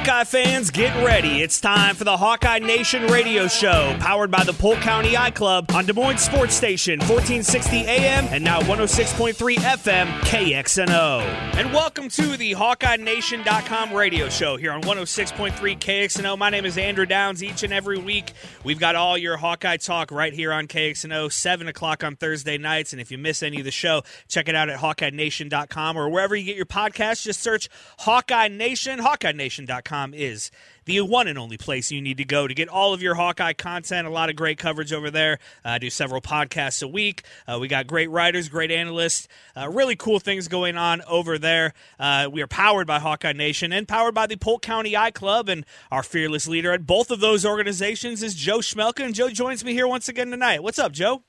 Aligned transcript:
Hawkeye 0.00 0.24
fans, 0.24 0.70
get 0.70 1.04
ready. 1.04 1.42
It's 1.42 1.60
time 1.60 1.94
for 1.94 2.04
the 2.04 2.16
Hawkeye 2.16 2.58
Nation 2.58 3.06
radio 3.08 3.46
show, 3.48 3.94
powered 4.00 4.30
by 4.30 4.44
the 4.44 4.54
Polk 4.54 4.78
County 4.78 5.14
I-Club 5.14 5.70
on 5.74 5.84
Des 5.84 5.92
Moines 5.92 6.16
Sports 6.16 6.54
Station, 6.54 7.00
1460 7.00 7.80
AM 7.84 8.24
and 8.28 8.42
now 8.42 8.60
106.3 8.60 9.56
FM 9.56 10.06
KXNO. 10.20 11.20
And 11.54 11.70
welcome 11.74 12.08
to 12.08 12.38
the 12.38 12.52
HawkeyeNation.com 12.52 13.92
radio 13.92 14.30
show 14.30 14.56
here 14.56 14.72
on 14.72 14.80
106.3 14.80 15.52
KXNO. 15.78 16.38
My 16.38 16.48
name 16.48 16.64
is 16.64 16.78
Andrew 16.78 17.04
Downs. 17.04 17.44
Each 17.44 17.62
and 17.62 17.70
every 17.70 17.98
week, 17.98 18.32
we've 18.64 18.80
got 18.80 18.96
all 18.96 19.18
your 19.18 19.36
Hawkeye 19.36 19.76
talk 19.76 20.10
right 20.10 20.32
here 20.32 20.50
on 20.50 20.66
KXNO, 20.66 21.30
7 21.30 21.68
o'clock 21.68 22.02
on 22.02 22.16
Thursday 22.16 22.56
nights. 22.56 22.94
And 22.94 23.02
if 23.02 23.10
you 23.10 23.18
miss 23.18 23.42
any 23.42 23.58
of 23.58 23.66
the 23.66 23.70
show, 23.70 24.04
check 24.28 24.48
it 24.48 24.54
out 24.54 24.70
at 24.70 24.78
HawkeyeNation.com 24.78 25.98
or 25.98 26.08
wherever 26.08 26.34
you 26.34 26.44
get 26.44 26.56
your 26.56 26.64
podcasts. 26.64 27.22
Just 27.22 27.42
search 27.42 27.68
Hawkeye 27.98 28.48
Nation. 28.48 28.98
HawkeyeNation.com 28.98 29.89
is 30.14 30.50
the 30.84 31.00
one 31.00 31.28
and 31.28 31.38
only 31.38 31.56
place 31.56 31.90
you 31.90 32.00
need 32.00 32.16
to 32.16 32.24
go 32.24 32.46
to 32.46 32.54
get 32.54 32.68
all 32.68 32.94
of 32.94 33.02
your 33.02 33.14
Hawkeye 33.14 33.52
content. 33.52 34.06
A 34.06 34.10
lot 34.10 34.30
of 34.30 34.36
great 34.36 34.58
coverage 34.58 34.92
over 34.92 35.10
there. 35.10 35.38
Uh, 35.64 35.70
I 35.70 35.78
do 35.78 35.90
several 35.90 36.20
podcasts 36.20 36.82
a 36.82 36.88
week. 36.88 37.22
Uh, 37.46 37.58
we 37.60 37.68
got 37.68 37.86
great 37.86 38.10
writers, 38.10 38.48
great 38.48 38.70
analysts, 38.70 39.28
uh, 39.56 39.68
really 39.68 39.96
cool 39.96 40.18
things 40.18 40.48
going 40.48 40.76
on 40.76 41.02
over 41.08 41.38
there. 41.38 41.74
Uh, 41.98 42.28
we 42.30 42.42
are 42.42 42.46
powered 42.46 42.86
by 42.86 42.98
Hawkeye 42.98 43.32
Nation 43.32 43.72
and 43.72 43.86
powered 43.86 44.14
by 44.14 44.26
the 44.26 44.36
Polk 44.36 44.62
County 44.62 44.96
I-Club. 44.96 45.48
And 45.48 45.66
our 45.90 46.02
fearless 46.02 46.48
leader 46.48 46.72
at 46.72 46.86
both 46.86 47.10
of 47.10 47.20
those 47.20 47.44
organizations 47.44 48.22
is 48.22 48.34
Joe 48.34 48.58
Schmelka. 48.58 49.04
And 49.04 49.14
Joe 49.14 49.30
joins 49.30 49.64
me 49.64 49.72
here 49.72 49.88
once 49.88 50.08
again 50.08 50.30
tonight. 50.30 50.62
What's 50.62 50.78
up, 50.78 50.92
Joe? 50.92 51.22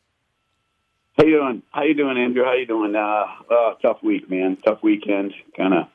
How 1.17 1.25
you 1.25 1.37
doing? 1.37 1.63
How 1.71 1.83
you 1.83 1.93
doing, 1.93 2.17
Andrew? 2.17 2.43
How 2.43 2.53
you 2.53 2.65
doing? 2.65 2.95
Uh, 2.95 3.25
uh 3.49 3.73
tough 3.81 4.01
week, 4.01 4.29
man. 4.29 4.55
Tough 4.55 4.81
weekend. 4.81 5.33
Kind 5.57 5.73
of, 5.73 5.87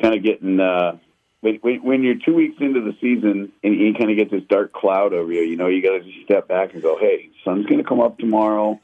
kind 0.00 0.14
of 0.14 0.22
getting. 0.22 0.60
Uh, 0.60 0.98
when, 1.44 1.82
when 1.82 2.02
you're 2.02 2.16
two 2.24 2.34
weeks 2.34 2.56
into 2.60 2.80
the 2.80 2.96
season 3.00 3.52
and 3.62 3.74
you 3.74 3.94
kind 3.94 4.10
of 4.10 4.16
get 4.16 4.30
this 4.30 4.42
dark 4.48 4.72
cloud 4.72 5.12
over 5.12 5.32
you, 5.32 5.42
you 5.42 5.56
know, 5.56 5.68
you 5.68 5.82
got 5.82 6.02
to 6.02 6.24
step 6.24 6.48
back 6.48 6.72
and 6.72 6.82
go, 6.82 6.98
"Hey, 6.98 7.30
sun's 7.44 7.66
going 7.66 7.78
to 7.78 7.88
come 7.88 8.00
up 8.00 8.18
tomorrow. 8.18 8.80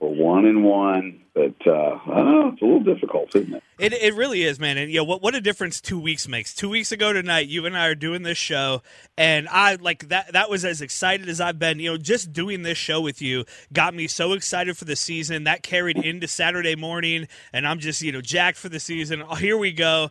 We're 0.00 0.08
one 0.08 0.46
and 0.46 0.64
one." 0.64 1.20
But 1.34 1.54
uh, 1.66 1.98
I 2.10 2.16
don't 2.16 2.30
know. 2.30 2.48
It's 2.52 2.60
a 2.60 2.64
little 2.66 2.82
difficult, 2.82 3.34
isn't 3.34 3.54
it? 3.54 3.62
It, 3.78 3.94
it 3.94 4.14
really 4.14 4.42
is, 4.42 4.60
man. 4.60 4.76
And 4.76 4.92
you 4.92 4.98
know 4.98 5.04
what? 5.04 5.22
What 5.22 5.34
a 5.34 5.40
difference 5.40 5.80
two 5.80 5.98
weeks 5.98 6.28
makes. 6.28 6.52
Two 6.54 6.68
weeks 6.68 6.92
ago 6.92 7.10
tonight, 7.14 7.48
you 7.48 7.64
and 7.64 7.74
I 7.74 7.86
are 7.86 7.94
doing 7.94 8.22
this 8.22 8.36
show, 8.36 8.82
and 9.16 9.48
I 9.48 9.76
like 9.76 10.08
that. 10.10 10.34
That 10.34 10.50
was 10.50 10.66
as 10.66 10.82
excited 10.82 11.30
as 11.30 11.40
I've 11.40 11.58
been. 11.58 11.78
You 11.78 11.92
know, 11.92 11.96
just 11.96 12.34
doing 12.34 12.62
this 12.62 12.76
show 12.76 13.00
with 13.00 13.22
you 13.22 13.46
got 13.72 13.94
me 13.94 14.08
so 14.08 14.34
excited 14.34 14.76
for 14.76 14.84
the 14.84 14.96
season. 14.96 15.44
That 15.44 15.62
carried 15.62 15.96
into 15.96 16.28
Saturday 16.28 16.76
morning, 16.76 17.28
and 17.52 17.66
I'm 17.66 17.78
just 17.78 18.02
you 18.02 18.12
know 18.12 18.20
jacked 18.20 18.58
for 18.58 18.68
the 18.68 18.80
season. 18.80 19.22
Here 19.38 19.56
we 19.56 19.72
go. 19.72 20.10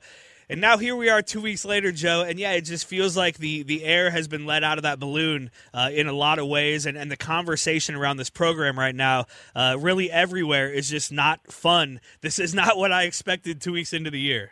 And 0.52 0.60
now 0.60 0.78
here 0.78 0.98
we 0.98 1.08
are 1.08 1.22
two 1.22 1.40
weeks 1.40 1.64
later, 1.64 1.94
Joe, 1.94 2.26
and 2.28 2.38
yeah, 2.38 2.52
it 2.52 2.64
just 2.64 2.86
feels 2.86 3.16
like 3.16 3.38
the, 3.38 3.64
the 3.64 3.86
air 3.86 4.10
has 4.10 4.28
been 4.28 4.46
let 4.46 4.66
out 4.66 4.78
of 4.78 4.82
that 4.82 5.00
balloon 5.00 5.50
uh, 5.74 5.90
in 5.94 6.08
a 6.08 6.12
lot 6.12 6.40
of 6.40 6.48
ways, 6.48 6.86
and, 6.86 6.98
and 6.98 7.10
the 7.10 7.16
conversation 7.16 7.96
around 7.96 8.18
this 8.18 8.30
program 8.30 8.78
right 8.78 8.94
now, 8.94 9.28
uh, 9.56 9.78
really 9.80 10.12
everywhere, 10.12 10.70
is 10.70 10.90
just 10.90 11.10
not 11.10 11.50
fun. 11.50 12.02
This 12.20 12.38
is 12.38 12.54
not 12.54 12.76
what 12.76 12.92
I 12.92 13.04
expected 13.04 13.62
two 13.62 13.72
weeks 13.72 13.94
into 13.94 14.12
the 14.12 14.20
year. 14.20 14.52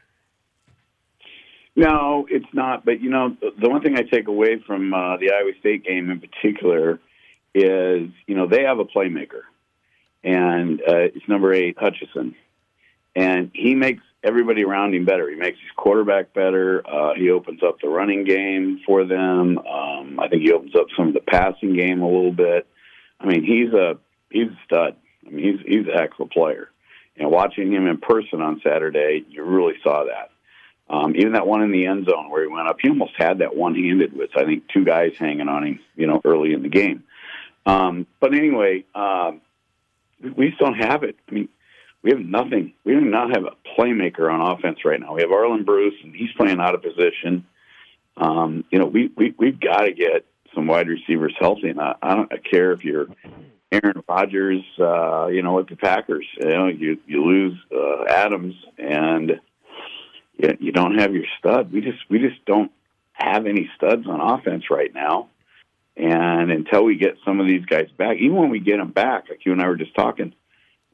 No, 1.76 2.26
it's 2.30 2.48
not. 2.54 2.86
But 2.86 3.02
you 3.02 3.10
know, 3.10 3.36
the, 3.42 3.68
one 3.68 3.82
thing 3.82 3.98
I 3.98 4.04
take 4.04 4.30
away 4.30 4.64
from 4.66 4.94
uh, 4.94 5.18
the 5.18 5.34
Iowa 5.34 5.52
State 5.60 5.84
game 5.84 6.10
in 6.10 6.22
particular 6.22 7.02
is 7.54 8.10
you 8.26 8.36
know 8.36 8.48
they 8.48 8.64
have 8.64 8.80
a 8.80 8.86
playmaker, 8.86 9.42
and 10.24 10.80
uh, 10.80 11.12
it's 11.14 11.28
number 11.28 11.54
eight 11.54 11.78
Hutchinson, 11.78 12.36
and 13.20 13.52
he 13.54 13.76
makes 13.76 14.02
everybody 14.24 14.64
around 14.64 14.96
him 14.96 15.04
better. 15.04 15.30
He 15.30 15.36
makes 15.36 15.60
his 15.60 15.72
quarterback 15.76 16.34
better. 16.34 16.82
Uh, 16.88 17.14
he 17.16 17.30
opens 17.30 17.62
up 17.62 17.82
the 17.82 17.90
running 17.90 18.24
game 18.24 18.80
for 18.86 19.04
them. 19.04 19.58
Um, 19.58 20.20
I 20.20 20.30
think 20.30 20.44
he 20.44 20.54
opens 20.54 20.74
up 20.76 20.88
some 20.96 21.10
of 21.10 21.14
the 21.14 21.20
passing 21.20 21.76
game 21.76 22.02
a 22.02 22.08
little 22.08 22.32
bit. 22.32 22.66
I 23.20 23.26
mean, 23.26 23.44
he's 23.44 23.74
a 23.74 23.98
he's 24.30 24.48
a 24.48 24.60
stud. 24.64 24.96
I 25.28 25.30
mean, 25.30 25.46
he's 25.46 25.66
he's 25.66 25.88
a 25.88 25.98
heck 25.98 26.14
of 26.14 26.28
a 26.28 26.30
player. 26.30 26.70
And 27.18 27.30
watching 27.30 27.74
him 27.74 27.88
in 27.88 27.98
person 27.98 28.42
on 28.42 28.62
Saturday, 28.64 29.26
you 29.30 29.44
really 29.44 29.76
saw 29.84 30.06
that. 30.06 30.32
Um, 30.90 31.16
even 31.18 31.34
that 31.34 31.46
one 31.46 31.62
in 31.62 31.72
the 31.72 31.86
end 31.86 32.08
zone 32.10 32.30
where 32.32 32.42
he 32.42 32.48
went 32.48 32.70
up, 32.70 32.78
he 32.82 32.90
almost 32.90 33.12
had 33.18 33.40
that 33.40 33.56
one-handed 33.56 34.14
with 34.14 34.32
I 34.38 34.46
think 34.46 34.64
two 34.74 34.86
guys 34.86 35.12
hanging 35.20 35.50
on 35.50 35.66
him, 35.66 35.80
you 35.96 36.08
know, 36.08 36.22
early 36.24 36.54
in 36.54 36.64
the 36.64 36.70
game. 36.70 37.04
Um, 37.66 38.08
but 38.22 38.34
anyway, 38.34 38.86
um, 38.96 39.42
we 40.38 40.48
just 40.48 40.60
don't 40.60 40.76
have 40.76 41.04
it. 41.04 41.18
I 41.28 41.34
mean, 41.34 41.50
we 42.02 42.12
have 42.12 42.20
nothing. 42.20 42.74
We 42.84 42.94
do 42.94 43.02
not 43.02 43.36
have 43.36 43.46
a 43.46 43.56
playmaker 43.78 44.32
on 44.32 44.42
offense 44.42 44.80
right 44.86 45.00
now. 45.00 45.16
We 45.16 45.22
have 45.22 45.32
Arland 45.32 45.66
Bruce, 45.66 45.96
and 46.04 46.16
he's 46.16 46.32
playing 46.38 46.60
out 46.60 46.76
of 46.76 46.82
position. 46.82 47.46
Um, 48.18 48.64
you 48.72 48.80
know, 48.80 48.86
we 48.86 49.12
we 49.16 49.34
we've 49.38 49.60
got 49.60 49.82
to 49.82 49.92
get 49.92 50.26
some 50.54 50.68
wide 50.68 50.88
receivers 50.88 51.36
healthy, 51.40 51.70
and 51.70 51.80
I, 51.80 51.96
I 52.02 52.16
don't 52.16 52.32
care 52.50 52.72
if 52.72 52.84
you're 52.84 53.08
Aaron 53.72 54.04
Rodgers, 54.08 54.64
uh, 54.80 55.28
you 55.28 55.44
know, 55.44 55.54
with 55.56 55.70
the 55.70 55.76
Packers. 55.76 56.26
You 56.38 56.50
know, 56.50 56.68
you 56.68 56.98
you 57.06 57.24
lose 57.24 57.58
uh, 57.74 58.06
Adams, 58.06 58.56
and 58.78 59.40
you, 60.38 60.58
you 60.60 60.72
don't 60.72 60.98
have 60.98 61.14
your 61.14 61.26
stud. 61.38 61.72
We 61.72 61.82
just 61.82 62.00
we 62.10 62.20
just 62.20 62.44
don't 62.46 62.72
have 63.14 63.46
any 63.46 63.70
studs 63.76 64.08
on 64.08 64.22
offense 64.22 64.66
right 64.70 64.94
now. 64.94 65.30
And 65.98 66.50
until 66.50 66.86
we 66.86 66.96
get 66.96 67.18
some 67.26 67.42
of 67.42 67.48
these 67.48 67.66
guys 67.66 67.90
back, 67.98 68.18
even 68.18 68.38
when 68.38 68.50
we 68.50 68.60
get 68.60 68.78
them 68.78 68.92
back, 68.92 69.26
like 69.30 69.46
you 69.46 69.52
and 69.52 69.62
I 69.62 69.68
were 69.68 69.76
just 69.76 69.94
talking, 69.96 70.34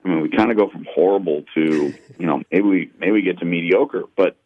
I 0.06 0.08
mean, 0.08 0.22
we 0.22 0.30
kind 0.30 0.52
of 0.52 0.58
go 0.58 0.70
from 0.70 0.86
horrible 0.94 1.44
to 1.56 1.94
you 2.20 2.26
know 2.28 2.44
maybe 2.52 2.62
we 2.68 2.92
maybe 3.00 3.12
we 3.14 3.22
get 3.24 3.40
to 3.40 3.46
mediocre, 3.46 4.04
but 4.16 4.38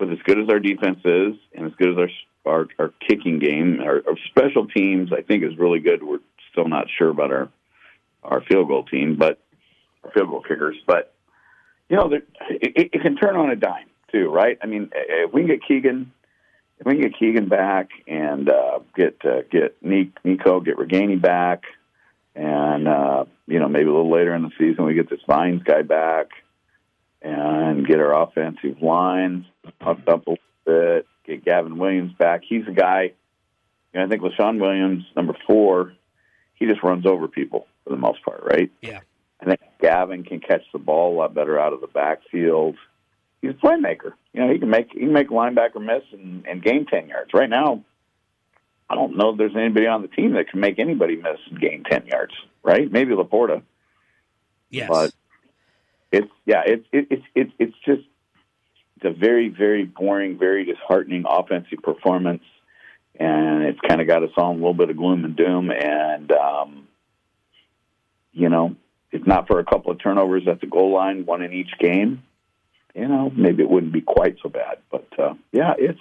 with 0.00 0.10
as 0.10 0.18
good 0.24 0.38
as 0.40 0.48
our 0.48 0.58
defense 0.58 0.98
is 1.04 1.34
and 1.54 1.66
as 1.66 1.72
good 1.78 1.90
as 1.90 1.96
our 1.98 2.08
our, 2.52 2.68
our 2.78 2.94
kicking 3.06 3.38
game, 3.38 3.80
our, 3.80 3.96
our 4.08 4.16
special 4.30 4.66
teams, 4.68 5.12
I 5.12 5.20
think 5.22 5.42
is 5.44 5.58
really 5.58 5.80
good. 5.80 6.02
We're 6.02 6.20
still 6.50 6.68
not 6.68 6.86
sure 6.96 7.10
about 7.10 7.30
our 7.30 7.48
our 8.22 8.40
field 8.42 8.68
goal 8.68 8.84
team, 8.84 9.16
but 9.16 9.38
our 10.02 10.10
field 10.12 10.30
goal 10.30 10.42
kickers, 10.42 10.76
but 10.86 11.12
you 11.88 11.96
know, 11.96 12.08
there- 12.08 12.22
it, 12.50 12.90
it 12.92 13.02
can 13.02 13.16
turn 13.16 13.36
on 13.36 13.50
a 13.50 13.56
dime 13.56 13.88
too, 14.10 14.28
right? 14.30 14.58
I 14.62 14.66
mean, 14.66 14.90
if 14.94 15.32
we 15.32 15.42
can 15.42 15.48
get 15.48 15.64
Keegan, 15.66 16.10
if 16.78 16.86
we 16.86 16.94
can 16.94 17.02
get 17.02 17.18
Keegan 17.18 17.48
back 17.48 17.90
and 18.08 18.48
uh, 18.48 18.80
get 18.96 19.16
uh, 19.24 19.42
get 19.50 19.76
Nico, 19.82 20.60
get 20.60 20.76
Ragaini 20.76 21.20
back, 21.20 21.64
and 22.36 22.86
uh, 22.86 23.24
you 23.46 23.58
know 23.58 23.68
maybe 23.68 23.88
a 23.88 23.92
little 23.92 24.12
later 24.12 24.34
in 24.34 24.42
the 24.42 24.50
season 24.58 24.84
we 24.84 24.94
get 24.94 25.10
this 25.10 25.20
Vines 25.26 25.62
guy 25.64 25.82
back, 25.82 26.28
and 27.22 27.86
get 27.86 27.98
our 27.98 28.22
offensive 28.22 28.80
line 28.82 29.46
pumped 29.80 30.08
up 30.08 30.26
a 30.26 30.30
little 30.30 30.44
bit, 30.64 31.06
get 31.24 31.44
Gavin 31.44 31.78
Williams 31.78 32.12
back. 32.18 32.42
He's 32.46 32.66
a 32.68 32.72
guy. 32.72 33.12
And 33.94 34.02
I 34.02 34.08
think 34.08 34.22
Leshon 34.22 34.60
Williams, 34.60 35.04
number 35.16 35.34
four, 35.46 35.94
he 36.54 36.66
just 36.66 36.82
runs 36.82 37.06
over 37.06 37.28
people 37.28 37.66
for 37.82 37.90
the 37.90 37.96
most 37.96 38.22
part, 38.22 38.42
right? 38.44 38.70
Yeah. 38.82 39.00
I 39.40 39.44
think 39.46 39.60
Gavin 39.80 40.22
can 40.24 40.40
catch 40.40 40.62
the 40.72 40.78
ball 40.78 41.14
a 41.14 41.16
lot 41.16 41.34
better 41.34 41.58
out 41.58 41.72
of 41.72 41.80
the 41.80 41.86
backfield. 41.86 42.76
He's 43.40 43.52
a 43.52 43.54
playmaker. 43.54 44.12
You 44.32 44.40
know, 44.40 44.52
he 44.52 44.58
can 44.58 44.68
make 44.68 44.92
he 44.92 45.00
can 45.00 45.12
make 45.12 45.28
linebacker 45.28 45.80
miss 45.80 46.02
and, 46.12 46.46
and 46.46 46.62
gain 46.62 46.86
ten 46.86 47.08
yards. 47.08 47.32
Right 47.32 47.48
now, 47.48 47.84
I 48.88 48.94
don't 48.94 49.16
know 49.16 49.30
if 49.30 49.38
there's 49.38 49.56
anybody 49.56 49.86
on 49.86 50.02
the 50.02 50.08
team 50.08 50.32
that 50.34 50.48
can 50.48 50.60
make 50.60 50.78
anybody 50.78 51.16
miss 51.16 51.38
and 51.50 51.60
gain 51.60 51.84
ten 51.84 52.06
yards. 52.06 52.34
Right? 52.62 52.90
Maybe 52.90 53.12
Laporta. 53.12 53.62
Yes. 54.70 54.88
But 54.88 55.12
it's 56.12 56.30
yeah, 56.44 56.62
it's 56.66 56.86
it, 56.92 57.06
it's 57.10 57.24
it's 57.34 57.52
it's 57.58 57.76
just 57.84 58.02
it's 58.96 59.04
a 59.04 59.10
very 59.10 59.48
very 59.48 59.84
boring, 59.84 60.38
very 60.38 60.64
disheartening 60.64 61.24
offensive 61.28 61.78
performance, 61.82 62.42
and 63.18 63.64
it's 63.64 63.80
kind 63.86 64.00
of 64.00 64.06
got 64.06 64.22
us 64.22 64.30
all 64.36 64.50
in 64.50 64.56
a 64.56 64.60
little 64.60 64.74
bit 64.74 64.90
of 64.90 64.96
gloom 64.96 65.24
and 65.24 65.36
doom. 65.36 65.70
And 65.70 66.30
um, 66.32 66.88
you 68.32 68.48
know, 68.48 68.76
if 69.12 69.26
not 69.26 69.46
for 69.46 69.58
a 69.58 69.64
couple 69.64 69.90
of 69.90 70.02
turnovers 70.02 70.46
at 70.48 70.60
the 70.60 70.66
goal 70.66 70.92
line, 70.92 71.26
one 71.26 71.42
in 71.42 71.52
each 71.52 71.70
game, 71.78 72.22
you 72.94 73.08
know, 73.08 73.30
maybe 73.34 73.62
it 73.62 73.70
wouldn't 73.70 73.92
be 73.92 74.00
quite 74.00 74.36
so 74.42 74.48
bad. 74.48 74.78
But 74.90 75.08
uh, 75.18 75.34
yeah, 75.52 75.74
it's 75.78 76.00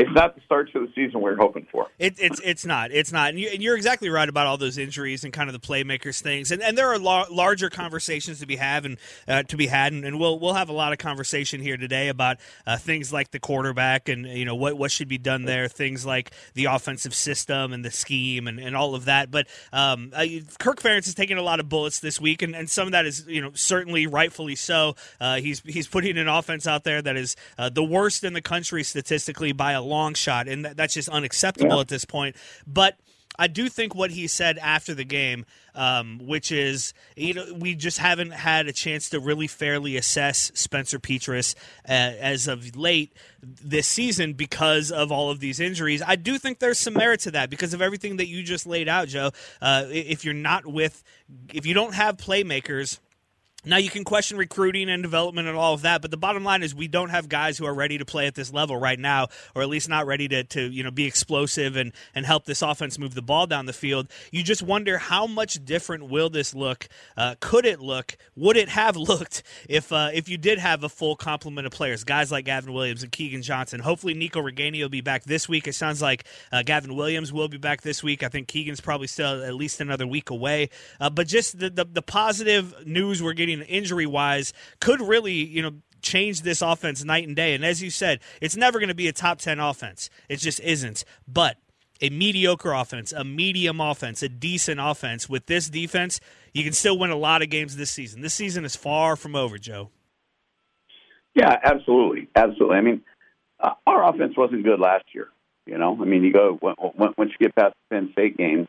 it's 0.00 0.14
not 0.14 0.34
the 0.34 0.40
start 0.46 0.72
to 0.72 0.80
the 0.80 0.92
season 0.94 1.20
we 1.20 1.30
are 1.30 1.36
hoping 1.36 1.66
for. 1.70 1.88
It, 1.98 2.14
it's 2.18 2.40
it's 2.42 2.64
not. 2.64 2.90
It's 2.90 3.12
not. 3.12 3.30
And, 3.30 3.38
you, 3.38 3.70
are 3.70 3.76
exactly 3.76 4.08
right 4.08 4.28
about 4.28 4.46
all 4.46 4.56
those 4.56 4.78
injuries 4.78 5.24
and 5.24 5.32
kind 5.32 5.50
of 5.50 5.52
the 5.52 5.60
playmakers 5.60 6.22
things. 6.22 6.50
And, 6.50 6.62
and 6.62 6.76
there 6.76 6.88
are 6.88 6.98
la- 6.98 7.26
larger 7.30 7.68
conversations 7.68 8.40
to 8.40 8.46
be 8.46 8.56
have 8.56 8.86
and 8.86 8.96
uh, 9.28 9.42
to 9.44 9.58
be 9.58 9.66
had. 9.66 9.92
And, 9.92 10.06
and, 10.06 10.18
we'll 10.18 10.38
we'll 10.38 10.54
have 10.54 10.70
a 10.70 10.72
lot 10.72 10.92
of 10.92 10.98
conversation 10.98 11.60
here 11.60 11.76
today 11.76 12.08
about 12.08 12.38
uh, 12.66 12.78
things 12.78 13.12
like 13.12 13.30
the 13.30 13.38
quarterback 13.38 14.08
and 14.08 14.26
you 14.26 14.46
know 14.46 14.54
what 14.54 14.78
what 14.78 14.90
should 14.90 15.08
be 15.08 15.18
done 15.18 15.44
there. 15.44 15.68
Things 15.68 16.06
like 16.06 16.30
the 16.54 16.64
offensive 16.64 17.14
system 17.14 17.74
and 17.74 17.84
the 17.84 17.90
scheme 17.90 18.48
and, 18.48 18.58
and 18.58 18.74
all 18.74 18.94
of 18.94 19.04
that. 19.04 19.30
But 19.30 19.48
um, 19.70 20.12
uh, 20.14 20.24
Kirk 20.58 20.80
Ferentz 20.80 21.04
has 21.04 21.14
taken 21.14 21.36
a 21.36 21.42
lot 21.42 21.60
of 21.60 21.68
bullets 21.68 22.00
this 22.00 22.18
week, 22.18 22.40
and, 22.40 22.56
and 22.56 22.70
some 22.70 22.88
of 22.88 22.92
that 22.92 23.04
is 23.04 23.26
you 23.28 23.42
know 23.42 23.50
certainly 23.52 24.06
rightfully 24.06 24.56
so. 24.56 24.96
Uh, 25.20 25.36
he's 25.36 25.60
he's 25.66 25.88
putting 25.88 26.16
an 26.16 26.28
offense 26.28 26.66
out 26.66 26.84
there 26.84 27.02
that 27.02 27.18
is 27.18 27.36
uh, 27.58 27.68
the 27.68 27.84
worst 27.84 28.24
in 28.24 28.32
the 28.32 28.42
country 28.42 28.82
statistically 28.82 29.52
by 29.52 29.72
a 29.72 29.89
long 29.90 30.14
shot, 30.14 30.48
and 30.48 30.64
that's 30.64 30.94
just 30.94 31.08
unacceptable 31.08 31.74
yeah. 31.76 31.80
at 31.80 31.88
this 31.88 32.04
point. 32.04 32.36
But 32.66 32.96
I 33.40 33.46
do 33.46 33.70
think 33.70 33.94
what 33.94 34.10
he 34.10 34.26
said 34.26 34.58
after 34.58 34.94
the 34.94 35.04
game, 35.04 35.46
um, 35.74 36.20
which 36.22 36.52
is, 36.52 36.92
you 37.16 37.32
know, 37.32 37.46
we 37.58 37.74
just 37.74 37.96
haven't 37.96 38.32
had 38.32 38.66
a 38.66 38.72
chance 38.72 39.08
to 39.10 39.18
really 39.18 39.46
fairly 39.46 39.96
assess 39.96 40.52
Spencer 40.54 40.98
Petras 40.98 41.54
uh, 41.88 41.92
as 41.92 42.48
of 42.48 42.76
late 42.76 43.14
this 43.42 43.86
season 43.86 44.34
because 44.34 44.90
of 44.90 45.10
all 45.10 45.30
of 45.30 45.40
these 45.40 45.58
injuries. 45.58 46.02
I 46.06 46.16
do 46.16 46.36
think 46.36 46.58
there's 46.58 46.78
some 46.78 46.94
merit 46.94 47.20
to 47.20 47.30
that 47.30 47.48
because 47.48 47.72
of 47.72 47.80
everything 47.80 48.18
that 48.18 48.26
you 48.26 48.42
just 48.42 48.66
laid 48.66 48.88
out, 48.88 49.08
Joe. 49.08 49.30
Uh, 49.62 49.84
if 49.88 50.22
you're 50.22 50.34
not 50.34 50.66
with, 50.66 51.02
if 51.54 51.64
you 51.64 51.72
don't 51.72 51.94
have 51.94 52.18
playmakers 52.18 52.98
now 53.64 53.76
you 53.76 53.90
can 53.90 54.04
question 54.04 54.38
recruiting 54.38 54.88
and 54.88 55.02
development 55.02 55.48
and 55.48 55.56
all 55.56 55.74
of 55.74 55.82
that, 55.82 56.00
but 56.00 56.10
the 56.10 56.16
bottom 56.16 56.44
line 56.44 56.62
is 56.62 56.74
we 56.74 56.88
don't 56.88 57.10
have 57.10 57.28
guys 57.28 57.58
who 57.58 57.66
are 57.66 57.74
ready 57.74 57.98
to 57.98 58.04
play 58.04 58.26
at 58.26 58.34
this 58.34 58.52
level 58.52 58.76
right 58.76 58.98
now, 58.98 59.28
or 59.54 59.62
at 59.62 59.68
least 59.68 59.88
not 59.88 60.06
ready 60.06 60.28
to, 60.28 60.44
to 60.44 60.62
you 60.62 60.82
know 60.82 60.90
be 60.90 61.04
explosive 61.04 61.76
and, 61.76 61.92
and 62.14 62.24
help 62.24 62.44
this 62.44 62.62
offense 62.62 62.98
move 62.98 63.14
the 63.14 63.22
ball 63.22 63.46
down 63.46 63.66
the 63.66 63.72
field. 63.72 64.08
You 64.30 64.42
just 64.42 64.62
wonder 64.62 64.98
how 64.98 65.26
much 65.26 65.64
different 65.64 66.08
will 66.08 66.30
this 66.30 66.54
look? 66.54 66.88
Uh, 67.16 67.34
could 67.40 67.66
it 67.66 67.80
look? 67.80 68.16
Would 68.36 68.56
it 68.56 68.70
have 68.70 68.96
looked 69.10 69.42
if 69.68 69.92
uh, 69.92 70.10
if 70.14 70.28
you 70.28 70.38
did 70.38 70.58
have 70.58 70.82
a 70.82 70.88
full 70.88 71.16
complement 71.16 71.66
of 71.66 71.72
players, 71.72 72.04
guys 72.04 72.32
like 72.32 72.46
Gavin 72.46 72.72
Williams 72.72 73.02
and 73.02 73.12
Keegan 73.12 73.42
Johnson? 73.42 73.80
Hopefully 73.80 74.14
Nico 74.14 74.40
Ragaini 74.40 74.80
will 74.80 74.88
be 74.88 75.02
back 75.02 75.24
this 75.24 75.48
week. 75.48 75.68
It 75.68 75.74
sounds 75.74 76.00
like 76.00 76.24
uh, 76.50 76.62
Gavin 76.62 76.94
Williams 76.94 77.32
will 77.32 77.48
be 77.48 77.58
back 77.58 77.82
this 77.82 78.02
week. 78.02 78.22
I 78.22 78.28
think 78.28 78.48
Keegan's 78.48 78.80
probably 78.80 79.06
still 79.06 79.44
at 79.44 79.54
least 79.54 79.80
another 79.80 80.06
week 80.06 80.30
away. 80.30 80.70
Uh, 80.98 81.10
but 81.10 81.26
just 81.26 81.58
the, 81.58 81.68
the 81.68 81.84
the 81.84 82.02
positive 82.02 82.86
news 82.86 83.22
we're 83.22 83.34
getting 83.34 83.49
injury 83.52 84.06
wise 84.06 84.52
could 84.80 85.00
really, 85.00 85.34
you 85.34 85.62
know, 85.62 85.72
change 86.02 86.42
this 86.42 86.62
offense 86.62 87.04
night 87.04 87.26
and 87.26 87.36
day. 87.36 87.54
And 87.54 87.64
as 87.64 87.82
you 87.82 87.90
said, 87.90 88.20
it's 88.40 88.56
never 88.56 88.78
going 88.78 88.88
to 88.88 88.94
be 88.94 89.08
a 89.08 89.12
top 89.12 89.38
10 89.38 89.58
offense. 89.60 90.10
It 90.28 90.36
just 90.36 90.60
isn't. 90.60 91.04
But 91.28 91.56
a 92.00 92.10
mediocre 92.10 92.72
offense, 92.72 93.12
a 93.12 93.24
medium 93.24 93.80
offense, 93.80 94.22
a 94.22 94.28
decent 94.28 94.80
offense 94.80 95.28
with 95.28 95.46
this 95.46 95.68
defense, 95.68 96.20
you 96.54 96.64
can 96.64 96.72
still 96.72 96.98
win 96.98 97.10
a 97.10 97.16
lot 97.16 97.42
of 97.42 97.50
games 97.50 97.76
this 97.76 97.90
season. 97.90 98.22
This 98.22 98.34
season 98.34 98.64
is 98.64 98.76
far 98.76 99.16
from 99.16 99.36
over, 99.36 99.58
Joe. 99.58 99.90
Yeah, 101.34 101.56
absolutely. 101.62 102.28
Absolutely. 102.34 102.76
I 102.76 102.80
mean, 102.80 103.02
uh, 103.60 103.74
our 103.86 104.08
offense 104.08 104.36
wasn't 104.36 104.64
good 104.64 104.80
last 104.80 105.04
year. 105.14 105.28
You 105.66 105.78
know, 105.78 105.96
I 106.00 106.04
mean, 106.04 106.24
you 106.24 106.32
go 106.32 106.58
once 106.60 107.30
you 107.32 107.46
get 107.46 107.54
past 107.54 107.74
the 107.90 107.94
Penn 107.94 108.08
State 108.12 108.36
game, 108.36 108.66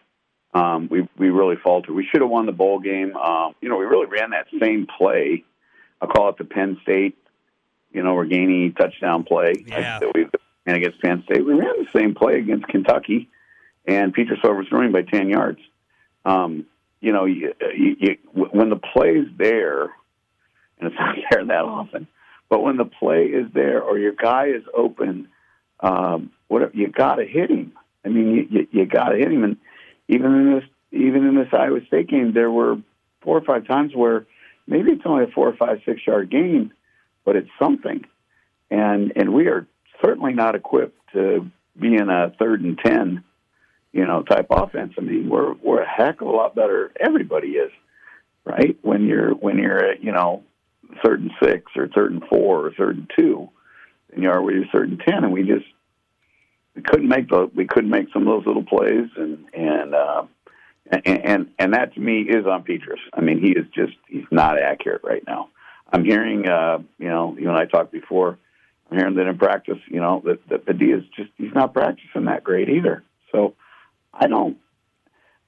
um, 0.53 0.89
we 0.89 1.07
we 1.17 1.29
really 1.29 1.55
faltered. 1.55 1.95
We 1.95 2.05
should 2.05 2.21
have 2.21 2.29
won 2.29 2.45
the 2.45 2.51
bowl 2.51 2.79
game. 2.79 3.15
Um, 3.15 3.55
you 3.61 3.69
know, 3.69 3.77
we 3.77 3.85
really 3.85 4.07
ran 4.07 4.31
that 4.31 4.47
same 4.59 4.87
play. 4.97 5.43
I 6.01 6.05
call 6.07 6.29
it 6.29 6.37
the 6.37 6.45
Penn 6.45 6.77
State, 6.81 7.17
you 7.91 8.03
know, 8.03 8.15
Ragaini 8.15 8.75
touchdown 8.75 9.23
play 9.23 9.63
yeah. 9.65 9.99
that 9.99 10.11
we 10.13 10.27
ran 10.65 10.75
against 10.75 11.01
Penn 11.01 11.23
State. 11.25 11.45
We 11.45 11.53
ran 11.53 11.83
the 11.83 11.87
same 11.97 12.15
play 12.15 12.39
against 12.39 12.67
Kentucky, 12.67 13.29
and 13.85 14.13
Petras 14.15 14.43
overthrew 14.43 14.91
by 14.91 15.03
ten 15.03 15.29
yards. 15.29 15.59
Um, 16.25 16.65
you 16.99 17.13
know, 17.13 17.25
you, 17.25 17.53
you, 17.75 17.95
you, 17.99 18.17
when 18.33 18.69
the 18.69 18.75
play's 18.75 19.27
there, 19.37 19.83
and 19.83 20.91
it's 20.91 20.95
not 20.99 21.15
there 21.29 21.45
that 21.45 21.65
often, 21.65 22.07
but 22.49 22.61
when 22.61 22.77
the 22.77 22.85
play 22.85 23.25
is 23.25 23.47
there 23.53 23.81
or 23.81 23.97
your 23.97 24.13
guy 24.13 24.47
is 24.47 24.63
open, 24.75 25.29
um, 25.79 26.31
whatever 26.47 26.71
you 26.75 26.87
got 26.87 27.15
to 27.15 27.25
hit 27.25 27.49
him. 27.49 27.73
I 28.03 28.09
mean, 28.09 28.35
you, 28.35 28.47
you, 28.49 28.67
you 28.71 28.85
got 28.85 29.09
to 29.09 29.17
hit 29.17 29.31
him, 29.31 29.43
and 29.43 29.57
even 30.11 30.33
in 30.35 30.53
this 30.53 30.63
even 30.91 31.25
in 31.25 31.35
this 31.35 31.47
Iowa 31.53 31.79
State 31.87 32.09
game, 32.09 32.33
there 32.33 32.51
were 32.51 32.75
four 33.21 33.37
or 33.37 33.41
five 33.41 33.65
times 33.65 33.93
where 33.95 34.27
maybe 34.67 34.91
it's 34.91 35.03
only 35.05 35.23
a 35.23 35.27
four 35.27 35.47
or 35.47 35.55
five 35.55 35.79
six 35.85 36.05
yard 36.05 36.29
gain, 36.29 36.73
but 37.25 37.35
it's 37.37 37.49
something, 37.57 38.05
and 38.69 39.13
and 39.15 39.33
we 39.33 39.47
are 39.47 39.65
certainly 40.03 40.33
not 40.33 40.55
equipped 40.55 40.99
to 41.13 41.49
be 41.79 41.95
in 41.95 42.09
a 42.09 42.33
third 42.37 42.61
and 42.61 42.77
ten, 42.77 43.23
you 43.93 44.05
know, 44.05 44.21
type 44.23 44.47
offense. 44.49 44.93
I 44.97 45.01
mean, 45.01 45.29
we're 45.29 45.53
we're 45.53 45.81
a 45.81 45.89
heck 45.89 46.21
of 46.21 46.27
a 46.27 46.31
lot 46.31 46.55
better. 46.55 46.91
Everybody 46.99 47.51
is, 47.51 47.71
right? 48.43 48.77
When 48.81 49.07
you're 49.07 49.31
when 49.31 49.57
you're 49.57 49.91
at 49.91 50.03
you 50.03 50.11
know 50.11 50.43
third 51.05 51.21
and 51.21 51.31
six 51.41 51.71
or 51.77 51.87
third 51.87 52.11
and 52.11 52.23
four 52.29 52.67
or 52.67 52.71
third 52.71 52.97
and 52.97 53.11
two, 53.17 53.49
than 54.09 54.23
you 54.23 54.29
are 54.29 54.41
with 54.41 54.55
your 54.55 54.65
third 54.73 54.89
and 54.89 55.01
ten, 55.07 55.23
and 55.23 55.31
we 55.31 55.43
just 55.43 55.65
we 56.75 56.81
couldn't 56.81 57.07
make 57.07 57.29
the 57.29 57.49
we 57.53 57.65
couldn't 57.67 57.89
make 57.89 58.07
some 58.13 58.27
of 58.27 58.27
those 58.27 58.45
little 58.45 58.63
plays, 58.63 59.09
and 59.15 59.45
and 59.53 59.93
uh, 59.93 60.23
and, 60.91 61.25
and 61.25 61.47
and 61.59 61.73
that 61.73 61.93
to 61.95 61.99
me 61.99 62.21
is 62.21 62.45
on 62.45 62.63
Petras. 62.63 62.99
I 63.13 63.21
mean, 63.21 63.39
he 63.39 63.51
is 63.51 63.65
just 63.73 63.93
he's 64.07 64.25
not 64.31 64.59
accurate 64.59 65.01
right 65.03 65.23
now. 65.27 65.49
I'm 65.93 66.05
hearing, 66.05 66.47
uh, 66.47 66.79
you 66.97 67.09
know, 67.09 67.35
you 67.37 67.49
and 67.49 67.57
I 67.57 67.65
talked 67.65 67.91
before. 67.91 68.37
I'm 68.89 68.97
hearing 68.97 69.15
that 69.15 69.27
in 69.27 69.37
practice, 69.37 69.79
you 69.87 69.99
know, 69.99 70.21
that 70.25 70.65
that 70.65 70.81
is 70.81 71.03
just 71.15 71.29
he's 71.37 71.53
not 71.53 71.73
practicing 71.73 72.25
that 72.25 72.43
great 72.43 72.69
either. 72.69 73.03
So 73.31 73.55
I 74.13 74.27
don't 74.27 74.57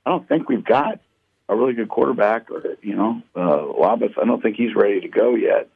I 0.05 0.09
don't 0.09 0.27
think 0.27 0.49
we've 0.49 0.65
got 0.65 0.99
a 1.49 1.55
really 1.55 1.73
good 1.73 1.89
quarterback, 1.89 2.51
or 2.51 2.77
you 2.81 2.95
know, 2.95 3.21
uh, 3.35 3.39
Labas. 3.39 4.17
I 4.21 4.25
don't 4.25 4.41
think 4.41 4.57
he's 4.57 4.75
ready 4.75 5.01
to 5.01 5.07
go 5.07 5.35
yet. 5.35 5.69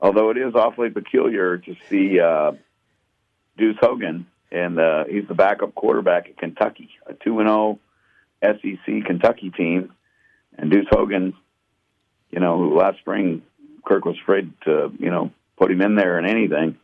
Although 0.00 0.30
it 0.30 0.36
is 0.36 0.54
awfully 0.54 0.90
peculiar 0.90 1.58
to 1.58 1.76
see 1.88 2.18
uh, 2.18 2.52
Deuce 3.56 3.76
Hogan 3.80 4.26
and 4.52 4.78
uh, 4.78 5.04
he's 5.04 5.26
the 5.26 5.34
backup 5.34 5.74
quarterback 5.74 6.28
at 6.28 6.36
Kentucky, 6.36 6.90
a 7.06 7.14
two 7.14 7.40
and 7.40 7.48
zero 7.48 7.78
oh 8.42 8.52
SEC 8.60 9.04
Kentucky 9.06 9.50
team. 9.50 9.92
And 10.58 10.70
Deuce 10.70 10.86
Hogan, 10.90 11.34
you 12.30 12.40
know, 12.40 12.58
last 12.58 12.98
spring 12.98 13.42
Kirk 13.84 14.04
was 14.04 14.16
afraid 14.22 14.52
to 14.64 14.92
you 14.98 15.10
know 15.10 15.30
put 15.56 15.70
him 15.70 15.80
in 15.80 15.94
there 15.94 16.18
in 16.18 16.26
anything. 16.26 16.78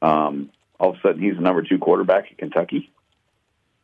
Um, 0.00 0.50
all 0.78 0.90
of 0.90 0.96
a 0.96 1.00
sudden, 1.00 1.20
he's 1.20 1.34
the 1.34 1.42
number 1.42 1.62
two 1.62 1.78
quarterback 1.78 2.30
at 2.30 2.38
Kentucky. 2.38 2.90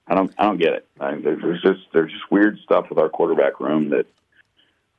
I 0.08 0.14
don't, 0.14 0.32
I 0.38 0.44
don't 0.44 0.58
get 0.58 0.72
it. 0.72 0.86
I, 1.00 1.16
there's 1.16 1.60
just, 1.62 1.80
there's 1.92 2.12
just 2.12 2.30
weird 2.30 2.58
stuff 2.60 2.86
with 2.88 2.98
our 2.98 3.08
quarterback 3.08 3.60
room 3.60 3.90
that 3.90 4.06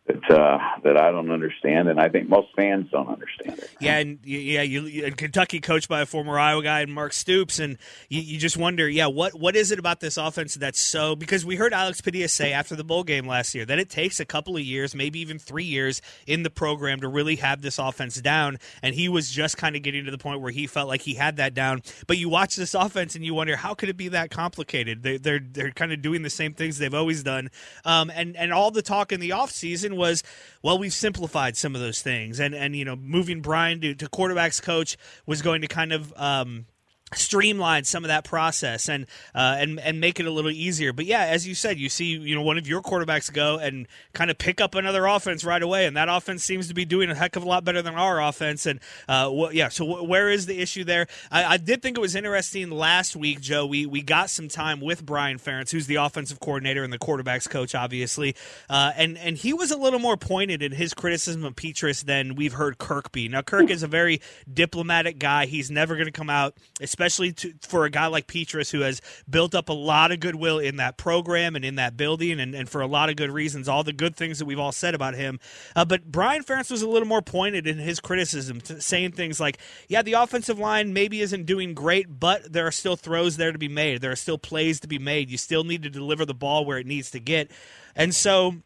that 0.08 0.32
uh, 0.32 0.60
that 0.84 0.98
I 0.98 1.12
don't 1.12 1.30
understand, 1.32 1.90
and 1.90 2.00
I 2.00 2.08
think 2.08 2.30
most 2.30 2.48
fans 2.56 2.90
don't 2.92 3.10
understand 3.10 3.60
it. 3.60 3.70
Yeah, 3.80 3.98
and 3.98 4.20
yeah, 4.24 4.62
you, 4.62 5.06
and 5.06 5.18
Kentucky 5.18 5.60
coached 5.60 5.90
by 5.90 6.02
a 6.02 6.06
former 6.06 6.40
Iowa 6.40 6.64
guy, 6.64 6.86
Mark 6.86 7.12
Stoops, 7.12 7.60
and 7.60 7.78
you, 8.10 8.22
you, 8.22 8.40
just 8.40 8.56
wonder, 8.56 8.88
yeah, 8.88 9.08
what 9.08 9.38
what 9.38 9.56
is 9.56 9.72
it 9.72 9.80
about 9.80 10.00
this 10.00 10.18
offense 10.18 10.56
that's 10.56 10.80
so? 10.80 11.16
Because 11.16 11.46
we 11.46 11.58
heard 11.58 11.74
Alex 11.74 12.00
Padilla 12.00 12.30
say 12.30 12.54
after 12.54 12.76
the 12.76 12.86
bowl 12.86 13.04
game 13.04 13.28
last 13.28 13.54
year 13.54 13.66
that 13.66 13.80
it 13.80 13.90
takes 13.90 14.20
a 14.20 14.26
couple 14.26 14.56
of 14.56 14.62
years, 14.62 14.96
maybe 14.96 15.20
even 15.20 15.40
three 15.40 15.66
years 15.66 16.02
in 16.26 16.44
the 16.44 16.50
program 16.50 17.02
to 17.02 17.08
really 17.08 17.36
have 17.38 17.62
this 17.62 17.78
offense 17.78 18.22
down, 18.22 18.60
and 18.82 18.96
he 18.96 19.10
was 19.10 19.30
just 19.30 19.58
kind 19.58 19.76
of 19.76 19.82
getting 19.82 20.06
to 20.06 20.12
the 20.12 20.18
point 20.18 20.40
where 20.40 20.52
he 20.52 20.68
felt 20.68 20.88
like 20.88 21.02
he 21.02 21.16
had 21.16 21.36
that 21.36 21.54
down. 21.54 21.82
But 22.08 22.18
you 22.18 22.30
watch 22.30 22.56
this 22.56 22.74
offense 22.74 23.16
and 23.16 23.26
you 23.26 23.34
wonder 23.34 23.58
how 23.58 23.74
could 23.74 23.90
it 23.90 23.98
be 23.98 24.08
that 24.10 24.32
complicated? 24.32 25.04
They, 25.04 25.18
they're 25.18 25.42
they're 25.52 25.72
kind 25.72 25.92
of 25.92 26.02
doing 26.02 26.22
the 26.22 26.30
same 26.30 26.54
things 26.54 26.78
they've 26.78 26.94
always 26.94 27.24
done, 27.24 27.50
um, 27.84 28.10
and 28.16 28.38
and 28.38 28.54
all 28.54 28.72
the 28.72 28.82
talk 28.82 29.12
in 29.12 29.20
the 29.20 29.32
offseason 29.32 29.97
was, 29.98 30.24
well, 30.62 30.78
we've 30.78 30.94
simplified 30.94 31.58
some 31.58 31.76
of 31.76 31.82
those 31.82 32.02
things, 32.02 32.40
and 32.40 32.54
and 32.56 32.76
you 32.76 32.86
know, 32.86 32.96
moving 32.96 33.42
Brian 33.42 33.82
to, 33.82 33.94
to 33.96 34.08
quarterbacks 34.08 34.62
coach 34.62 34.98
was 35.26 35.42
going 35.42 35.62
to 35.62 35.68
kind 35.68 35.92
of 35.92 36.14
um, 36.16 36.66
streamline 37.14 37.86
some 37.86 38.04
of 38.04 38.10
that 38.10 38.26
process 38.26 38.90
and 38.90 39.06
uh, 39.34 39.56
and 39.60 39.80
and 39.80 40.02
make 40.02 40.20
it 40.20 40.26
a 40.26 40.32
little 40.32 40.52
easier. 40.52 40.92
But 40.92 41.06
yeah, 41.06 41.22
as 41.22 41.48
you 41.48 41.56
said, 41.56 41.78
you 41.80 41.88
see 41.88 42.06
you 42.06 42.36
know 42.36 42.42
one 42.42 42.58
of 42.58 42.68
your 42.68 42.82
quarterbacks 42.82 43.32
go 43.32 43.58
and 43.58 43.88
kind 44.14 44.30
of 44.30 44.38
pick 44.38 44.60
up 44.60 44.76
another 44.76 45.06
offense 45.06 45.46
right 45.46 45.62
away, 45.62 45.86
and 45.86 45.96
that 45.96 46.10
offense 46.10 46.44
seems 46.44 46.68
to 46.68 46.74
be 46.74 46.84
doing 46.84 47.10
a 47.10 47.16
heck 47.16 47.36
of 47.36 47.44
a 47.44 47.48
lot 47.48 47.64
better 47.64 47.82
than 47.82 47.96
our 47.96 48.22
offense. 48.22 48.66
And 48.66 48.80
uh, 49.08 49.30
wh- 49.32 49.54
yeah, 49.54 49.70
so 49.70 49.86
wh- 49.86 50.08
where 50.08 50.30
is 50.30 50.48
the 50.48 50.60
issue 50.60 50.84
there? 50.84 51.08
I, 51.32 51.46
I, 51.46 51.58
did 51.58 51.82
think 51.82 51.98
it 51.98 52.02
was 52.02 52.16
interesting 52.16 52.72
last 52.72 53.16
week, 53.16 53.40
Joe. 53.40 53.66
We 53.66 53.86
we 53.86 54.02
got 54.02 54.30
some 54.30 54.50
time 54.50 54.82
with 54.82 55.06
Brian 55.06 55.38
Ferentz, 55.38 55.72
who's 55.72 55.88
the 55.88 55.96
offensive 55.96 56.42
coordinator 56.42 56.84
and 56.84 56.92
the 56.92 57.00
quarterbacks 57.00 57.50
coach, 57.50 57.74
obviously, 57.74 58.36
uh, 58.70 58.92
and 58.98 59.18
and 59.18 59.38
he 59.38 59.54
was 59.54 59.72
a 59.72 59.78
little 59.78 60.00
more 60.00 60.18
pointed 60.18 60.62
in 60.62 60.74
his 60.74 60.94
criticism 60.94 61.46
of 61.46 61.56
Petras 61.56 62.04
than 62.04 62.36
we've 62.36 62.54
heard 62.54 62.78
Kirk 62.78 63.14
be. 63.14 63.30
Now 63.30 63.44
Kirk 63.44 63.70
is 63.70 63.82
a 63.82 63.88
very 63.88 64.20
diplomatic 64.52 65.20
guy. 65.20 65.46
He's 65.46 65.72
never 65.72 65.96
going 65.96 66.08
to 66.08 66.12
come 66.12 66.30
out 66.30 66.56
especially 66.82 66.97
to, 66.98 67.54
for 67.62 67.86
a 67.86 67.90
guy 67.90 68.08
like 68.08 68.28
Petras 68.28 68.72
who 68.72 68.82
has 68.82 69.02
built 69.30 69.56
up 69.56 69.70
a 69.70 69.74
lot 69.74 70.12
of 70.12 70.20
goodwill 70.20 70.60
in 70.60 70.78
that 70.78 70.98
program 70.98 71.56
and 71.56 71.64
in 71.64 71.76
that 71.76 71.96
building, 71.96 72.40
and, 72.40 72.54
and 72.54 72.68
for 72.68 72.82
a 72.82 72.88
lot 72.88 73.10
of 73.10 73.16
good 73.16 73.32
reasons. 73.32 73.68
All 73.68 73.84
the 73.84 73.94
good 73.94 74.16
things 74.16 74.40
that 74.40 74.46
we've 74.46 74.60
all 74.60 74.72
said 74.72 74.96
about 74.96 75.16
him. 75.16 75.40
Uh, 75.76 75.86
but 75.86 76.12
Brian 76.12 76.44
Ferentz 76.44 76.72
was 76.72 76.82
a 76.82 76.90
little 76.90 77.08
more 77.08 77.22
pointed 77.22 77.68
in 77.68 77.78
his 77.78 78.00
criticism, 78.00 78.62
saying 78.62 79.14
things 79.14 79.40
like, 79.40 79.58
"Yeah, 79.88 80.02
the 80.02 80.14
offensive 80.14 80.60
line 80.60 80.94
maybe 80.94 81.22
isn't 81.22 81.46
doing 81.46 81.74
great, 81.74 82.20
but 82.20 82.52
there 82.52 82.68
are 82.68 82.72
still 82.72 82.96
throws 82.96 83.38
there 83.38 83.52
to 83.52 83.60
be 83.60 83.70
made. 83.70 84.02
There 84.02 84.12
are 84.12 84.16
still 84.16 84.38
plays 84.38 84.80
to 84.82 84.88
be 84.88 85.00
made. 85.00 85.30
You 85.30 85.38
still 85.38 85.64
need 85.64 85.84
to 85.84 85.90
deliver 85.90 86.26
the 86.26 86.34
ball 86.34 86.66
where 86.66 86.78
it 86.78 86.88
needs 86.88 87.12
to 87.12 87.20
get." 87.20 87.52
And 87.96 88.14
so 88.14 88.58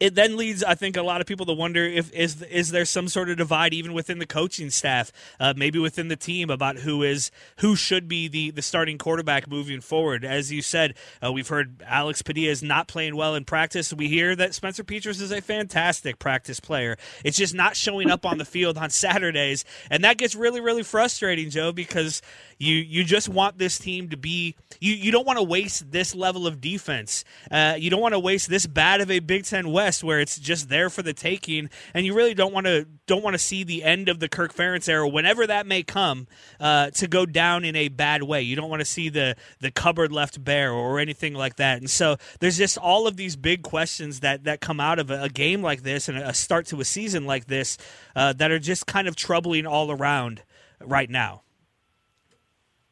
it 0.00 0.14
then 0.14 0.38
leads, 0.38 0.64
I 0.64 0.74
think, 0.74 0.96
a 0.96 1.02
lot 1.02 1.20
of 1.20 1.26
people 1.26 1.44
to 1.46 1.52
wonder 1.52 1.84
if 1.84 2.10
is 2.12 2.42
is 2.42 2.70
there 2.70 2.86
some 2.86 3.06
sort 3.06 3.28
of 3.28 3.36
divide 3.36 3.74
even 3.74 3.92
within 3.92 4.18
the 4.18 4.26
coaching 4.26 4.70
staff, 4.70 5.12
uh, 5.38 5.52
maybe 5.54 5.78
within 5.78 6.08
the 6.08 6.16
team 6.16 6.48
about 6.48 6.78
who 6.78 7.02
is 7.02 7.30
who 7.58 7.76
should 7.76 8.08
be 8.08 8.26
the 8.26 8.50
the 8.50 8.62
starting 8.62 8.96
quarterback 8.96 9.46
moving 9.46 9.82
forward. 9.82 10.24
As 10.24 10.50
you 10.50 10.62
said, 10.62 10.94
uh, 11.22 11.30
we've 11.30 11.48
heard 11.48 11.82
Alex 11.86 12.22
Padilla 12.22 12.50
is 12.50 12.62
not 12.62 12.88
playing 12.88 13.14
well 13.14 13.34
in 13.34 13.44
practice. 13.44 13.92
We 13.92 14.08
hear 14.08 14.34
that 14.36 14.54
Spencer 14.54 14.82
Petras 14.82 15.20
is 15.20 15.30
a 15.30 15.42
fantastic 15.42 16.18
practice 16.18 16.60
player. 16.60 16.96
It's 17.22 17.36
just 17.36 17.54
not 17.54 17.76
showing 17.76 18.10
up 18.10 18.24
on 18.24 18.38
the 18.38 18.46
field 18.46 18.78
on 18.78 18.88
Saturdays, 18.88 19.66
and 19.90 20.02
that 20.04 20.16
gets 20.16 20.34
really 20.34 20.60
really 20.62 20.82
frustrating, 20.82 21.50
Joe, 21.50 21.72
because 21.72 22.22
you 22.60 22.76
you 22.76 23.04
just 23.04 23.28
want 23.28 23.58
this 23.58 23.78
team 23.78 24.10
to 24.10 24.16
be 24.16 24.54
you 24.80 24.92
you 24.92 25.10
don't 25.10 25.26
want 25.26 25.38
to 25.38 25.42
waste 25.42 25.90
this 25.90 26.14
level 26.14 26.46
of 26.46 26.60
defense. 26.60 27.24
Uh, 27.50 27.74
you 27.78 27.88
don't 27.88 28.02
want 28.02 28.12
to 28.12 28.18
waste 28.18 28.50
this 28.50 28.66
bad 28.66 29.00
of 29.00 29.10
a 29.10 29.18
Big 29.18 29.44
Ten 29.44 29.72
West 29.72 30.04
where 30.04 30.20
it's 30.20 30.38
just 30.38 30.68
there 30.68 30.90
for 30.90 31.02
the 31.02 31.14
taking, 31.14 31.70
and 31.94 32.04
you 32.04 32.14
really 32.14 32.34
don't 32.34 32.52
want 32.52 32.66
to 32.66 32.86
don't 33.06 33.24
want 33.24 33.34
to 33.34 33.38
see 33.38 33.64
the 33.64 33.82
end 33.82 34.10
of 34.10 34.20
the 34.20 34.28
Kirk 34.28 34.54
Ferentz 34.54 34.88
era, 34.88 35.08
whenever 35.08 35.46
that 35.46 35.66
may 35.66 35.82
come, 35.82 36.28
uh, 36.60 36.90
to 36.90 37.08
go 37.08 37.24
down 37.24 37.64
in 37.64 37.74
a 37.74 37.88
bad 37.88 38.22
way. 38.22 38.42
You 38.42 38.56
don't 38.56 38.70
want 38.70 38.80
to 38.80 38.86
see 38.86 39.08
the 39.08 39.36
the 39.60 39.70
cupboard 39.70 40.12
left 40.12 40.44
bare 40.44 40.70
or 40.70 40.98
anything 40.98 41.32
like 41.32 41.56
that. 41.56 41.78
And 41.78 41.88
so 41.88 42.18
there's 42.40 42.58
just 42.58 42.76
all 42.76 43.06
of 43.06 43.16
these 43.16 43.36
big 43.36 43.62
questions 43.62 44.20
that 44.20 44.44
that 44.44 44.60
come 44.60 44.80
out 44.80 44.98
of 44.98 45.10
a, 45.10 45.22
a 45.22 45.28
game 45.30 45.62
like 45.62 45.82
this 45.82 46.08
and 46.10 46.18
a 46.18 46.34
start 46.34 46.66
to 46.66 46.80
a 46.80 46.84
season 46.84 47.24
like 47.24 47.46
this 47.46 47.78
uh, 48.14 48.34
that 48.34 48.50
are 48.50 48.58
just 48.58 48.86
kind 48.86 49.08
of 49.08 49.16
troubling 49.16 49.66
all 49.66 49.90
around 49.90 50.42
right 50.82 51.08
now. 51.08 51.42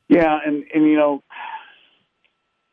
Yeah, 0.09 0.39
and 0.45 0.65
and 0.75 0.85
you 0.85 0.97
know, 0.97 1.23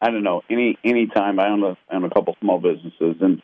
I 0.01 0.09
don't 0.09 0.23
know 0.23 0.41
any 0.49 0.77
any 0.83 1.07
time 1.07 1.39
I 1.39 1.49
own 1.49 1.63
a 1.63 1.77
I 1.89 1.95
own 1.95 2.05
a 2.05 2.09
couple 2.09 2.35
small 2.39 2.59
businesses, 2.59 3.17
and 3.21 3.41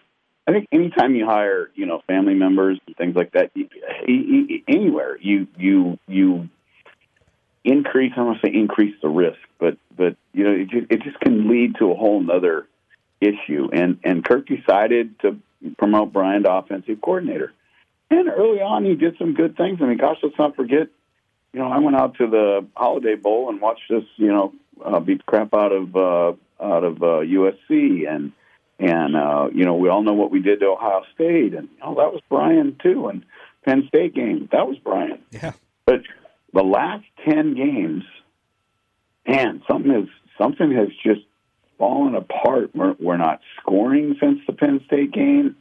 I 0.47 0.51
think 0.53 0.67
anytime 0.71 1.15
you 1.15 1.25
hire 1.25 1.69
you 1.75 1.85
know 1.85 2.01
family 2.07 2.33
members 2.33 2.79
and 2.87 2.95
things 2.95 3.15
like 3.15 3.33
that, 3.33 3.51
you, 3.53 3.67
anywhere 4.67 5.17
you 5.19 5.47
you 5.57 5.99
you 6.07 6.49
increase 7.65 8.13
I 8.13 8.17
don't 8.17 8.27
want 8.27 8.41
to 8.41 8.47
say 8.47 8.53
increase 8.53 8.95
the 9.01 9.09
risk, 9.09 9.39
but 9.59 9.77
but 9.95 10.15
you 10.33 10.45
know 10.45 10.51
it 10.51 10.69
just, 10.69 10.91
it 10.91 11.03
just 11.03 11.19
can 11.19 11.49
lead 11.49 11.75
to 11.79 11.91
a 11.91 11.95
whole 11.95 12.25
other 12.31 12.67
issue. 13.19 13.69
And 13.73 13.99
and 14.05 14.23
Kirk 14.23 14.47
decided 14.47 15.19
to 15.19 15.37
promote 15.77 16.13
Brian 16.13 16.43
to 16.43 16.53
offensive 16.53 17.01
coordinator, 17.01 17.51
and 18.09 18.29
early 18.29 18.61
on 18.61 18.85
he 18.85 18.95
did 18.95 19.17
some 19.17 19.33
good 19.33 19.57
things. 19.57 19.79
I 19.81 19.85
mean, 19.85 19.97
gosh, 19.97 20.17
let's 20.23 20.37
not 20.39 20.55
forget 20.55 20.87
you 21.53 21.59
know, 21.59 21.69
I 21.69 21.79
went 21.79 21.95
out 21.95 22.15
to 22.17 22.27
the 22.27 22.65
Holiday 22.75 23.15
Bowl 23.15 23.49
and 23.49 23.59
watched 23.59 23.91
us, 23.91 24.03
you 24.15 24.27
know, 24.27 24.53
uh, 24.83 24.99
beat 24.99 25.19
the 25.19 25.23
crap 25.23 25.53
out 25.53 25.71
of 25.71 25.95
uh, 25.95 26.33
out 26.63 26.83
of 26.83 27.03
uh, 27.03 27.21
USC, 27.23 28.09
and 28.09 28.31
and 28.79 29.15
uh, 29.15 29.49
you 29.53 29.65
know, 29.65 29.75
we 29.75 29.89
all 29.89 30.03
know 30.03 30.13
what 30.13 30.31
we 30.31 30.41
did 30.41 30.61
to 30.61 30.67
Ohio 30.67 31.03
State, 31.13 31.53
and 31.53 31.69
oh, 31.81 31.95
that 31.95 32.13
was 32.13 32.21
Brian 32.29 32.77
too, 32.81 33.07
and 33.07 33.23
Penn 33.65 33.85
State 33.87 34.15
game, 34.15 34.49
that 34.51 34.67
was 34.67 34.77
Brian. 34.83 35.19
Yeah. 35.31 35.53
But 35.85 36.01
the 36.53 36.63
last 36.63 37.05
ten 37.25 37.53
games, 37.55 38.03
man, 39.27 39.61
something 39.69 39.91
has 39.91 40.07
something 40.37 40.71
has 40.71 40.89
just 41.03 41.21
fallen 41.77 42.15
apart. 42.15 42.71
We're, 42.75 42.95
we're 42.99 43.17
not 43.17 43.41
scoring 43.59 44.15
since 44.19 44.39
the 44.47 44.53
Penn 44.53 44.81
State 44.85 45.11
game. 45.11 45.55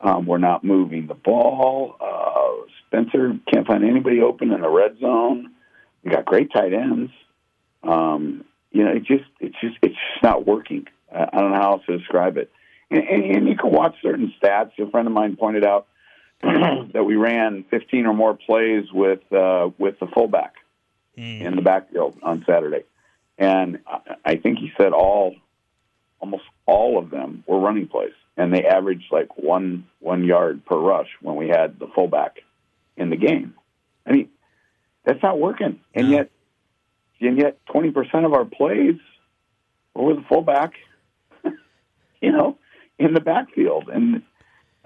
Um, 0.00 0.26
we're 0.26 0.38
not 0.38 0.64
moving 0.64 1.06
the 1.06 1.14
ball. 1.14 1.96
Uh, 2.00 2.70
Spencer 2.90 3.38
can't 3.52 3.66
find 3.66 3.84
anybody 3.84 4.20
open 4.20 4.52
in 4.52 4.60
the 4.60 4.68
red 4.68 4.98
zone. 4.98 5.52
We 6.02 6.10
got 6.10 6.24
great 6.24 6.52
tight 6.52 6.72
ends. 6.72 7.12
Um, 7.84 8.44
you 8.72 8.84
know, 8.84 8.90
it 8.90 9.04
just 9.04 9.24
it's 9.38 9.54
just 9.60 9.76
it's 9.82 9.94
just 9.94 10.22
not 10.22 10.46
working. 10.46 10.86
I, 11.14 11.28
I 11.32 11.40
don't 11.40 11.52
know 11.52 11.56
how 11.56 11.72
else 11.74 11.82
to 11.86 11.98
describe 11.98 12.36
it. 12.36 12.50
And, 12.90 13.02
and, 13.04 13.36
and 13.36 13.48
you 13.48 13.56
can 13.56 13.70
watch 13.70 13.94
certain 14.02 14.34
stats. 14.42 14.72
A 14.78 14.90
friend 14.90 15.06
of 15.06 15.14
mine 15.14 15.36
pointed 15.36 15.64
out 15.64 15.86
that 16.42 17.04
we 17.06 17.14
ran 17.14 17.64
15 17.70 18.06
or 18.06 18.14
more 18.14 18.34
plays 18.34 18.86
with 18.92 19.20
uh, 19.32 19.70
with 19.78 20.00
the 20.00 20.06
fullback 20.06 20.54
mm. 21.16 21.40
in 21.40 21.54
the 21.54 21.62
backfield 21.62 22.16
on 22.22 22.44
Saturday, 22.44 22.84
and 23.38 23.78
I, 23.86 24.16
I 24.24 24.36
think 24.36 24.58
he 24.58 24.72
said 24.76 24.92
all 24.92 25.36
almost 26.18 26.44
all 26.66 26.98
of 26.98 27.10
them 27.10 27.44
were 27.46 27.60
running 27.60 27.86
plays, 27.86 28.12
and 28.36 28.52
they 28.52 28.64
averaged 28.64 29.12
like 29.12 29.38
one 29.38 29.86
one 30.00 30.24
yard 30.24 30.64
per 30.66 30.76
rush 30.76 31.08
when 31.22 31.36
we 31.36 31.48
had 31.48 31.78
the 31.78 31.86
fullback 31.94 32.40
in 32.96 33.10
the 33.10 33.16
game. 33.16 33.54
I 34.06 34.12
mean, 34.12 34.28
that's 35.04 35.22
not 35.22 35.38
working. 35.38 35.80
And 35.94 36.10
yet, 36.10 36.30
and 37.20 37.38
yet, 37.38 37.58
twenty 37.66 37.90
percent 37.90 38.24
of 38.24 38.32
our 38.32 38.44
plays 38.44 38.96
were 39.94 40.06
with 40.06 40.16
the 40.16 40.24
fullback. 40.28 40.72
you 42.20 42.32
know, 42.32 42.58
in 42.98 43.14
the 43.14 43.20
backfield, 43.20 43.88
and 43.88 44.22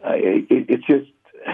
uh, 0.05 0.15
it, 0.15 0.47
it, 0.51 0.67
it's 0.69 0.87
just. 0.87 1.11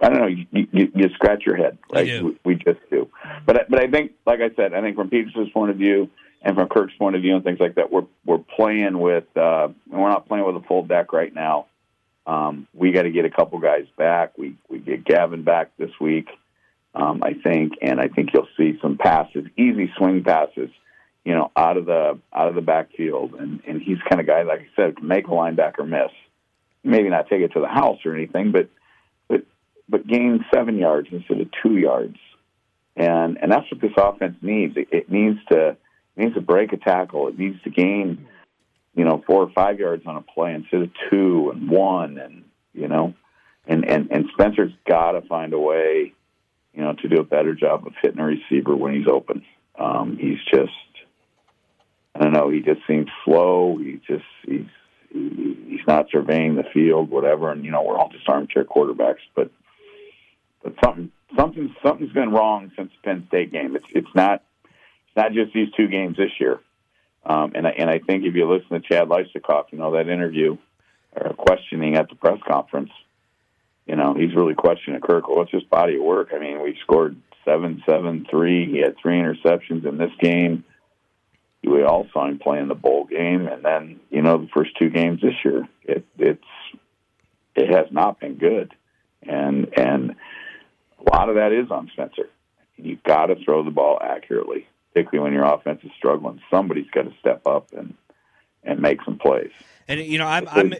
I 0.00 0.08
don't 0.08 0.18
know. 0.18 0.28
You, 0.28 0.46
you, 0.50 0.92
you 0.94 1.10
scratch 1.10 1.42
your 1.44 1.56
head, 1.56 1.76
right? 1.92 2.06
We, 2.24 2.38
we, 2.42 2.54
just 2.54 2.80
do. 2.90 3.10
But 3.44 3.68
but 3.68 3.80
I 3.80 3.86
think, 3.86 4.12
like 4.24 4.40
I 4.40 4.48
said, 4.56 4.72
I 4.72 4.80
think 4.80 4.96
from 4.96 5.10
Peterson's 5.10 5.50
point 5.50 5.70
of 5.70 5.76
view 5.76 6.08
and 6.40 6.56
from 6.56 6.68
Kirk's 6.68 6.94
point 6.98 7.16
of 7.16 7.22
view 7.22 7.34
and 7.34 7.44
things 7.44 7.60
like 7.60 7.74
that, 7.74 7.92
we're 7.92 8.06
we're 8.24 8.38
playing 8.38 8.98
with. 8.98 9.24
Uh, 9.36 9.68
we're 9.90 10.08
not 10.08 10.26
playing 10.26 10.46
with 10.46 10.56
a 10.56 10.66
full 10.66 10.84
deck 10.84 11.12
right 11.12 11.34
now. 11.34 11.66
Um, 12.26 12.68
we 12.72 12.92
got 12.92 13.02
to 13.02 13.10
get 13.10 13.24
a 13.24 13.30
couple 13.30 13.58
guys 13.58 13.86
back. 13.96 14.38
We 14.38 14.56
we 14.68 14.78
get 14.78 15.04
Gavin 15.04 15.42
back 15.42 15.72
this 15.76 15.90
week, 16.00 16.28
um, 16.94 17.22
I 17.22 17.34
think, 17.34 17.74
and 17.82 18.00
I 18.00 18.08
think 18.08 18.30
you'll 18.32 18.48
see 18.56 18.78
some 18.80 18.96
passes, 18.96 19.46
easy 19.56 19.92
swing 19.96 20.22
passes, 20.22 20.70
you 21.24 21.34
know, 21.34 21.50
out 21.56 21.76
of 21.76 21.86
the 21.86 22.18
out 22.32 22.48
of 22.48 22.54
the 22.54 22.60
backfield. 22.60 23.34
And 23.34 23.60
and 23.66 23.82
he's 23.82 23.98
kind 24.08 24.20
of 24.20 24.26
guy, 24.26 24.42
like 24.42 24.60
I 24.60 24.68
said, 24.76 25.02
make 25.02 25.26
a 25.26 25.30
linebacker 25.30 25.86
miss. 25.86 26.12
Maybe 26.84 27.08
not 27.08 27.28
take 27.28 27.42
it 27.42 27.52
to 27.54 27.60
the 27.60 27.68
house 27.68 27.98
or 28.04 28.14
anything, 28.14 28.52
but 28.52 28.68
but 29.28 29.42
but 29.88 30.06
gain 30.06 30.44
seven 30.54 30.78
yards 30.78 31.08
instead 31.10 31.40
of 31.40 31.48
two 31.62 31.76
yards. 31.76 32.18
And 32.94 33.38
and 33.42 33.50
that's 33.50 33.70
what 33.70 33.80
this 33.80 33.92
offense 33.96 34.36
needs. 34.42 34.76
It, 34.76 34.88
it 34.92 35.10
needs 35.10 35.38
to 35.50 35.70
it 35.70 35.76
needs 36.16 36.34
to 36.34 36.40
break 36.40 36.72
a 36.72 36.76
tackle. 36.76 37.26
It 37.28 37.38
needs 37.38 37.60
to 37.64 37.70
gain 37.70 38.28
you 38.94 39.04
know, 39.04 39.22
four 39.26 39.42
or 39.42 39.50
five 39.50 39.78
yards 39.78 40.04
on 40.06 40.16
a 40.16 40.22
play 40.22 40.54
instead 40.54 40.82
of 40.82 40.90
two 41.10 41.50
and 41.54 41.70
one, 41.70 42.18
and 42.18 42.44
you 42.74 42.88
know, 42.88 43.14
and 43.66 43.88
and 43.88 44.10
and 44.10 44.26
Spencer's 44.32 44.72
got 44.88 45.12
to 45.12 45.22
find 45.22 45.52
a 45.52 45.58
way, 45.58 46.12
you 46.74 46.82
know, 46.82 46.94
to 46.94 47.08
do 47.08 47.20
a 47.20 47.24
better 47.24 47.54
job 47.54 47.86
of 47.86 47.94
hitting 48.02 48.20
a 48.20 48.24
receiver 48.24 48.76
when 48.76 48.94
he's 48.94 49.08
open. 49.08 49.44
Um, 49.78 50.18
he's 50.20 50.38
just, 50.52 50.72
I 52.14 52.20
don't 52.20 52.32
know, 52.32 52.50
he 52.50 52.60
just 52.60 52.80
seems 52.86 53.08
slow. 53.24 53.78
He 53.78 54.00
just 54.06 54.24
he's 54.46 54.66
he, 55.10 55.56
he's 55.68 55.86
not 55.86 56.06
surveying 56.10 56.56
the 56.56 56.64
field, 56.74 57.10
whatever. 57.10 57.50
And 57.50 57.64
you 57.64 57.70
know, 57.70 57.82
we're 57.82 57.98
all 57.98 58.10
just 58.10 58.28
armchair 58.28 58.64
quarterbacks, 58.64 59.22
but 59.34 59.50
but 60.62 60.74
something 60.84 61.10
something 61.36 61.74
something's 61.82 62.12
been 62.12 62.30
wrong 62.30 62.72
since 62.76 62.90
the 62.90 63.08
Penn 63.08 63.24
State 63.28 63.52
game. 63.52 63.74
It's 63.74 63.86
it's 63.90 64.14
not 64.14 64.42
it's 64.64 65.16
not 65.16 65.32
just 65.32 65.54
these 65.54 65.72
two 65.76 65.88
games 65.88 66.16
this 66.16 66.32
year. 66.38 66.60
Um, 67.24 67.52
and, 67.54 67.66
I, 67.66 67.70
and 67.70 67.88
I 67.88 67.98
think 67.98 68.24
if 68.24 68.34
you 68.34 68.50
listen 68.50 68.70
to 68.70 68.80
Chad 68.80 69.08
Leistikow, 69.08 69.64
you 69.70 69.78
know, 69.78 69.92
that 69.92 70.08
interview 70.08 70.56
or 71.14 71.34
questioning 71.34 71.96
at 71.96 72.08
the 72.08 72.16
press 72.16 72.38
conference, 72.48 72.90
you 73.86 73.96
know, 73.96 74.14
he's 74.14 74.34
really 74.34 74.54
questioning 74.54 75.00
Kirk. 75.00 75.28
Well, 75.28 75.38
what's 75.38 75.52
his 75.52 75.64
body 75.64 75.96
of 75.96 76.02
work? 76.02 76.30
I 76.34 76.38
mean, 76.38 76.62
we 76.62 76.76
scored 76.82 77.16
seven, 77.44 77.82
seven, 77.88 78.26
three. 78.30 78.70
He 78.70 78.78
had 78.78 78.96
three 79.00 79.18
interceptions 79.18 79.86
in 79.86 79.98
this 79.98 80.12
game. 80.20 80.64
We 81.64 81.82
all 81.82 82.08
saw 82.12 82.26
him 82.26 82.38
playing 82.38 82.68
the 82.68 82.74
bowl 82.74 83.04
game, 83.04 83.46
and 83.46 83.64
then 83.64 84.00
you 84.10 84.20
know 84.20 84.38
the 84.38 84.48
first 84.48 84.76
two 84.78 84.90
games 84.90 85.20
this 85.20 85.34
year, 85.44 85.68
it, 85.84 86.04
it's 86.18 86.44
it 87.54 87.68
has 87.70 87.86
not 87.92 88.18
been 88.18 88.34
good, 88.34 88.74
and 89.22 89.68
and 89.76 90.16
a 90.98 91.16
lot 91.16 91.28
of 91.28 91.36
that 91.36 91.52
is 91.52 91.70
on 91.70 91.88
Spencer. 91.92 92.28
You've 92.76 93.04
got 93.04 93.26
to 93.26 93.36
throw 93.44 93.62
the 93.62 93.70
ball 93.70 93.98
accurately 94.02 94.66
particularly 94.92 95.24
when 95.24 95.32
your 95.32 95.44
offense 95.44 95.80
is 95.84 95.90
struggling. 95.96 96.40
Somebody's 96.50 96.90
got 96.90 97.02
to 97.02 97.12
step 97.20 97.46
up 97.46 97.72
and 97.72 97.94
and 98.64 98.80
make 98.80 99.02
some 99.04 99.18
plays. 99.18 99.50
And 99.88 100.00
you 100.00 100.18
know, 100.18 100.26
I'm. 100.26 100.48
I'm 100.48 100.74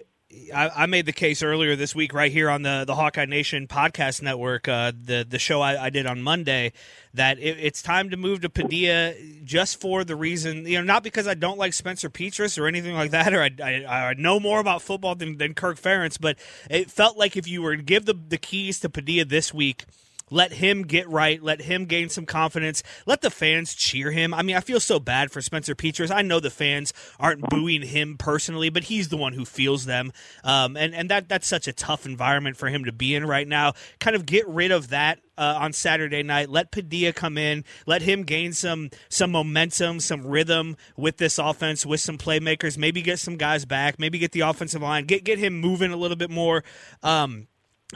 I, 0.54 0.87
made 0.87 1.04
the 1.04 1.12
case 1.12 1.42
earlier 1.42 1.76
this 1.76 1.95
week, 1.95 2.14
right 2.14 2.33
here 2.33 2.49
on 2.49 2.62
the 2.62 2.85
the 2.87 2.95
Hawkeye 2.95 3.26
Nation 3.26 3.66
podcast 3.66 4.23
network, 4.23 4.66
uh, 4.66 4.92
the 4.99 5.26
the 5.28 5.38
show 5.38 5.61
I, 5.61 5.85
I, 5.85 5.90
did 5.90 6.07
on 6.07 6.23
Monday, 6.23 6.73
that 7.12 7.38
it, 7.38 7.59
it's 7.61 7.83
time 7.83 8.09
to 8.11 8.16
move 8.16 8.40
to 8.40 8.49
Padilla 8.49 9.12
just 9.45 9.78
for 9.78 10.04
the 10.04 10.16
reason, 10.16 10.66
you 10.66 10.78
know, 10.78 10.85
not 10.85 11.02
because 11.02 11.28
I 11.28 11.35
don't 11.35 11.59
like 11.59 11.75
Spencer 11.75 12.09
Petras 12.09 12.59
or 12.59 12.66
anything 12.66 12.95
like 12.95 13.11
that, 13.11 13.35
or 13.35 13.42
I, 13.42 13.50
I, 13.62 13.85
I 13.85 14.14
know 14.14 14.40
more 14.40 14.59
about 14.59 14.81
football 14.81 15.14
than, 15.14 15.37
than 15.37 15.52
Kirk 15.52 15.78
Ferentz, 15.78 16.19
but 16.19 16.38
it 16.71 16.90
felt 16.90 17.19
like 17.19 17.37
if 17.37 17.47
you 17.47 17.61
were 17.61 17.76
to 17.76 17.83
give 17.83 18.07
the 18.07 18.14
the 18.14 18.38
keys 18.38 18.81
to 18.81 18.88
Padilla 18.88 19.26
this 19.26 19.52
week 19.52 19.85
let 20.33 20.53
him 20.53 20.83
get 20.83 21.09
right, 21.09 21.43
let 21.43 21.62
him 21.62 21.85
gain 21.85 22.09
some 22.09 22.27
confidence, 22.27 22.83
let 23.07 23.21
the 23.21 23.31
fans 23.31 23.75
cheer 23.75 24.11
him. 24.11 24.33
I 24.35 24.43
mean, 24.43 24.57
I 24.57 24.61
feel 24.61 24.81
so 24.81 24.99
bad 24.99 25.31
for 25.31 25.41
Spencer 25.43 25.75
Petras. 25.75 26.11
I 26.11 26.23
know 26.23 26.41
the 26.41 26.51
fans 26.51 26.93
aren't 27.21 27.49
booing 27.51 27.83
him 27.83 28.17
personally, 28.17 28.71
but 28.71 28.85
he's 28.85 29.09
the 29.09 29.17
one 29.17 29.35
who 29.35 29.45
feels 29.45 29.85
them, 29.85 30.12
um, 30.43 30.77
and 30.77 30.95
and 30.95 31.11
that 31.11 31.29
that's 31.29 31.47
such 31.47 31.69
a 31.69 31.73
tough 31.73 32.07
environment 32.07 32.57
for 32.57 32.69
him 32.69 32.85
to 32.87 32.93
be 32.93 33.15
in 33.15 33.27
right 33.27 33.47
now. 33.47 33.75
Kind 34.01 34.17
of 34.17 34.27
get 34.27 34.49
rid 34.49 34.71
of 34.71 34.89
that 34.89 35.21
uh, 35.37 35.59
on 35.59 35.73
Saturday 35.73 36.23
night. 36.23 36.49
Let 36.49 36.71
Padilla 36.71 37.12
come 37.12 37.39
in. 37.39 37.65
Let 37.87 38.03
him 38.03 38.23
gain 38.23 38.53
some 38.53 38.91
some 39.09 39.33
momentum, 39.33 40.01
some 40.01 40.27
rhythm 40.27 40.77
with 40.97 41.17
this 41.19 41.39
offense, 41.39 41.85
with 41.87 42.01
some 42.01 42.19
playmakers. 42.19 42.79
Maybe 42.79 43.03
get 43.03 43.19
some 43.19 43.37
guys 43.37 43.65
back. 43.65 43.99
Maybe 43.99 44.19
get 44.19 44.33
the 44.33 44.41
offensive 44.41 44.83
line. 44.83 45.05
Get 45.05 45.25
get 45.25 45.39
him 45.39 45.61
moving 45.61 45.93
a 45.93 45.97
little 45.97 46.17
bit 46.17 46.31
more. 46.31 46.65
Um, 47.03 47.49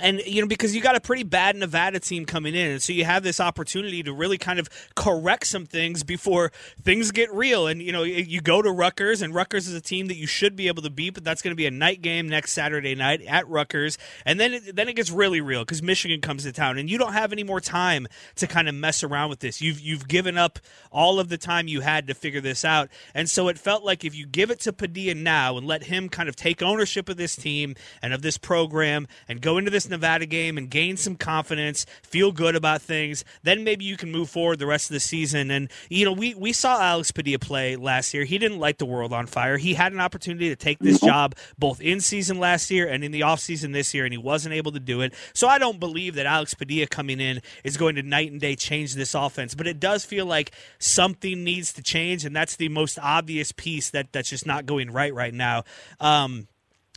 and 0.03 0.21
you 0.27 0.41
know 0.43 0.49
because 0.49 0.75
you 0.75 0.81
got 0.81 0.97
a 0.97 1.01
pretty 1.01 1.23
bad 1.23 1.57
Nevada 1.57 2.01
team 2.01 2.25
coming 2.25 2.55
in, 2.55 2.73
and 2.73 2.83
so 2.83 2.93
you 2.93 3.05
have 3.05 3.23
this 3.23 3.41
opportunity 3.41 4.03
to 4.03 4.13
really 4.13 4.39
kind 4.39 4.59
of 4.59 4.69
correct 4.95 5.47
some 5.47 5.67
things 5.67 6.03
before 6.03 6.53
things 6.83 7.11
get 7.11 7.33
real. 7.33 7.67
And 7.67 7.83
you 7.83 7.93
know 7.93 8.03
you 8.03 8.41
go 8.41 8.63
to 8.63 8.71
Rutgers, 8.71 9.23
and 9.23 9.35
Rutgers 9.35 9.67
is 9.67 9.75
a 9.75 9.81
team 9.81 10.09
that 10.09 10.17
you 10.17 10.27
should 10.27 10.57
be 10.57 10.69
able 10.69 10.83
to 10.83 10.91
beat, 10.91 11.15
but 11.15 11.25
that's 11.25 11.43
going 11.43 11.53
to 11.53 11.57
be 11.57 11.67
a 11.67 11.71
night 11.71 12.03
game 12.03 12.29
next 12.29 12.53
Saturday 12.53 12.95
night 12.95 13.23
at 13.23 13.49
Rutgers, 13.49 13.99
and 14.25 14.39
then 14.39 14.55
it, 14.55 14.77
then 14.77 14.89
it 14.89 14.97
gets 14.97 15.11
really 15.11 15.41
real 15.41 15.63
because 15.63 15.83
Michigan 15.83 16.21
comes 16.21 16.43
to 16.43 16.53
town, 16.53 16.79
and 16.79 16.91
you 16.91 16.99
don't 16.99 17.15
have 17.15 17.33
any 17.33 17.45
more 17.45 17.61
time 17.61 18.07
to 18.37 18.47
kind 18.47 18.69
of 18.69 18.75
mess 18.75 19.03
around 19.03 19.31
with 19.31 19.41
this. 19.41 19.61
You've 19.61 19.81
you've 19.81 20.09
given 20.09 20.37
up 20.37 20.59
all 20.91 21.19
of 21.19 21.29
the 21.29 21.39
time 21.39 21.69
you 21.69 21.81
had 21.81 22.07
to 22.09 22.15
figure 22.15 22.41
this 22.41 22.65
out, 22.65 22.91
and 23.15 23.31
so 23.31 23.49
it 23.49 23.59
felt 23.59 23.85
like 23.85 24.05
if 24.05 24.15
you 24.15 24.27
give 24.27 24.51
it 24.51 24.61
to 24.61 24.73
Padilla 24.73 25.15
now 25.15 25.57
and 25.57 25.67
let 25.67 25.85
him 25.85 26.09
kind 26.09 26.29
of 26.29 26.37
take 26.37 26.63
ownership 26.63 27.09
of 27.09 27.17
this 27.17 27.35
team 27.35 27.75
and 28.03 28.13
of 28.13 28.23
this 28.23 28.37
program 28.37 29.09
and 29.29 29.41
go 29.41 29.59
into 29.59 29.71
this 29.71 29.86
Nevada 29.89 30.27
game 30.27 30.59
and 30.59 30.71
gain 30.71 30.97
some 30.97 31.17
confidence, 31.17 31.87
feel 32.03 32.33
good 32.33 32.57
about 32.57 32.83
things, 32.83 33.25
then 33.43 33.65
maybe 33.65 33.85
you 33.85 33.97
can 33.97 34.11
move 34.11 34.31
forward 34.31 34.59
the 34.59 34.67
rest 34.67 34.91
of 34.91 34.95
the 34.95 35.01
season. 35.01 35.51
And, 35.51 35.71
you 35.89 36.05
know, 36.05 36.13
we, 36.13 36.35
we 36.35 36.53
saw 36.53 36.81
Alex 36.81 37.11
Padilla 37.11 37.39
play 37.39 37.77
last 37.77 38.15
year. 38.15 38.25
He 38.25 38.39
didn't 38.39 38.59
light 38.59 38.79
the 38.79 38.87
world 38.87 39.13
on 39.13 39.27
fire. 39.27 39.57
He 39.57 39.75
had 39.75 39.93
an 39.93 40.01
opportunity 40.01 40.49
to 40.49 40.57
take 40.57 40.79
this 40.79 41.01
job 41.01 41.35
both 41.59 41.81
in 41.81 42.01
season 42.01 42.39
last 42.39 42.71
year 42.71 42.89
and 42.89 43.05
in 43.05 43.13
the 43.13 43.21
offseason 43.21 43.73
this 43.73 43.95
year, 43.95 44.05
and 44.05 44.13
he 44.13 44.19
wasn't 44.19 44.55
able 44.55 44.73
to 44.73 44.81
do 44.81 45.01
it. 45.01 45.15
So 45.33 45.49
I 45.49 45.59
don't 45.59 45.81
believe 45.81 46.15
that 46.15 46.27
Alex 46.27 46.55
Padilla 46.55 46.87
coming 46.87 47.21
in 47.21 47.41
is 47.65 47.77
going 47.77 47.97
to 47.97 48.03
night 48.03 48.31
and 48.31 48.41
day 48.41 48.57
change 48.57 48.95
this 48.95 49.15
offense. 49.15 49.55
But 49.55 49.67
it 49.67 49.81
does 49.81 50.05
feel 50.05 50.27
like 50.27 50.53
something 50.79 51.45
needs 51.45 51.73
to 51.75 51.83
change, 51.83 52.25
and 52.25 52.35
that's 52.35 52.57
the 52.57 52.69
most 52.69 52.99
obvious 53.01 53.53
piece 53.53 53.91
that, 53.91 54.13
that's 54.13 54.31
just 54.31 54.47
not 54.47 54.67
going 54.67 54.91
right 54.91 55.15
right 55.15 55.35
now. 55.35 55.65
Um, 56.01 56.49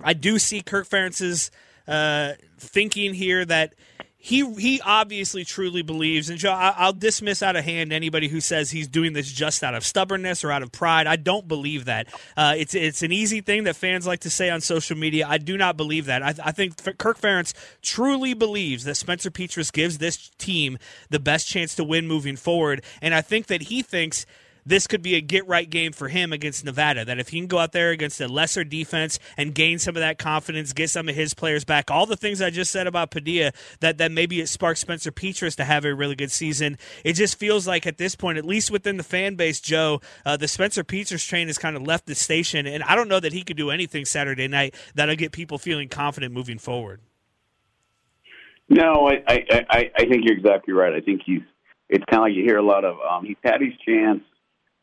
I 0.02 0.14
do 0.14 0.40
see 0.40 0.62
Kirk 0.62 0.88
Ferentz's 0.88 1.52
uh, 1.90 2.34
thinking 2.58 3.14
here 3.14 3.44
that 3.46 3.74
he 4.22 4.46
he 4.56 4.82
obviously 4.82 5.46
truly 5.46 5.82
believes, 5.82 6.30
and 6.30 6.38
Joe, 6.38 6.52
I, 6.52 6.74
I'll 6.76 6.94
dismiss 6.94 7.42
out 7.42 7.56
of 7.56 7.64
hand 7.64 7.94
anybody 7.94 8.28
who 8.28 8.42
says 8.42 8.70
he's 8.70 8.90
doing 8.90 9.14
this 9.14 9.32
just 9.32 9.64
out 9.64 9.74
of 9.74 9.86
stubbornness 9.86 10.44
or 10.44 10.52
out 10.52 10.62
of 10.62 10.74
pride. 10.74 11.08
I 11.08 11.16
don't 11.16 11.48
believe 11.48 11.86
that. 11.86 12.08
Uh, 12.36 12.54
it's 12.58 12.76
it's 12.76 13.02
an 13.02 13.14
easy 13.14 13.40
thing 13.40 13.64
that 13.64 13.78
fans 13.78 14.06
like 14.06 14.20
to 14.22 14.30
say 14.30 14.50
on 14.50 14.60
social 14.60 14.98
media. 14.98 15.26
I 15.26 15.38
do 15.38 15.58
not 15.58 15.78
believe 15.78 16.06
that. 16.08 16.22
I, 16.22 16.36
I 16.44 16.52
think 16.52 16.76
Kirk 16.98 17.18
Ferentz 17.18 17.54
truly 17.82 18.34
believes 18.34 18.84
that 18.84 18.96
Spencer 18.96 19.32
Petras 19.32 19.72
gives 19.72 20.00
this 20.00 20.30
team 20.38 20.78
the 21.10 21.20
best 21.20 21.48
chance 21.48 21.74
to 21.76 21.86
win 21.86 22.06
moving 22.06 22.36
forward, 22.36 22.84
and 23.02 23.16
I 23.16 23.22
think 23.22 23.48
that 23.48 23.64
he 23.64 23.82
thinks 23.82 24.26
this 24.66 24.88
could 24.88 25.02
be 25.02 25.16
a 25.16 25.22
get 25.22 25.48
right 25.48 25.70
game 25.70 25.92
for 25.92 26.08
him 26.08 26.34
against 26.34 26.66
Nevada. 26.66 27.06
That 27.06 27.20
if 27.20 27.30
he 27.30 27.40
can 27.40 27.48
go 27.48 27.60
out 27.60 27.72
there 27.72 27.92
against 27.92 28.22
a 28.22 28.28
lesser 28.28 28.64
defense 28.64 29.20
and 29.38 29.54
gain 29.54 29.80
some 29.80 29.96
of 29.96 30.02
that 30.02 30.18
confidence, 30.18 30.74
get 30.74 30.90
some 30.90 31.10
of 31.10 31.16
his 31.16 31.34
players 31.34 31.66
back, 31.66 31.90
all 31.90 32.06
the 32.06 32.18
things 32.18 32.42
I 32.42 32.50
just 32.50 32.72
said 32.72 32.88
about 32.88 33.12
Padilla, 33.12 33.52
that, 33.80 33.98
that 33.98 34.12
maybe 34.12 34.42
it 34.42 34.48
sparks 34.48 34.80
Spencer 34.80 35.12
Petras 35.12 35.56
to 35.56 35.64
have 35.64 35.86
a 35.86 35.94
really 35.94 36.16
good 36.16 36.32
season. 36.32 36.78
It 37.04 37.14
just 37.14 37.38
feels 37.38 37.68
like 37.68 37.88
at 37.88 37.98
this 37.98 38.16
point, 38.16 38.38
at 38.38 38.46
least 38.46 38.72
within 38.72 38.98
the 38.98 39.04
fan 39.04 39.36
base, 39.36 39.60
Joe, 39.60 40.02
uh, 40.26 40.38
the 40.38 40.48
Spencer 40.48 40.84
Petras 40.84 41.28
train 41.28 41.48
has 41.48 41.58
kind 41.58 41.76
of 41.76 41.84
left 41.84 42.06
the 42.06 42.16
station, 42.16 42.66
and 42.66 42.84
I 42.84 42.96
don't 42.96 43.08
know 43.08 43.20
that 43.20 43.34
he 43.34 43.44
could 43.44 43.58
do 43.58 43.70
anything 43.70 44.06
Saturday 44.06 44.48
night 44.48 44.76
that'll 44.96 45.16
get 45.16 45.32
people 45.32 45.58
feeling 45.58 45.90
confident 45.90 46.34
moving 46.34 46.58
forward. 46.58 47.02
No, 48.70 49.10
I, 49.10 49.24
I, 49.28 49.66
I, 49.70 49.92
I 49.96 50.06
think 50.06 50.24
you're 50.24 50.38
exactly 50.38 50.74
right. 50.74 50.94
I 50.94 51.02
think 51.02 51.22
he's. 51.26 51.42
It's 51.90 52.06
kind 52.06 52.20
of 52.20 52.26
like 52.26 52.34
you 52.36 52.44
hear 52.44 52.58
a 52.58 52.64
lot 52.64 52.86
of. 52.86 52.98
Um, 53.00 53.26
he's 53.26 53.38
had 53.44 53.62
his 53.62 53.74
chance. 53.84 54.22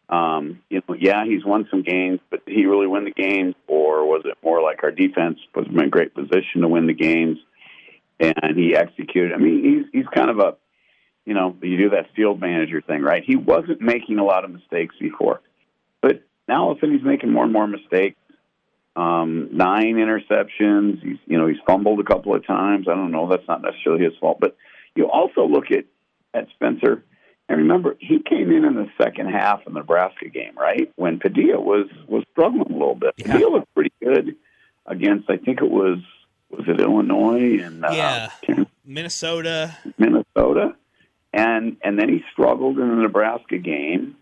Um, 0.08 0.62
you 0.70 0.82
know, 0.88 0.94
yeah, 0.94 1.24
he's 1.24 1.44
won 1.44 1.66
some 1.70 1.82
games, 1.82 2.20
but 2.30 2.46
did 2.46 2.56
he 2.56 2.66
really 2.66 2.86
win 2.86 3.04
the 3.04 3.10
games, 3.10 3.54
or 3.66 4.06
was 4.06 4.22
it 4.24 4.38
more 4.42 4.62
like 4.62 4.84
our 4.84 4.92
defense 4.92 5.38
was 5.54 5.66
in 5.68 5.80
a 5.80 5.88
great 5.88 6.14
position 6.14 6.60
to 6.60 6.68
win 6.68 6.86
the 6.86 6.94
games, 6.94 7.38
and 8.20 8.56
he 8.56 8.76
executed? 8.76 9.32
I 9.32 9.38
mean, 9.38 9.64
he's 9.64 9.84
he's 9.92 10.08
kind 10.14 10.30
of 10.30 10.38
a, 10.38 10.56
you 11.24 11.34
know, 11.34 11.56
you 11.60 11.76
do 11.76 11.90
that 11.90 12.14
field 12.14 12.40
manager 12.40 12.80
thing, 12.80 13.02
right? 13.02 13.24
He 13.24 13.34
wasn't 13.34 13.80
making 13.80 14.18
a 14.18 14.24
lot 14.24 14.44
of 14.44 14.52
mistakes 14.52 14.94
before, 15.00 15.40
but 16.00 16.22
now 16.46 16.66
all 16.66 16.72
of 16.72 16.78
a 16.78 16.80
sudden 16.80 16.96
he's 16.96 17.04
making 17.04 17.32
more 17.32 17.44
and 17.44 17.52
more 17.52 17.66
mistakes. 17.66 18.18
Um, 18.94 19.48
nine 19.52 19.96
interceptions. 19.96 21.02
He's 21.02 21.18
you 21.26 21.36
know 21.36 21.48
he's 21.48 21.60
fumbled 21.66 21.98
a 21.98 22.04
couple 22.04 22.32
of 22.32 22.46
times. 22.46 22.86
I 22.88 22.94
don't 22.94 23.10
know. 23.10 23.28
That's 23.28 23.46
not 23.48 23.60
necessarily 23.60 24.04
his 24.04 24.16
fault, 24.20 24.38
but 24.40 24.56
you 24.94 25.10
also 25.10 25.48
look 25.48 25.72
at 25.72 25.86
at 26.32 26.46
Spencer 26.54 27.02
and 27.48 27.58
remember, 27.58 27.96
he 28.00 28.18
came 28.18 28.50
in 28.50 28.64
in 28.64 28.74
the 28.74 28.88
second 29.00 29.28
half 29.28 29.66
of 29.66 29.72
the 29.72 29.78
Nebraska 29.78 30.28
game, 30.28 30.56
right? 30.56 30.90
When 30.96 31.20
Padilla 31.20 31.60
was 31.60 31.86
was 32.08 32.24
struggling 32.32 32.72
a 32.72 32.76
little 32.76 32.96
bit. 32.96 33.14
Yeah. 33.16 33.32
Padilla 33.32 33.50
looked 33.50 33.74
pretty 33.74 33.92
good 34.02 34.36
against, 34.84 35.30
I 35.30 35.36
think 35.36 35.60
it 35.60 35.70
was 35.70 35.98
was 36.50 36.64
it 36.68 36.80
Illinois 36.80 37.60
and 37.62 37.84
uh, 37.84 37.90
yeah, 37.92 38.30
Minnesota, 38.84 39.76
Minnesota, 39.96 40.74
and 41.32 41.76
and 41.82 41.98
then 41.98 42.08
he 42.08 42.24
struggled 42.32 42.78
in 42.78 42.88
the 42.88 42.96
Nebraska 42.96 43.58
game, 43.58 44.16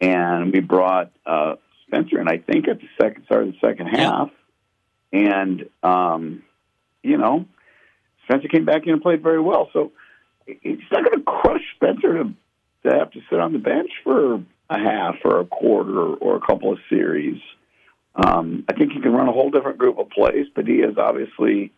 and 0.00 0.52
we 0.52 0.60
brought 0.60 1.12
uh, 1.24 1.56
Spencer, 1.86 2.18
and 2.18 2.28
I 2.28 2.38
think 2.38 2.68
at 2.68 2.80
the 2.80 2.88
second 3.00 3.24
start 3.24 3.48
of 3.48 3.52
the 3.52 3.58
second 3.66 3.86
half, 3.86 4.30
yeah. 5.12 5.40
and 5.40 5.68
um, 5.82 6.42
you 7.02 7.16
know, 7.16 7.46
Spencer 8.24 8.48
came 8.48 8.66
back 8.66 8.82
in 8.86 8.92
and 8.92 9.02
played 9.02 9.22
very 9.22 9.40
well. 9.40 9.70
So 9.72 9.92
it's 10.46 10.82
not 10.90 11.04
going 11.04 11.18
to 11.18 11.24
crush 11.24 11.62
Spencer 11.76 12.22
to 12.22 12.34
to 12.86 12.98
have 12.98 13.10
to 13.12 13.20
sit 13.30 13.38
on 13.38 13.52
the 13.52 13.58
bench 13.58 13.90
for 14.04 14.42
a 14.68 14.78
half 14.78 15.16
or 15.24 15.40
a 15.40 15.46
quarter 15.46 16.14
or 16.14 16.36
a 16.36 16.40
couple 16.40 16.72
of 16.72 16.78
series. 16.88 17.40
Um, 18.14 18.64
I 18.68 18.72
think 18.72 18.92
he 18.92 19.00
can 19.00 19.12
run 19.12 19.28
a 19.28 19.32
whole 19.32 19.50
different 19.50 19.78
group 19.78 19.98
of 19.98 20.10
plays, 20.10 20.46
but 20.54 20.66
he 20.66 20.76
is 20.76 20.96
obviously, 20.96 21.72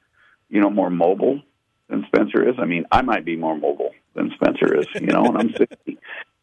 you 0.49 0.61
know, 0.61 0.71
more 0.71 0.90
mobile 0.90 1.42
than 1.88 2.05
Spencer 2.07 2.49
is. 2.49 2.55
I 2.59 2.64
mean, 2.64 2.85
I 2.92 3.03
might 3.03 3.25
be 3.25 3.37
more 3.37 3.57
mobile 3.57 3.90
than 4.14 4.31
Spencer 4.35 4.79
is, 4.79 4.87
you 4.94 5.09
know, 5.09 5.25
and 5.25 5.37
I'm 5.37 5.55
60. 5.57 5.99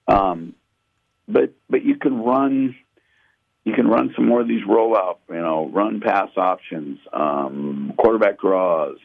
Um, 0.08 0.56
but 1.28 1.54
but 1.70 1.84
you 1.84 1.96
can 1.96 2.22
run 2.22 2.76
you 3.64 3.74
can 3.74 3.88
run 3.88 4.14
some 4.16 4.28
more 4.28 4.42
of 4.42 4.48
these 4.48 4.64
rollout, 4.64 5.18
you 5.28 5.42
know, 5.42 5.68
run 5.74 6.00
pass 6.00 6.30
options, 6.38 7.00
um, 7.12 7.94
quarterback 7.98 8.40
draws, 8.40 8.98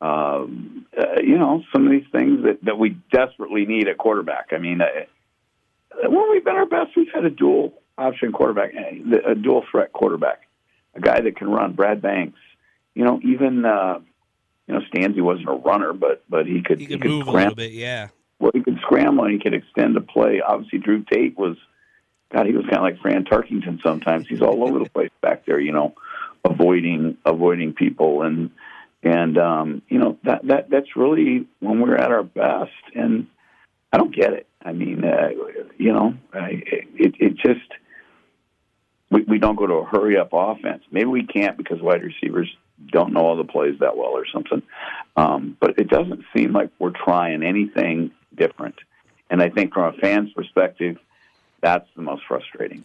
um, 0.00 0.86
uh, 0.96 1.20
you 1.22 1.38
know, 1.38 1.62
some 1.72 1.86
of 1.86 1.92
these 1.92 2.06
things 2.12 2.44
that, 2.44 2.64
that 2.64 2.78
we 2.78 2.96
desperately 3.12 3.66
need 3.66 3.88
at 3.88 3.98
quarterback. 3.98 4.48
I 4.52 4.58
mean, 4.58 4.80
uh, 4.80 4.86
when 6.08 6.30
we've 6.30 6.44
been 6.44 6.54
our 6.54 6.66
best, 6.66 6.96
we've 6.96 7.12
had 7.12 7.24
a 7.24 7.30
dual 7.30 7.74
option 7.96 8.32
quarterback, 8.32 8.72
a 8.74 9.34
dual 9.34 9.64
threat 9.70 9.92
quarterback, 9.92 10.42
a 10.94 11.00
guy 11.00 11.20
that 11.20 11.36
can 11.36 11.48
run. 11.48 11.72
Brad 11.72 12.00
Banks, 12.00 12.38
you 12.94 13.04
know, 13.04 13.20
even 13.24 13.64
uh, 13.64 13.98
you 14.68 14.74
know, 14.74 14.80
Stanzi 14.92 15.20
wasn't 15.20 15.48
a 15.48 15.52
runner, 15.52 15.92
but 15.92 16.22
but 16.28 16.46
he 16.46 16.62
could 16.62 16.78
he 16.78 16.86
could, 16.86 16.96
he 16.96 17.00
could 17.00 17.10
move 17.10 17.22
scram- 17.22 17.34
a 17.34 17.38
little 17.38 17.54
bit, 17.56 17.72
yeah. 17.72 18.08
Well, 18.38 18.52
he 18.54 18.62
could 18.62 18.78
scramble 18.82 19.24
and 19.24 19.32
he 19.32 19.40
could 19.40 19.54
extend 19.54 19.96
the 19.96 20.00
play. 20.00 20.40
Obviously, 20.40 20.78
Drew 20.78 21.02
Tate 21.02 21.36
was, 21.36 21.56
God, 22.32 22.46
he 22.46 22.52
was 22.52 22.64
kind 22.66 22.76
of 22.76 22.82
like 22.82 23.00
Fran 23.00 23.24
Tarkington. 23.24 23.82
Sometimes 23.82 24.28
he's 24.28 24.42
all 24.42 24.62
over 24.62 24.78
the 24.78 24.88
place 24.94 25.10
back 25.20 25.44
there, 25.44 25.58
you 25.58 25.72
know, 25.72 25.94
avoiding 26.44 27.16
avoiding 27.24 27.72
people 27.72 28.22
and 28.22 28.50
and 29.02 29.38
um, 29.38 29.82
you 29.88 29.98
know 29.98 30.18
that 30.24 30.46
that 30.46 30.70
that's 30.70 30.96
really 30.96 31.46
when 31.60 31.80
we're 31.80 31.96
at 31.96 32.10
our 32.10 32.22
best. 32.22 32.72
And 32.94 33.26
I 33.92 33.98
don't 33.98 34.14
get 34.14 34.32
it. 34.32 34.46
I 34.62 34.72
mean, 34.72 35.04
uh, 35.04 35.28
you 35.76 35.92
know, 35.92 36.14
I, 36.32 36.62
it 36.66 37.14
it 37.18 37.36
just 37.36 37.70
we 39.10 39.22
we 39.22 39.38
don't 39.38 39.56
go 39.56 39.66
to 39.66 39.74
a 39.74 39.84
hurry 39.84 40.18
up 40.18 40.30
offense. 40.32 40.82
Maybe 40.90 41.06
we 41.06 41.24
can't 41.24 41.56
because 41.56 41.80
wide 41.80 42.02
receivers 42.02 42.48
don't 42.86 43.12
know 43.12 43.20
all 43.20 43.36
the 43.36 43.44
plays 43.44 43.78
that 43.80 43.96
well 43.96 44.10
or 44.10 44.26
something. 44.26 44.62
Um, 45.16 45.56
but 45.60 45.78
it 45.78 45.88
doesn't 45.88 46.24
seem 46.36 46.52
like 46.52 46.70
we're 46.78 46.90
trying 46.90 47.42
anything 47.42 48.12
different. 48.34 48.76
And 49.30 49.42
I 49.42 49.48
think 49.48 49.74
from 49.74 49.94
a 49.94 49.98
fan's 49.98 50.32
perspective, 50.32 50.96
that's 51.60 51.88
the 51.96 52.02
most 52.02 52.22
frustrating. 52.26 52.84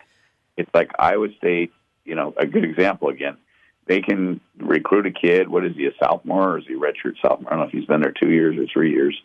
It's 0.58 0.70
like 0.74 0.92
Iowa 0.98 1.28
State, 1.38 1.72
you 2.06 2.16
know, 2.16 2.34
a 2.38 2.46
good 2.46 2.64
example 2.64 3.10
again 3.10 3.38
they 3.86 4.02
can 4.02 4.40
recruit 4.58 5.06
a 5.06 5.12
kid. 5.12 5.48
What 5.50 5.66
is 5.66 5.76
he, 5.76 5.86
a 5.86 5.92
sophomore 6.02 6.52
or 6.52 6.60
is 6.60 6.66
he 6.68 6.74
a 6.74 6.78
redshirt 6.78 7.16
sophomore? 7.22 7.54
I 7.54 7.56
don't 7.56 7.60
know 7.60 7.68
if 7.68 7.72
he's 7.72 7.86
been 7.86 8.02
there 8.02 8.14
two 8.14 8.32
years 8.32 8.58
or 8.58 8.66
three 8.72 8.92
years. 8.92 9.20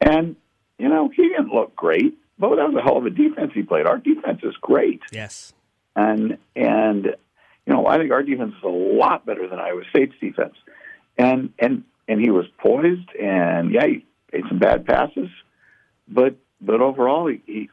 And, 0.00 0.36
you 0.78 0.88
know, 0.88 1.10
he 1.14 1.28
didn't 1.28 1.52
look 1.52 1.76
great, 1.76 2.16
but 2.38 2.56
that 2.56 2.72
was 2.72 2.76
a 2.78 2.82
hell 2.82 2.96
of 2.96 3.06
a 3.06 3.10
defense 3.10 3.52
he 3.54 3.62
played. 3.62 3.86
Our 3.86 3.98
defense 3.98 4.40
is 4.42 4.54
great. 4.60 5.02
Yes. 5.12 5.52
And, 5.94 6.38
and, 6.56 7.04
you 7.66 7.72
know, 7.74 7.86
I 7.86 7.98
think 7.98 8.10
our 8.12 8.22
defense 8.22 8.54
is 8.56 8.64
a 8.64 8.68
lot 8.68 9.26
better 9.26 9.46
than 9.48 9.58
Iowa 9.58 9.82
State's 9.90 10.14
defense. 10.20 10.54
And, 11.18 11.52
and, 11.58 11.84
and 12.08 12.20
he 12.20 12.30
was 12.30 12.46
poised 12.58 13.14
and, 13.20 13.72
yeah, 13.72 13.86
he 13.86 14.06
made 14.32 14.44
some 14.48 14.58
bad 14.58 14.86
passes, 14.86 15.28
but 16.08 16.36
but 16.60 16.80
overall 16.80 17.26
he 17.26 17.42
he, 17.46 17.68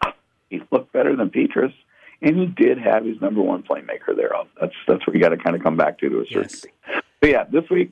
he 0.49 0.61
looked 0.71 0.91
better 0.93 1.15
than 1.15 1.29
Petras, 1.29 1.73
and 2.21 2.35
he 2.37 2.45
did 2.47 2.77
have 2.79 3.05
his 3.05 3.19
number 3.21 3.41
one 3.41 3.63
playmaker 3.63 4.15
there. 4.15 4.31
That's 4.59 4.73
that's 4.87 5.05
what 5.05 5.15
you 5.15 5.21
got 5.21 5.29
to 5.29 5.37
kind 5.37 5.55
of 5.55 5.63
come 5.63 5.77
back 5.77 5.99
to 5.99 6.09
to 6.09 6.21
a 6.21 6.25
certain 6.25 6.41
Yes. 6.43 6.61
degree. 6.61 6.73
But 7.19 7.29
yeah, 7.29 7.43
this 7.45 7.69
week 7.69 7.91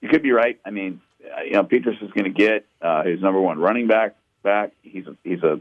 you 0.00 0.08
could 0.08 0.22
be 0.22 0.32
right. 0.32 0.58
I 0.64 0.70
mean, 0.70 1.00
uh, 1.24 1.42
you 1.42 1.52
know, 1.52 1.64
Petras 1.64 2.02
is 2.02 2.10
going 2.12 2.24
to 2.24 2.30
get 2.30 2.66
uh, 2.80 3.04
his 3.04 3.20
number 3.20 3.40
one 3.40 3.58
running 3.58 3.86
back 3.86 4.16
back. 4.42 4.72
He's 4.82 5.06
a, 5.06 5.16
he's 5.24 5.42
a 5.42 5.60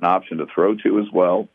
an 0.00 0.04
option 0.04 0.38
to 0.38 0.46
throw 0.54 0.74
to 0.76 1.00
as 1.00 1.06
well. 1.12 1.48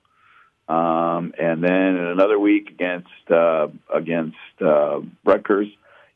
Um, 0.67 1.33
and 1.39 1.62
then 1.63 1.71
in 1.97 2.05
another 2.07 2.39
week 2.39 2.69
against 2.69 3.09
uh, 3.29 3.67
against 3.93 4.38
uh, 4.62 5.01
Rutgers, 5.25 5.67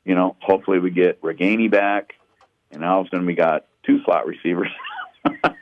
you 0.05 0.15
know, 0.15 0.35
hopefully 0.39 0.79
we 0.79 0.89
get 0.89 1.21
Ragaini 1.21 1.69
back, 1.69 2.13
and 2.71 2.83
all 2.85 3.01
of 3.01 3.07
a 3.07 3.09
sudden 3.09 3.25
we 3.25 3.33
got 3.35 3.65
two 3.85 4.01
slot 4.03 4.25
receivers 4.25 4.69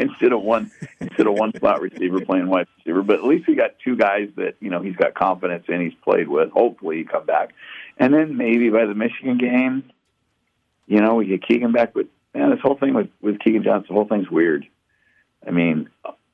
instead 0.00 0.32
of 0.32 0.42
one 0.42 0.70
instead 1.00 1.26
of 1.26 1.34
one 1.34 1.52
slot 1.58 1.80
receiver 1.80 2.20
playing 2.24 2.48
wide 2.48 2.66
receiver. 2.78 3.02
But 3.02 3.16
at 3.16 3.24
least 3.24 3.46
we 3.46 3.54
got 3.54 3.78
two 3.84 3.96
guys 3.96 4.28
that 4.36 4.54
you 4.60 4.70
know 4.70 4.80
he's 4.80 4.96
got 4.96 5.14
confidence 5.14 5.64
in. 5.68 5.80
He's 5.80 5.94
played 6.02 6.28
with. 6.28 6.50
Hopefully 6.50 6.98
he 6.98 7.04
come 7.04 7.26
back, 7.26 7.50
and 7.98 8.12
then 8.12 8.36
maybe 8.36 8.70
by 8.70 8.86
the 8.86 8.94
Michigan 8.94 9.38
game, 9.38 9.90
you 10.86 11.00
know, 11.00 11.14
we 11.14 11.26
get 11.26 11.46
Keegan 11.46 11.72
back. 11.72 11.92
But 11.94 12.06
man, 12.34 12.50
this 12.50 12.60
whole 12.62 12.76
thing 12.76 12.94
with 12.94 13.08
with 13.20 13.38
Keegan 13.40 13.62
Johnson, 13.62 13.86
the 13.88 13.94
whole 13.94 14.08
thing's 14.08 14.30
weird. 14.30 14.66
I 15.46 15.50
mean, 15.50 15.88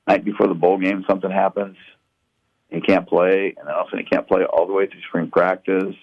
night 0.06 0.24
before 0.24 0.48
the 0.48 0.54
bowl 0.54 0.78
game, 0.78 1.04
something 1.08 1.30
happens. 1.30 1.76
He 2.70 2.80
can't 2.80 3.06
play, 3.08 3.54
and 3.56 3.68
then 3.68 3.74
all 3.74 3.82
of 3.82 3.86
a 3.88 3.90
sudden 3.90 4.04
he 4.04 4.10
can't 4.10 4.26
play 4.26 4.44
all 4.44 4.66
the 4.66 4.72
way 4.72 4.86
through 4.86 5.02
spring 5.08 5.30
practice. 5.30 5.94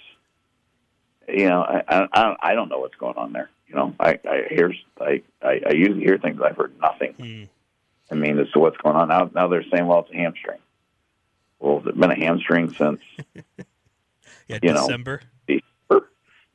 You 1.28 1.50
know, 1.50 1.62
I 1.62 1.84
I, 1.88 2.36
I 2.42 2.54
don't- 2.54 2.70
know 2.70 2.80
what's 2.80 2.96
going 2.96 3.18
on 3.18 3.34
there. 3.34 3.50
You 3.68 3.76
know, 3.76 3.94
I 4.00 4.20
I 4.28 4.44
hear 4.50 4.74
I 5.00 5.22
I, 5.42 5.62
I 5.70 5.74
usually 5.74 6.04
hear 6.04 6.18
things. 6.18 6.40
I've 6.42 6.56
heard 6.56 6.74
nothing. 6.82 7.14
Hmm. 7.14 7.44
I 8.14 8.16
mean, 8.16 8.38
as 8.38 8.50
to 8.52 8.60
what's 8.60 8.78
going 8.78 8.96
on 8.96 9.08
now. 9.08 9.32
Now 9.34 9.48
they're 9.48 9.66
saying, 9.74 9.88
well, 9.88 10.02
it's 10.02 10.12
a 10.12 10.16
hamstring. 10.16 10.60
Well, 11.60 11.82
it's 11.84 11.98
been 11.98 12.12
a 12.12 12.16
hamstring 12.16 12.72
since 12.74 13.02
Yeah, 14.48 14.60
You 14.62 14.74
know. 14.74 14.86
December. 14.86 15.22
December? 15.48 16.10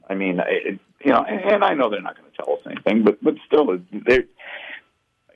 I 0.09 0.15
mean, 0.15 0.41
it, 0.47 0.79
you 1.05 1.11
know, 1.11 1.25
and, 1.25 1.41
and 1.53 1.65
I 1.65 1.75
know 1.75 1.91
they're 1.91 2.01
not 2.01 2.17
going 2.17 2.31
to 2.31 2.37
tell 2.37 2.55
us 2.55 2.61
anything, 2.67 3.03
but 3.03 3.23
but 3.23 3.35
still, 3.47 3.79
there. 4.07 4.25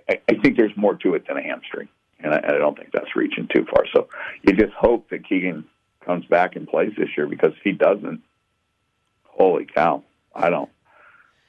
I, 0.08 0.20
I 0.28 0.34
think 0.34 0.56
there's 0.56 0.76
more 0.76 0.94
to 0.96 1.14
it 1.14 1.26
than 1.26 1.38
a 1.38 1.42
hamstring, 1.42 1.88
and 2.20 2.32
I, 2.34 2.38
I 2.38 2.52
don't 2.52 2.76
think 2.78 2.90
that's 2.92 3.16
reaching 3.16 3.48
too 3.52 3.66
far. 3.70 3.84
So 3.92 4.08
you 4.42 4.54
just 4.54 4.72
hope 4.74 5.10
that 5.10 5.28
Keegan 5.28 5.64
comes 6.04 6.24
back 6.26 6.54
and 6.54 6.68
plays 6.68 6.92
this 6.96 7.08
year 7.16 7.26
because 7.26 7.52
if 7.52 7.62
he 7.64 7.72
doesn't, 7.72 8.22
holy 9.24 9.64
cow, 9.66 10.04
I 10.34 10.50
don't, 10.50 10.70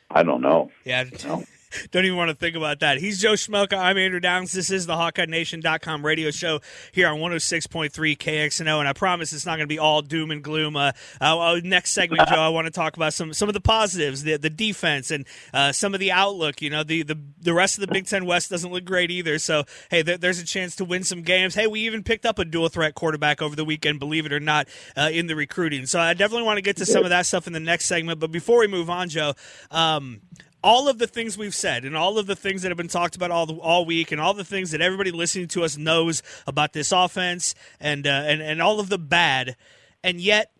I 0.09 0.23
don't 0.23 0.41
know. 0.41 0.71
Yeah. 0.83 1.03
know? 1.25 1.43
Don't 1.91 2.05
even 2.05 2.17
want 2.17 2.29
to 2.29 2.35
think 2.35 2.55
about 2.55 2.79
that. 2.79 2.97
He's 2.97 3.19
Joe 3.19 3.33
Schmelka. 3.33 3.77
I'm 3.77 3.97
Andrew 3.97 4.19
Downs. 4.19 4.51
This 4.51 4.69
is 4.69 4.85
the 4.85 4.93
HawkeyeNation.com 4.93 6.05
radio 6.05 6.31
show 6.31 6.61
here 6.91 7.07
on 7.07 7.17
106.3 7.19 7.91
KXNO. 8.17 8.79
And 8.79 8.87
I 8.87 8.93
promise 8.93 9.33
it's 9.33 9.45
not 9.45 9.57
going 9.57 9.67
to 9.67 9.73
be 9.73 9.79
all 9.79 10.01
doom 10.01 10.31
and 10.31 10.43
gloom. 10.43 10.75
Uh, 10.75 10.91
uh, 11.21 11.59
next 11.63 11.91
segment, 11.91 12.27
Joe, 12.29 12.35
I 12.35 12.49
want 12.49 12.65
to 12.65 12.71
talk 12.71 12.95
about 12.95 13.13
some 13.13 13.33
some 13.33 13.49
of 13.49 13.53
the 13.53 13.61
positives, 13.61 14.23
the 14.23 14.37
the 14.37 14.49
defense, 14.49 15.11
and 15.11 15.25
uh, 15.53 15.71
some 15.71 15.93
of 15.93 15.99
the 15.99 16.11
outlook. 16.11 16.61
You 16.61 16.69
know, 16.69 16.83
the, 16.83 17.03
the 17.03 17.19
the 17.39 17.53
rest 17.53 17.77
of 17.77 17.81
the 17.81 17.93
Big 17.93 18.07
Ten 18.07 18.25
West 18.25 18.49
doesn't 18.49 18.71
look 18.71 18.85
great 18.85 19.11
either. 19.11 19.39
So, 19.39 19.65
hey, 19.89 20.01
there, 20.01 20.17
there's 20.17 20.39
a 20.39 20.45
chance 20.45 20.75
to 20.77 20.85
win 20.85 21.03
some 21.03 21.21
games. 21.21 21.55
Hey, 21.55 21.67
we 21.67 21.81
even 21.81 22.03
picked 22.03 22.25
up 22.25 22.39
a 22.39 22.45
dual 22.45 22.69
threat 22.69 22.95
quarterback 22.95 23.41
over 23.41 23.55
the 23.55 23.65
weekend, 23.65 23.99
believe 23.99 24.25
it 24.25 24.33
or 24.33 24.39
not, 24.39 24.67
uh, 24.95 25.09
in 25.11 25.27
the 25.27 25.35
recruiting. 25.35 25.85
So 25.85 25.99
I 25.99 26.13
definitely 26.13 26.45
want 26.45 26.57
to 26.57 26.61
get 26.61 26.77
to 26.77 26.85
some 26.85 27.03
of 27.03 27.09
that 27.09 27.25
stuff 27.25 27.47
in 27.47 27.53
the 27.53 27.59
next 27.59 27.85
segment. 27.85 28.19
But 28.19 28.31
before 28.31 28.59
we 28.59 28.67
move 28.67 28.89
on, 28.89 29.09
Joe, 29.09 29.33
um, 29.71 30.21
all 30.63 30.87
of 30.87 30.97
the 30.97 31.07
things 31.07 31.37
we've 31.37 31.53
said 31.53 31.83
and 31.83 31.95
all 31.95 32.17
of 32.17 32.25
the 32.25 32.35
things 32.35 32.61
that 32.61 32.69
have 32.69 32.77
been 32.77 32.87
talked 32.87 33.15
about 33.15 33.31
all 33.31 33.45
the, 33.45 33.53
all 33.55 33.85
week 33.85 34.11
and 34.11 34.21
all 34.21 34.33
the 34.33 34.45
things 34.45 34.71
that 34.71 34.81
everybody 34.81 35.11
listening 35.11 35.47
to 35.49 35.63
us 35.63 35.77
knows 35.77 36.23
about 36.47 36.71
this 36.71 36.91
offense 36.91 37.53
and 37.79 38.07
uh, 38.07 38.23
and 38.25 38.41
and 38.41 38.61
all 38.61 38.79
of 38.79 38.89
the 38.89 38.97
bad. 38.97 39.57
And 40.03 40.19
yet 40.21 40.52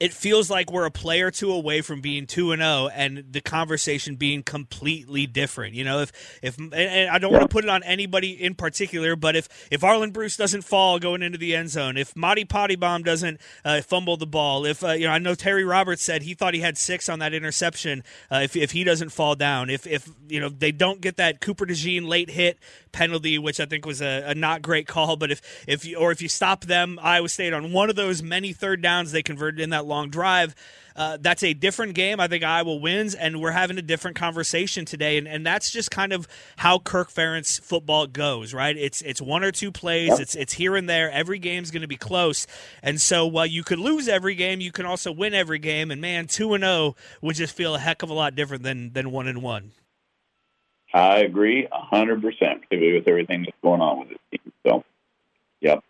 it 0.00 0.12
feels 0.12 0.50
like 0.50 0.70
we're 0.70 0.84
a 0.86 0.90
play 0.90 1.22
or 1.22 1.30
two 1.30 1.52
away 1.52 1.80
from 1.80 2.00
being 2.00 2.26
2 2.26 2.52
and 2.52 2.62
0 2.62 2.88
and 2.94 3.24
the 3.30 3.40
conversation 3.40 4.16
being 4.16 4.42
completely 4.42 5.26
different. 5.26 5.74
You 5.74 5.84
know, 5.84 6.00
if 6.00 6.12
if 6.42 6.58
and- 6.58 7.10
I 7.10 7.18
don't 7.18 7.32
want 7.32 7.42
to 7.42 7.48
put 7.48 7.64
it 7.64 7.70
on 7.70 7.82
anybody 7.82 8.30
in 8.30 8.54
particular, 8.54 9.16
but 9.16 9.36
if 9.36 9.48
if 9.70 9.80
Arland 9.80 10.12
Bruce 10.12 10.36
doesn't 10.36 10.62
fall 10.62 10.98
going 10.98 11.22
into 11.22 11.38
the 11.38 11.54
end 11.54 11.70
zone, 11.70 11.96
if 11.96 12.14
Monte 12.16 12.44
Pottebaum 12.46 13.04
doesn't 13.04 13.40
uh, 13.64 13.80
fumble 13.82 14.16
the 14.16 14.26
ball, 14.26 14.64
if 14.64 14.84
uh, 14.84 14.92
you 14.92 15.06
know, 15.06 15.12
I 15.12 15.18
know 15.18 15.34
Terry 15.34 15.64
Roberts 15.64 16.02
said 16.02 16.22
he 16.22 16.34
thought 16.34 16.54
he 16.54 16.60
had 16.60 16.78
6 16.78 17.08
on 17.08 17.18
that 17.20 17.34
interception, 17.34 18.02
uh, 18.30 18.40
if 18.42 18.56
if 18.56 18.72
he 18.72 18.84
doesn't 18.84 19.10
fall 19.10 19.34
down, 19.34 19.70
if 19.70 19.86
if 19.86 20.10
you 20.28 20.40
know, 20.40 20.48
they 20.48 20.72
don't 20.72 21.00
get 21.00 21.16
that 21.16 21.40
Cooper 21.40 21.66
DeJean 21.66 22.06
late 22.06 22.30
hit 22.30 22.58
penalty, 22.92 23.38
which 23.38 23.60
I 23.60 23.66
think 23.66 23.84
was 23.86 24.00
a, 24.00 24.24
a 24.28 24.34
not 24.34 24.62
great 24.62 24.86
call, 24.86 25.16
but 25.16 25.30
if 25.30 25.42
if 25.66 25.84
you 25.84 25.96
or 25.96 26.12
if 26.12 26.22
you 26.22 26.28
stop 26.28 26.64
them, 26.64 26.98
Iowa 27.02 27.28
State 27.28 27.52
on 27.52 27.72
one 27.72 27.90
of 27.90 27.96
those 27.96 28.22
many 28.22 28.52
third 28.52 28.82
downs 28.82 29.12
they 29.12 29.22
converted 29.22 29.60
in 29.60 29.70
that 29.70 29.85
long 29.86 30.10
drive. 30.10 30.54
Uh, 30.96 31.18
that's 31.20 31.42
a 31.42 31.52
different 31.52 31.94
game. 31.94 32.20
I 32.20 32.26
think 32.26 32.42
Iowa 32.42 32.74
wins, 32.76 33.14
and 33.14 33.40
we're 33.40 33.50
having 33.50 33.76
a 33.76 33.82
different 33.82 34.16
conversation 34.16 34.86
today, 34.86 35.18
and, 35.18 35.28
and 35.28 35.44
that's 35.44 35.70
just 35.70 35.90
kind 35.90 36.12
of 36.12 36.26
how 36.56 36.78
Kirk 36.78 37.10
Ferentz 37.12 37.60
football 37.60 38.06
goes, 38.06 38.54
right? 38.54 38.74
It's 38.74 39.02
it's 39.02 39.20
one 39.20 39.44
or 39.44 39.52
two 39.52 39.70
plays, 39.70 40.18
it's 40.18 40.34
it's 40.34 40.54
here 40.54 40.74
and 40.74 40.88
there. 40.88 41.10
Every 41.10 41.38
game's 41.38 41.70
going 41.70 41.82
to 41.82 41.88
be 41.88 41.96
close, 41.96 42.46
and 42.82 42.98
so 42.98 43.26
while 43.26 43.44
you 43.44 43.62
could 43.62 43.78
lose 43.78 44.08
every 44.08 44.34
game, 44.34 44.60
you 44.60 44.72
can 44.72 44.86
also 44.86 45.12
win 45.12 45.34
every 45.34 45.58
game. 45.58 45.90
And 45.90 46.00
man, 46.00 46.28
two 46.28 46.54
and 46.54 46.64
zero 46.64 46.96
would 47.20 47.36
just 47.36 47.54
feel 47.54 47.74
a 47.74 47.78
heck 47.78 48.02
of 48.02 48.08
a 48.08 48.14
lot 48.14 48.34
different 48.34 48.62
than 48.62 48.94
than 48.94 49.10
one 49.10 49.28
and 49.28 49.42
one. 49.42 49.72
I 50.94 51.18
agree 51.18 51.68
a 51.70 51.78
hundred 51.78 52.22
percent, 52.22 52.62
particularly 52.62 52.98
with 52.98 53.06
everything 53.06 53.42
that's 53.42 53.56
going 53.62 53.82
on 53.82 53.98
with 53.98 54.08
this 54.08 54.18
team. 54.30 54.52
So, 54.66 54.84
yep. 55.60 55.84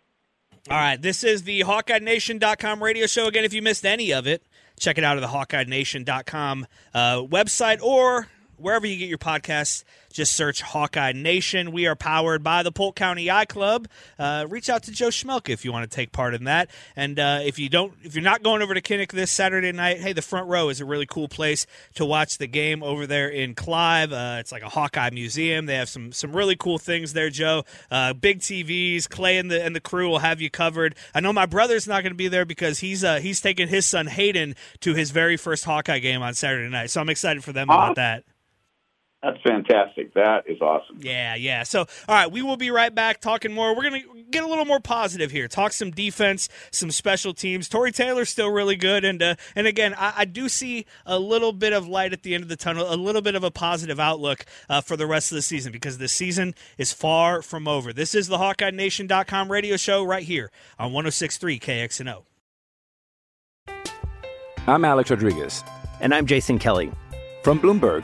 All 0.69 0.75
right, 0.75 1.01
this 1.01 1.23
is 1.23 1.43
the 1.43 1.61
HawkeyeNation.com 1.61 2.83
radio 2.83 3.07
show. 3.07 3.27
Again, 3.27 3.45
if 3.45 3.53
you 3.53 3.61
missed 3.61 3.85
any 3.85 4.11
of 4.11 4.27
it, 4.27 4.43
check 4.77 4.97
it 4.97 5.03
out 5.05 5.15
at 5.15 5.21
the 5.21 5.27
HawkeyeNation.com 5.27 6.67
uh, 6.93 7.21
website 7.21 7.81
or 7.81 8.27
wherever 8.57 8.85
you 8.85 8.97
get 8.97 9.07
your 9.07 9.17
podcasts. 9.17 9.85
Just 10.17 10.33
search 10.33 10.63
Hawkeye 10.63 11.11
Nation. 11.11 11.71
We 11.71 11.85
are 11.85 11.95
powered 11.95 12.41
by 12.41 12.63
the 12.63 12.71
Polk 12.71 12.95
County 12.95 13.29
I-Club. 13.29 13.87
Uh, 14.17 14.47
reach 14.49 14.67
out 14.67 14.81
to 14.83 14.91
Joe 14.91 15.09
Schmelke 15.09 15.49
if 15.49 15.63
you 15.63 15.71
want 15.71 15.87
to 15.87 15.95
take 15.95 16.11
part 16.11 16.33
in 16.33 16.45
that. 16.45 16.71
And 16.95 17.19
uh, 17.19 17.41
if 17.43 17.59
you 17.59 17.69
don't, 17.69 17.93
if 18.01 18.15
you're 18.15 18.23
not 18.23 18.41
going 18.41 18.63
over 18.63 18.73
to 18.73 18.81
Kinnick 18.81 19.11
this 19.11 19.29
Saturday 19.29 19.71
night, 19.71 19.99
hey, 19.99 20.13
the 20.13 20.23
front 20.23 20.47
row 20.47 20.69
is 20.69 20.81
a 20.81 20.85
really 20.85 21.05
cool 21.05 21.27
place 21.27 21.67
to 21.93 22.03
watch 22.03 22.39
the 22.39 22.47
game 22.47 22.81
over 22.81 23.05
there 23.05 23.29
in 23.29 23.53
Clive. 23.53 24.11
Uh, 24.11 24.37
it's 24.39 24.51
like 24.51 24.63
a 24.63 24.69
Hawkeye 24.69 25.11
museum. 25.11 25.67
They 25.67 25.75
have 25.75 25.87
some 25.87 26.11
some 26.11 26.35
really 26.35 26.55
cool 26.55 26.79
things 26.79 27.13
there, 27.13 27.29
Joe. 27.29 27.63
Uh, 27.91 28.13
big 28.13 28.39
TVs. 28.39 29.07
Clay 29.07 29.37
and 29.37 29.51
the 29.51 29.63
and 29.63 29.75
the 29.75 29.81
crew 29.81 30.09
will 30.09 30.17
have 30.17 30.41
you 30.41 30.49
covered. 30.49 30.95
I 31.13 31.19
know 31.19 31.31
my 31.31 31.45
brother's 31.45 31.87
not 31.87 32.01
going 32.01 32.13
to 32.13 32.17
be 32.17 32.27
there 32.27 32.43
because 32.43 32.79
he's 32.79 33.03
uh, 33.03 33.19
he's 33.19 33.39
taking 33.39 33.67
his 33.67 33.85
son 33.85 34.07
Hayden 34.07 34.55
to 34.79 34.95
his 34.95 35.11
very 35.11 35.37
first 35.37 35.63
Hawkeye 35.63 35.99
game 35.99 36.23
on 36.23 36.33
Saturday 36.33 36.69
night. 36.69 36.89
So 36.89 37.01
I'm 37.01 37.09
excited 37.09 37.43
for 37.43 37.53
them 37.53 37.69
about 37.69 37.97
that. 37.97 38.23
That's 39.27 39.41
fantastic. 39.41 40.13
That 40.13 40.43
is 40.47 40.61
awesome. 40.61 40.99
Yeah, 41.01 41.35
yeah. 41.35 41.63
So, 41.63 41.81
all 41.81 42.15
right, 42.15 42.31
we 42.31 42.41
will 42.41 42.55
be 42.55 42.71
right 42.71 42.95
back 42.95 43.19
talking 43.19 43.51
more. 43.51 43.75
We're 43.75 43.89
going 43.89 44.01
to 44.01 44.23
get 44.31 44.41
a 44.41 44.47
little 44.47 44.63
more 44.63 44.79
positive 44.79 45.31
here. 45.31 45.49
Talk 45.49 45.73
some 45.73 45.91
defense, 45.91 46.47
some 46.71 46.91
special 46.91 47.33
teams. 47.33 47.67
Tory 47.67 47.91
Taylor's 47.91 48.29
still 48.29 48.49
really 48.49 48.77
good, 48.77 49.03
and 49.03 49.21
uh, 49.21 49.35
and 49.53 49.67
again, 49.67 49.93
I, 49.97 50.13
I 50.19 50.25
do 50.25 50.47
see 50.47 50.85
a 51.05 51.19
little 51.19 51.51
bit 51.51 51.73
of 51.73 51.89
light 51.89 52.13
at 52.13 52.23
the 52.23 52.35
end 52.35 52.43
of 52.43 52.47
the 52.47 52.55
tunnel, 52.55 52.85
a 52.87 52.95
little 52.95 53.21
bit 53.21 53.35
of 53.35 53.43
a 53.43 53.51
positive 53.51 53.99
outlook 53.99 54.45
uh, 54.69 54.79
for 54.79 54.95
the 54.95 55.05
rest 55.05 55.29
of 55.33 55.35
the 55.35 55.41
season 55.41 55.73
because 55.73 55.97
the 55.97 56.07
season 56.07 56.55
is 56.77 56.93
far 56.93 57.41
from 57.41 57.67
over. 57.67 57.91
This 57.91 58.15
is 58.15 58.27
the 58.27 58.37
HawkeyeNation.com 58.37 59.51
radio 59.51 59.75
show 59.75 60.05
right 60.05 60.23
here 60.23 60.51
on 60.79 60.93
106.3 60.93 61.59
KXNO. 61.59 62.23
I'm 64.67 64.85
Alex 64.85 65.09
Rodriguez. 65.09 65.65
And 65.99 66.15
I'm 66.15 66.27
Jason 66.27 66.59
Kelly. 66.59 66.91
From 67.43 67.59
Bloomberg, 67.59 68.03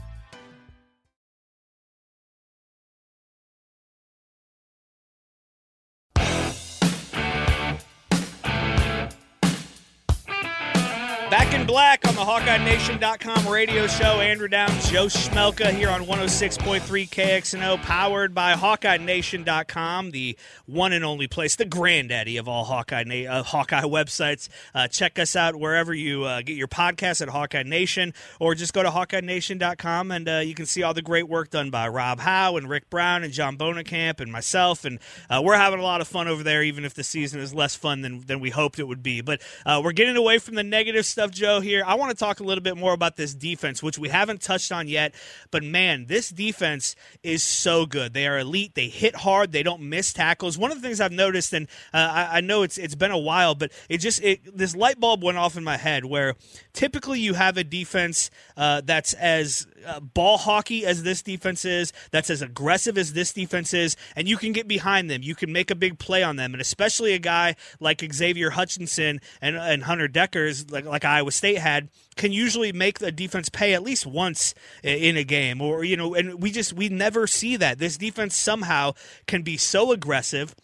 Black 11.71 12.05
on 12.05 12.15
the 12.15 12.21
HawkeyeNation.com 12.21 13.47
radio 13.47 13.87
show. 13.87 14.19
Andrew 14.19 14.49
Downs, 14.49 14.91
Joe 14.91 15.05
Schmelka 15.05 15.71
here 15.71 15.89
on 15.89 16.01
106.3 16.01 16.81
KXNO, 16.81 17.81
powered 17.81 18.35
by 18.35 18.55
HawkeyeNation.com, 18.55 20.11
the 20.11 20.37
one 20.65 20.91
and 20.91 21.05
only 21.05 21.29
place, 21.29 21.55
the 21.55 21.63
granddaddy 21.63 22.35
of 22.35 22.49
all 22.49 22.65
Hawkeye 22.65 23.05
na- 23.05 23.31
uh, 23.31 23.43
Hawkeye 23.43 23.83
websites. 23.83 24.49
Uh, 24.75 24.89
check 24.89 25.17
us 25.17 25.33
out 25.33 25.55
wherever 25.55 25.93
you 25.93 26.25
uh, 26.25 26.41
get 26.41 26.57
your 26.57 26.67
podcast 26.67 27.21
at 27.21 27.29
Hawkeye 27.29 27.63
Nation, 27.63 28.13
or 28.41 28.53
just 28.53 28.73
go 28.73 28.83
to 28.83 28.89
HawkeyeNation.com 28.89 30.11
and 30.11 30.27
uh, 30.27 30.37
you 30.39 30.53
can 30.53 30.65
see 30.65 30.83
all 30.83 30.93
the 30.93 31.01
great 31.01 31.29
work 31.29 31.51
done 31.51 31.69
by 31.69 31.87
Rob 31.87 32.19
Howe 32.19 32.57
and 32.57 32.69
Rick 32.69 32.89
Brown 32.89 33.23
and 33.23 33.31
John 33.31 33.57
Bohnenkamp 33.57 34.19
and 34.19 34.29
myself. 34.29 34.83
And 34.83 34.99
uh, 35.29 35.41
we're 35.41 35.55
having 35.55 35.79
a 35.79 35.83
lot 35.83 36.01
of 36.01 36.09
fun 36.09 36.27
over 36.27 36.43
there, 36.43 36.63
even 36.63 36.83
if 36.83 36.95
the 36.95 37.03
season 37.05 37.39
is 37.39 37.53
less 37.53 37.75
fun 37.75 38.01
than, 38.01 38.19
than 38.19 38.41
we 38.41 38.49
hoped 38.49 38.77
it 38.77 38.89
would 38.89 39.01
be. 39.01 39.21
But 39.21 39.41
uh, 39.65 39.79
we're 39.81 39.93
getting 39.93 40.17
away 40.17 40.37
from 40.37 40.55
the 40.55 40.63
negative 40.63 41.05
stuff, 41.05 41.31
Joe, 41.31 41.60
here. 41.61 41.83
I 41.85 41.95
want 41.95 42.11
to 42.11 42.17
talk 42.17 42.39
a 42.39 42.43
little 42.43 42.63
bit 42.63 42.77
more 42.77 42.93
about 42.93 43.15
this 43.15 43.33
defense, 43.33 43.81
which 43.81 43.97
we 43.97 44.09
haven't 44.09 44.41
touched 44.41 44.71
on 44.71 44.87
yet. 44.87 45.13
But 45.49 45.63
man, 45.63 46.05
this 46.07 46.29
defense 46.29 46.95
is 47.23 47.43
so 47.43 47.85
good. 47.85 48.13
They 48.13 48.27
are 48.27 48.39
elite. 48.39 48.75
They 48.75 48.87
hit 48.87 49.15
hard. 49.15 49.51
They 49.51 49.63
don't 49.63 49.83
miss 49.83 50.13
tackles. 50.13 50.57
One 50.57 50.71
of 50.71 50.81
the 50.81 50.87
things 50.87 50.99
I've 50.99 51.11
noticed, 51.11 51.53
and 51.53 51.67
uh, 51.93 52.09
I, 52.11 52.37
I, 52.37 52.41
know 52.41 52.63
it's 52.63 52.77
it's 52.77 52.95
been 52.95 53.11
a 53.11 53.17
while, 53.17 53.55
but 53.55 53.71
it 53.89 53.99
just 53.99 54.21
it, 54.23 54.57
this 54.57 54.75
light 54.75 54.99
bulb 54.99 55.23
went 55.23 55.37
off 55.37 55.57
in 55.57 55.63
my 55.63 55.77
head 55.77 56.05
where 56.05 56.35
typically 56.73 57.19
you 57.19 57.33
have 57.33 57.57
a 57.57 57.63
defense 57.63 58.29
uh, 58.57 58.81
that's 58.83 59.13
as 59.13 59.67
uh, 59.85 59.99
ball 59.99 60.37
hockey 60.37 60.85
as 60.85 61.03
this 61.03 61.21
defense 61.21 61.65
is, 61.65 61.93
that's 62.11 62.29
as 62.29 62.41
aggressive 62.41 62.97
as 62.97 63.13
this 63.13 63.33
defense 63.33 63.73
is, 63.73 63.95
and 64.15 64.27
you 64.27 64.37
can 64.37 64.51
get 64.51 64.67
behind 64.67 65.09
them. 65.09 65.21
You 65.23 65.35
can 65.35 65.51
make 65.51 65.71
a 65.71 65.75
big 65.75 65.99
play 65.99 66.23
on 66.23 66.35
them, 66.35 66.53
and 66.53 66.61
especially 66.61 67.13
a 67.13 67.19
guy 67.19 67.55
like 67.79 68.01
Xavier 68.13 68.51
Hutchinson 68.51 69.21
and, 69.41 69.55
and 69.55 69.83
Hunter 69.83 70.07
Dekkers, 70.07 70.71
like, 70.71 70.85
like 70.85 71.05
Iowa 71.05 71.31
State 71.31 71.57
had, 71.57 71.89
can 72.15 72.31
usually 72.31 72.71
make 72.71 72.99
the 72.99 73.11
defense 73.11 73.49
pay 73.49 73.73
at 73.73 73.83
least 73.83 74.05
once 74.05 74.53
in 74.83 75.17
a 75.17 75.23
game, 75.23 75.61
or 75.61 75.83
you 75.83 75.97
know, 75.97 76.13
and 76.13 76.41
we 76.41 76.51
just 76.51 76.73
we 76.73 76.89
never 76.89 77.27
see 77.27 77.55
that. 77.57 77.79
This 77.79 77.97
defense 77.97 78.35
somehow 78.35 78.93
can 79.27 79.41
be 79.41 79.57
so 79.57 79.91
aggressive 79.91 80.55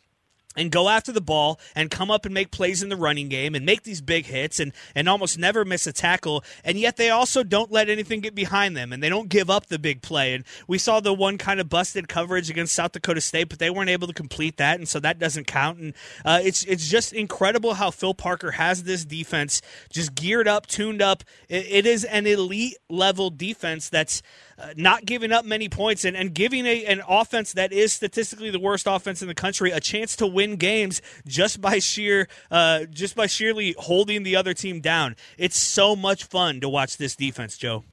and 0.57 0.71
go 0.71 0.89
after 0.89 1.11
the 1.11 1.21
ball 1.21 1.59
and 1.75 1.89
come 1.89 2.11
up 2.11 2.25
and 2.25 2.33
make 2.33 2.51
plays 2.51 2.83
in 2.83 2.89
the 2.89 2.97
running 2.97 3.29
game 3.29 3.55
and 3.55 3.65
make 3.65 3.83
these 3.83 4.01
big 4.01 4.25
hits 4.25 4.59
and, 4.59 4.73
and 4.95 5.07
almost 5.07 5.37
never 5.37 5.63
miss 5.63 5.87
a 5.87 5.93
tackle. 5.93 6.43
And 6.65 6.77
yet 6.77 6.97
they 6.97 7.09
also 7.09 7.43
don't 7.43 7.71
let 7.71 7.89
anything 7.89 8.19
get 8.19 8.35
behind 8.35 8.75
them 8.75 8.91
and 8.91 9.01
they 9.01 9.09
don't 9.09 9.29
give 9.29 9.49
up 9.49 9.67
the 9.67 9.79
big 9.79 10.01
play. 10.01 10.33
And 10.33 10.43
we 10.67 10.77
saw 10.77 10.99
the 10.99 11.13
one 11.13 11.37
kind 11.37 11.59
of 11.59 11.69
busted 11.69 12.09
coverage 12.09 12.49
against 12.49 12.73
South 12.73 12.91
Dakota 12.91 13.21
State, 13.21 13.49
but 13.49 13.59
they 13.59 13.69
weren't 13.69 13.89
able 13.89 14.07
to 14.07 14.13
complete 14.13 14.57
that. 14.57 14.79
And 14.79 14.89
so 14.89 14.99
that 14.99 15.19
doesn't 15.19 15.45
count. 15.45 15.79
And 15.79 15.93
uh, 16.25 16.39
it's, 16.43 16.63
it's 16.63 16.89
just 16.89 17.13
incredible 17.13 17.75
how 17.75 17.91
Phil 17.91 18.15
Parker 18.15 18.51
has 18.51 18.83
this 18.83 19.05
defense 19.05 19.61
just 19.91 20.15
geared 20.15 20.47
up, 20.47 20.65
tuned 20.65 21.01
up. 21.01 21.23
it, 21.47 21.65
it 21.69 21.85
is 21.85 22.03
an 22.03 22.25
elite 22.25 22.75
level 22.89 23.29
defense 23.29 23.89
that's 23.89 24.23
uh, 24.59 24.73
not 24.75 25.05
giving 25.05 25.31
up 25.31 25.45
many 25.45 25.69
points 25.69 26.03
and, 26.03 26.17
and 26.17 26.33
giving 26.33 26.65
a, 26.65 26.85
an 26.85 27.01
offense 27.07 27.53
that 27.53 27.71
is 27.71 27.93
statistically 27.93 28.49
the 28.49 28.59
worst 28.59 28.87
offense 28.87 29.21
in 29.21 29.27
the 29.27 29.35
country 29.35 29.69
a 29.69 29.79
chance 29.79 30.15
to 30.15 30.25
win 30.25 30.46
games 30.55 31.01
just 31.25 31.61
by 31.61 31.79
sheer 31.79 32.27
uh, 32.49 32.85
just 32.85 33.15
by 33.15 33.27
sheerly 33.27 33.75
holding 33.77 34.23
the 34.23 34.35
other 34.35 34.53
team 34.53 34.79
down. 34.79 35.15
It's 35.37 35.57
so 35.57 35.95
much 35.95 36.23
fun 36.23 36.61
to 36.61 36.69
watch 36.69 36.97
this 36.97 37.15
defense, 37.15 37.57
Joe. 37.57 37.83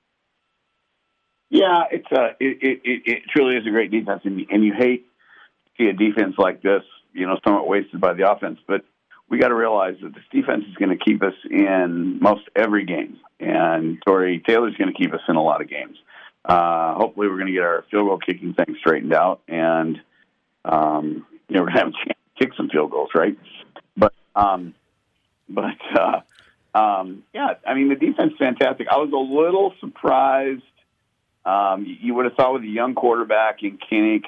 Yeah, 1.50 1.84
it's 1.90 2.10
a 2.10 2.20
uh, 2.20 2.28
it, 2.40 2.80
it, 2.84 3.02
it 3.04 3.22
truly 3.34 3.56
is 3.56 3.66
a 3.66 3.70
great 3.70 3.90
defense, 3.90 4.22
and, 4.24 4.44
and 4.50 4.64
you 4.64 4.72
hate 4.76 5.06
to 5.66 5.70
see 5.78 5.88
a 5.88 5.92
defense 5.92 6.34
like 6.38 6.62
this, 6.62 6.82
you 7.12 7.26
know, 7.26 7.38
somewhat 7.44 7.68
wasted 7.68 8.00
by 8.00 8.12
the 8.14 8.28
offense. 8.28 8.58
But 8.66 8.84
we 9.28 9.38
got 9.38 9.48
to 9.48 9.54
realize 9.54 9.94
that 10.02 10.14
this 10.14 10.24
defense 10.32 10.64
is 10.68 10.74
going 10.74 10.96
to 10.96 11.04
keep 11.04 11.22
us 11.22 11.34
in 11.48 12.18
most 12.20 12.42
every 12.56 12.84
game, 12.84 13.18
and 13.38 13.98
Tory 14.04 14.42
Taylor's 14.46 14.74
going 14.76 14.92
to 14.92 14.98
keep 14.98 15.14
us 15.14 15.20
in 15.28 15.36
a 15.36 15.42
lot 15.42 15.60
of 15.60 15.68
games. 15.68 15.96
Uh, 16.44 16.94
hopefully, 16.94 17.28
we're 17.28 17.36
going 17.36 17.46
to 17.46 17.52
get 17.52 17.62
our 17.62 17.84
field 17.90 18.08
goal 18.08 18.18
kicking 18.18 18.54
thing 18.54 18.76
straightened 18.80 19.14
out, 19.14 19.40
and 19.46 20.00
um, 20.64 21.26
you 21.48 21.56
know 21.56 21.62
we're 21.62 21.66
going 21.66 21.74
to 21.74 21.80
have 21.80 21.88
a 21.88 22.04
chance 22.04 22.18
kick 22.38 22.50
some 22.56 22.68
field 22.68 22.90
goals, 22.90 23.10
right? 23.14 23.36
But 23.96 24.14
um, 24.34 24.74
but 25.48 25.76
uh, 25.98 26.20
um, 26.76 27.24
yeah, 27.32 27.54
I 27.66 27.74
mean 27.74 27.88
the 27.88 27.96
defense 27.96 28.34
fantastic. 28.38 28.88
I 28.90 28.96
was 28.96 29.10
a 29.12 29.16
little 29.16 29.74
surprised. 29.80 30.62
Um, 31.44 31.84
you 32.00 32.14
would 32.14 32.24
have 32.24 32.34
thought 32.34 32.54
with 32.54 32.62
a 32.62 32.66
young 32.66 32.94
quarterback 32.94 33.62
in 33.62 33.76
Kinnick, 33.76 34.24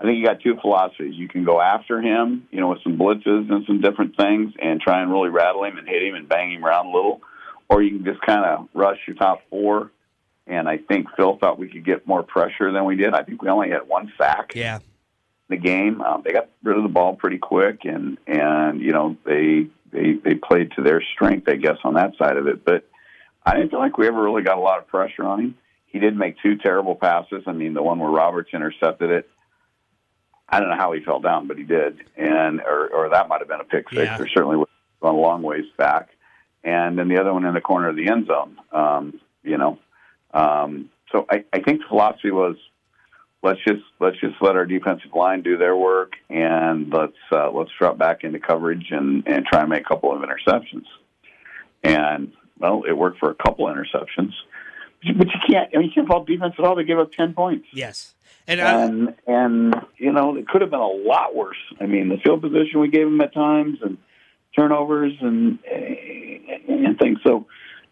I 0.00 0.04
think 0.04 0.18
you 0.18 0.26
got 0.26 0.40
two 0.40 0.56
philosophies. 0.60 1.14
You 1.14 1.28
can 1.28 1.44
go 1.44 1.60
after 1.60 2.00
him, 2.00 2.48
you 2.50 2.60
know, 2.60 2.70
with 2.70 2.82
some 2.82 2.98
blitzes 2.98 3.48
and 3.48 3.64
some 3.64 3.80
different 3.80 4.16
things, 4.16 4.54
and 4.60 4.80
try 4.80 5.00
and 5.00 5.12
really 5.12 5.28
rattle 5.28 5.62
him 5.64 5.78
and 5.78 5.88
hit 5.88 6.02
him 6.02 6.16
and 6.16 6.28
bang 6.28 6.52
him 6.52 6.64
around 6.64 6.86
a 6.86 6.90
little, 6.90 7.22
or 7.68 7.80
you 7.80 7.90
can 7.96 8.04
just 8.04 8.20
kind 8.22 8.44
of 8.44 8.68
rush 8.74 8.98
your 9.06 9.14
top 9.14 9.42
four 9.50 9.92
and 10.48 10.68
I 10.68 10.78
think 10.78 11.08
Phil 11.16 11.36
thought 11.36 11.58
we 11.58 11.68
could 11.68 11.84
get 11.84 12.06
more 12.06 12.22
pressure 12.22 12.72
than 12.72 12.84
we 12.86 12.96
did. 12.96 13.12
I 13.12 13.22
think 13.22 13.42
we 13.42 13.48
only 13.48 13.70
had 13.70 13.86
one 13.86 14.12
sack. 14.16 14.52
Yeah. 14.54 14.78
The 15.48 15.56
game, 15.56 16.02
um, 16.02 16.22
they 16.24 16.32
got 16.32 16.48
rid 16.62 16.76
of 16.76 16.82
the 16.82 16.90
ball 16.90 17.16
pretty 17.16 17.38
quick, 17.38 17.84
and 17.84 18.18
and 18.26 18.80
you 18.80 18.92
know 18.92 19.16
they 19.24 19.66
they 19.90 20.12
they 20.12 20.34
played 20.34 20.72
to 20.72 20.82
their 20.82 21.02
strength, 21.14 21.48
I 21.48 21.56
guess, 21.56 21.78
on 21.84 21.94
that 21.94 22.12
side 22.18 22.36
of 22.36 22.46
it. 22.46 22.64
But 22.64 22.86
I 23.44 23.54
didn't 23.54 23.70
feel 23.70 23.78
like 23.78 23.96
we 23.96 24.06
ever 24.06 24.22
really 24.22 24.42
got 24.42 24.58
a 24.58 24.60
lot 24.60 24.78
of 24.78 24.86
pressure 24.88 25.24
on 25.24 25.40
him. 25.40 25.54
He 25.86 25.98
did 25.98 26.16
make 26.16 26.36
two 26.42 26.56
terrible 26.56 26.94
passes. 26.94 27.44
I 27.46 27.52
mean, 27.52 27.72
the 27.72 27.82
one 27.82 27.98
where 27.98 28.10
Roberts 28.10 28.50
intercepted 28.52 29.10
it. 29.10 29.30
I 30.46 30.60
don't 30.60 30.68
know 30.68 30.76
how 30.76 30.92
he 30.92 31.00
fell 31.00 31.20
down, 31.20 31.46
but 31.46 31.56
he 31.56 31.64
did, 31.64 31.98
and 32.16 32.60
or 32.60 32.88
or 32.88 33.08
that 33.10 33.28
might 33.28 33.40
have 33.40 33.48
been 33.48 33.60
a 33.60 33.64
pick 33.64 33.88
six, 33.88 34.04
yeah. 34.04 34.18
or 34.18 34.28
certainly 34.28 34.62
gone 35.00 35.14
a 35.14 35.18
long 35.18 35.42
ways 35.42 35.64
back. 35.76 36.10
And 36.64 36.98
then 36.98 37.08
the 37.08 37.20
other 37.20 37.32
one 37.32 37.44
in 37.44 37.54
the 37.54 37.60
corner 37.60 37.88
of 37.88 37.96
the 37.96 38.08
end 38.08 38.26
zone. 38.26 38.58
Um, 38.72 39.20
you 39.42 39.56
know, 39.56 39.78
um, 40.34 40.90
so 41.12 41.26
I, 41.30 41.44
I 41.52 41.60
think 41.60 41.80
the 41.80 41.88
philosophy 41.88 42.30
was 42.30 42.56
let's 43.42 43.60
just 43.66 43.82
let's 44.00 44.18
just 44.20 44.36
let 44.40 44.56
our 44.56 44.66
defensive 44.66 45.12
line 45.14 45.42
do 45.42 45.56
their 45.56 45.76
work 45.76 46.12
and 46.28 46.92
let's 46.92 47.16
uh, 47.32 47.50
let's 47.50 47.70
drop 47.78 47.98
back 47.98 48.24
into 48.24 48.38
coverage 48.38 48.86
and 48.90 49.26
and 49.26 49.46
try 49.46 49.60
and 49.60 49.70
make 49.70 49.82
a 49.82 49.88
couple 49.88 50.12
of 50.12 50.22
interceptions. 50.22 50.84
And 51.82 52.32
well, 52.58 52.82
it 52.88 52.92
worked 52.92 53.18
for 53.18 53.30
a 53.30 53.34
couple 53.34 53.68
of 53.68 53.76
interceptions, 53.76 54.32
but 55.16 55.26
you 55.26 55.40
can't. 55.48 55.70
I 55.74 55.78
mean, 55.78 55.88
you 55.88 55.92
can't 55.94 56.08
fault 56.08 56.26
defense 56.26 56.54
at 56.58 56.64
all. 56.64 56.74
They 56.74 56.84
gave 56.84 56.98
up 56.98 57.12
ten 57.12 57.34
points. 57.34 57.66
Yes, 57.72 58.14
and 58.46 58.60
and, 58.60 59.14
and 59.26 59.74
you 59.96 60.12
know 60.12 60.36
it 60.36 60.48
could 60.48 60.60
have 60.60 60.70
been 60.70 60.80
a 60.80 60.86
lot 60.86 61.34
worse. 61.34 61.56
I 61.80 61.86
mean, 61.86 62.08
the 62.08 62.16
field 62.16 62.42
position 62.42 62.80
we 62.80 62.88
gave 62.88 63.06
them 63.06 63.20
at 63.20 63.32
times 63.32 63.78
and 63.82 63.98
turnovers 64.58 65.12
and 65.20 65.60
and 65.64 66.98
things. 66.98 67.18
So 67.24 67.46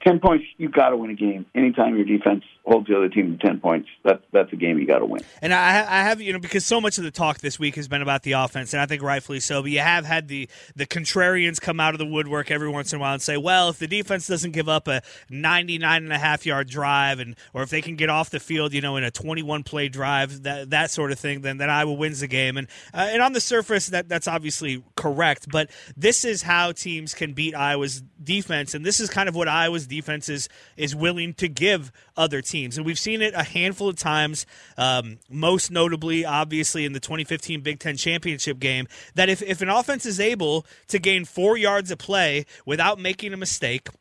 10 0.04 0.20
points, 0.20 0.44
you've 0.56 0.72
got 0.72 0.90
to 0.90 0.96
win 0.96 1.10
a 1.10 1.14
game. 1.14 1.46
Anytime 1.54 1.96
your 1.96 2.04
defense 2.04 2.44
holds 2.64 2.88
the 2.88 2.96
other 2.96 3.08
team 3.08 3.38
to 3.38 3.46
10 3.46 3.60
points, 3.60 3.88
that's, 4.04 4.22
that's 4.32 4.52
a 4.52 4.56
game 4.56 4.78
you 4.78 4.86
got 4.86 4.98
to 4.98 5.06
win. 5.06 5.22
And 5.40 5.52
I, 5.54 5.80
I 5.80 6.02
have, 6.02 6.20
you 6.20 6.32
know, 6.32 6.38
because 6.38 6.66
so 6.66 6.80
much 6.80 6.98
of 6.98 7.04
the 7.04 7.10
talk 7.10 7.38
this 7.38 7.58
week 7.58 7.76
has 7.76 7.88
been 7.88 8.02
about 8.02 8.22
the 8.22 8.32
offense, 8.32 8.72
and 8.72 8.80
I 8.80 8.86
think 8.86 9.02
rightfully 9.02 9.40
so, 9.40 9.62
but 9.62 9.70
you 9.70 9.80
have 9.80 10.04
had 10.04 10.28
the, 10.28 10.48
the 10.74 10.86
contrarians 10.86 11.60
come 11.60 11.80
out 11.80 11.94
of 11.94 11.98
the 11.98 12.06
woodwork 12.06 12.50
every 12.50 12.68
once 12.68 12.92
in 12.92 12.98
a 12.98 13.00
while 13.00 13.14
and 13.14 13.22
say, 13.22 13.36
well, 13.36 13.68
if 13.68 13.78
the 13.78 13.86
defense 13.86 14.26
doesn't 14.26 14.52
give 14.52 14.68
up 14.68 14.88
a 14.88 15.02
99 15.30 16.04
and 16.04 16.12
a 16.12 16.18
half 16.18 16.46
yard 16.46 16.68
drive, 16.68 17.18
and 17.18 17.36
or 17.54 17.62
if 17.62 17.70
they 17.70 17.80
can 17.80 17.96
get 17.96 18.10
off 18.10 18.30
the 18.30 18.40
field, 18.40 18.72
you 18.72 18.80
know, 18.80 18.96
in 18.96 19.04
a 19.04 19.10
21 19.10 19.62
play 19.62 19.88
drive, 19.88 20.42
that, 20.42 20.70
that 20.70 20.90
sort 20.90 21.12
of 21.12 21.18
thing, 21.18 21.40
then, 21.40 21.58
then 21.58 21.70
Iowa 21.70 21.92
wins 21.92 22.20
the 22.20 22.28
game. 22.28 22.56
And, 22.56 22.68
uh, 22.92 23.08
and 23.10 23.22
on 23.22 23.32
the 23.32 23.40
surface, 23.40 23.86
that, 23.88 24.08
that's 24.08 24.28
obviously 24.28 24.84
correct, 24.96 25.48
but 25.50 25.70
this 25.96 26.24
is 26.24 26.42
how 26.42 26.72
teams 26.72 27.14
can 27.14 27.32
beat 27.32 27.54
Iowa's 27.54 28.02
defense, 28.22 28.74
and 28.74 28.84
this 28.84 29.00
is 29.00 29.08
kind 29.10 29.28
of 29.28 29.34
what 29.34 29.48
Iowa's 29.48 29.85
defense 29.86 30.28
is, 30.28 30.48
is 30.76 30.94
willing 30.94 31.34
to 31.34 31.48
give 31.48 31.92
other 32.16 32.42
teams. 32.42 32.76
And 32.76 32.86
we've 32.86 32.98
seen 32.98 33.22
it 33.22 33.34
a 33.34 33.42
handful 33.42 33.88
of 33.88 33.96
times, 33.96 34.46
um, 34.76 35.18
most 35.28 35.70
notably, 35.70 36.24
obviously, 36.24 36.84
in 36.84 36.92
the 36.92 37.00
2015 37.00 37.60
Big 37.60 37.78
Ten 37.78 37.96
championship 37.96 38.58
game, 38.58 38.88
that 39.14 39.28
if, 39.28 39.42
if 39.42 39.62
an 39.62 39.68
offense 39.68 40.06
is 40.06 40.20
able 40.20 40.66
to 40.88 40.98
gain 40.98 41.24
four 41.24 41.56
yards 41.56 41.90
of 41.90 41.98
play 41.98 42.46
without 42.64 42.98
making 42.98 43.32
a 43.32 43.36
mistake– 43.36 43.88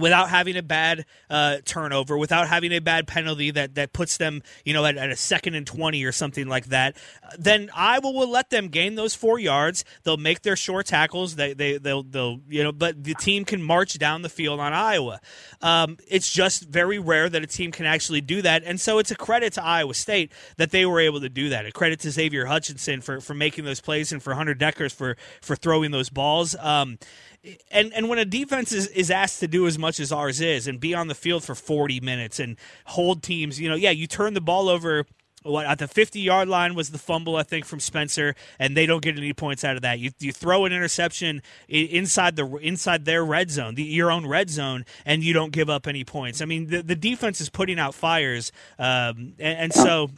without 0.00 0.30
having 0.30 0.56
a 0.56 0.62
bad 0.62 1.04
uh, 1.28 1.58
turnover, 1.64 2.16
without 2.16 2.48
having 2.48 2.72
a 2.72 2.80
bad 2.80 3.06
penalty 3.06 3.50
that, 3.52 3.74
that 3.74 3.92
puts 3.92 4.16
them, 4.16 4.42
you 4.64 4.72
know, 4.72 4.84
at, 4.84 4.96
at, 4.96 5.10
a 5.10 5.16
second 5.16 5.54
and 5.54 5.66
20 5.66 6.02
or 6.04 6.12
something 6.12 6.48
like 6.48 6.66
that, 6.66 6.96
then 7.38 7.70
Iowa 7.74 8.10
will 8.10 8.30
let 8.30 8.50
them 8.50 8.68
gain 8.68 8.94
those 8.94 9.14
four 9.14 9.38
yards. 9.38 9.84
They'll 10.02 10.16
make 10.16 10.42
their 10.42 10.56
short 10.56 10.86
tackles. 10.86 11.36
They, 11.36 11.52
they, 11.52 11.78
they'll, 11.78 12.02
they'll, 12.02 12.40
you 12.48 12.64
know, 12.64 12.72
but 12.72 13.04
the 13.04 13.14
team 13.14 13.44
can 13.44 13.62
march 13.62 13.98
down 13.98 14.22
the 14.22 14.28
field 14.28 14.58
on 14.58 14.72
Iowa. 14.72 15.20
Um, 15.60 15.98
it's 16.08 16.30
just 16.30 16.64
very 16.64 16.98
rare 16.98 17.28
that 17.28 17.42
a 17.42 17.46
team 17.46 17.70
can 17.70 17.86
actually 17.86 18.22
do 18.22 18.42
that. 18.42 18.62
And 18.64 18.80
so 18.80 18.98
it's 18.98 19.10
a 19.10 19.16
credit 19.16 19.52
to 19.54 19.64
Iowa 19.64 19.94
State 19.94 20.32
that 20.56 20.70
they 20.70 20.86
were 20.86 21.00
able 21.00 21.20
to 21.20 21.28
do 21.28 21.50
that. 21.50 21.66
A 21.66 21.72
credit 21.72 22.00
to 22.00 22.10
Xavier 22.10 22.46
Hutchinson 22.46 23.00
for, 23.02 23.20
for 23.20 23.34
making 23.34 23.64
those 23.64 23.80
plays 23.80 24.12
and 24.12 24.22
for 24.22 24.34
Hunter 24.34 24.54
Dekkers 24.54 24.94
for, 24.94 25.16
for 25.42 25.54
throwing 25.56 25.90
those 25.90 26.08
balls. 26.08 26.56
Um, 26.58 26.98
and 27.70 27.92
and 27.94 28.08
when 28.08 28.18
a 28.18 28.24
defense 28.24 28.72
is, 28.72 28.88
is 28.88 29.10
asked 29.10 29.40
to 29.40 29.48
do 29.48 29.66
as 29.66 29.78
much 29.78 30.00
as 30.00 30.12
ours 30.12 30.40
is 30.40 30.66
and 30.66 30.78
be 30.78 30.94
on 30.94 31.08
the 31.08 31.14
field 31.14 31.44
for 31.44 31.54
40 31.54 32.00
minutes 32.00 32.38
and 32.38 32.56
hold 32.86 33.22
teams, 33.22 33.60
you 33.60 33.68
know, 33.68 33.76
yeah, 33.76 33.90
you 33.90 34.06
turn 34.06 34.34
the 34.34 34.40
ball 34.40 34.68
over 34.68 35.06
what 35.42 35.64
at 35.64 35.78
the 35.78 35.88
50 35.88 36.20
yard 36.20 36.48
line 36.48 36.74
was 36.74 36.90
the 36.90 36.98
fumble 36.98 37.36
I 37.36 37.42
think 37.42 37.64
from 37.64 37.80
Spencer, 37.80 38.34
and 38.58 38.76
they 38.76 38.86
don't 38.86 39.02
get 39.02 39.16
any 39.16 39.32
points 39.32 39.64
out 39.64 39.76
of 39.76 39.82
that. 39.82 39.98
You 39.98 40.10
you 40.18 40.32
throw 40.32 40.66
an 40.66 40.72
interception 40.72 41.42
inside 41.68 42.36
the 42.36 42.46
inside 42.56 43.04
their 43.04 43.24
red 43.24 43.50
zone, 43.50 43.74
the, 43.74 43.84
your 43.84 44.10
own 44.10 44.26
red 44.26 44.50
zone, 44.50 44.84
and 45.06 45.24
you 45.24 45.32
don't 45.32 45.52
give 45.52 45.70
up 45.70 45.86
any 45.86 46.04
points. 46.04 46.42
I 46.42 46.44
mean, 46.44 46.66
the 46.66 46.82
the 46.82 46.96
defense 46.96 47.40
is 47.40 47.48
putting 47.48 47.78
out 47.78 47.94
fires, 47.94 48.52
um, 48.78 49.34
and, 49.38 49.58
and 49.58 49.72
so. 49.72 50.10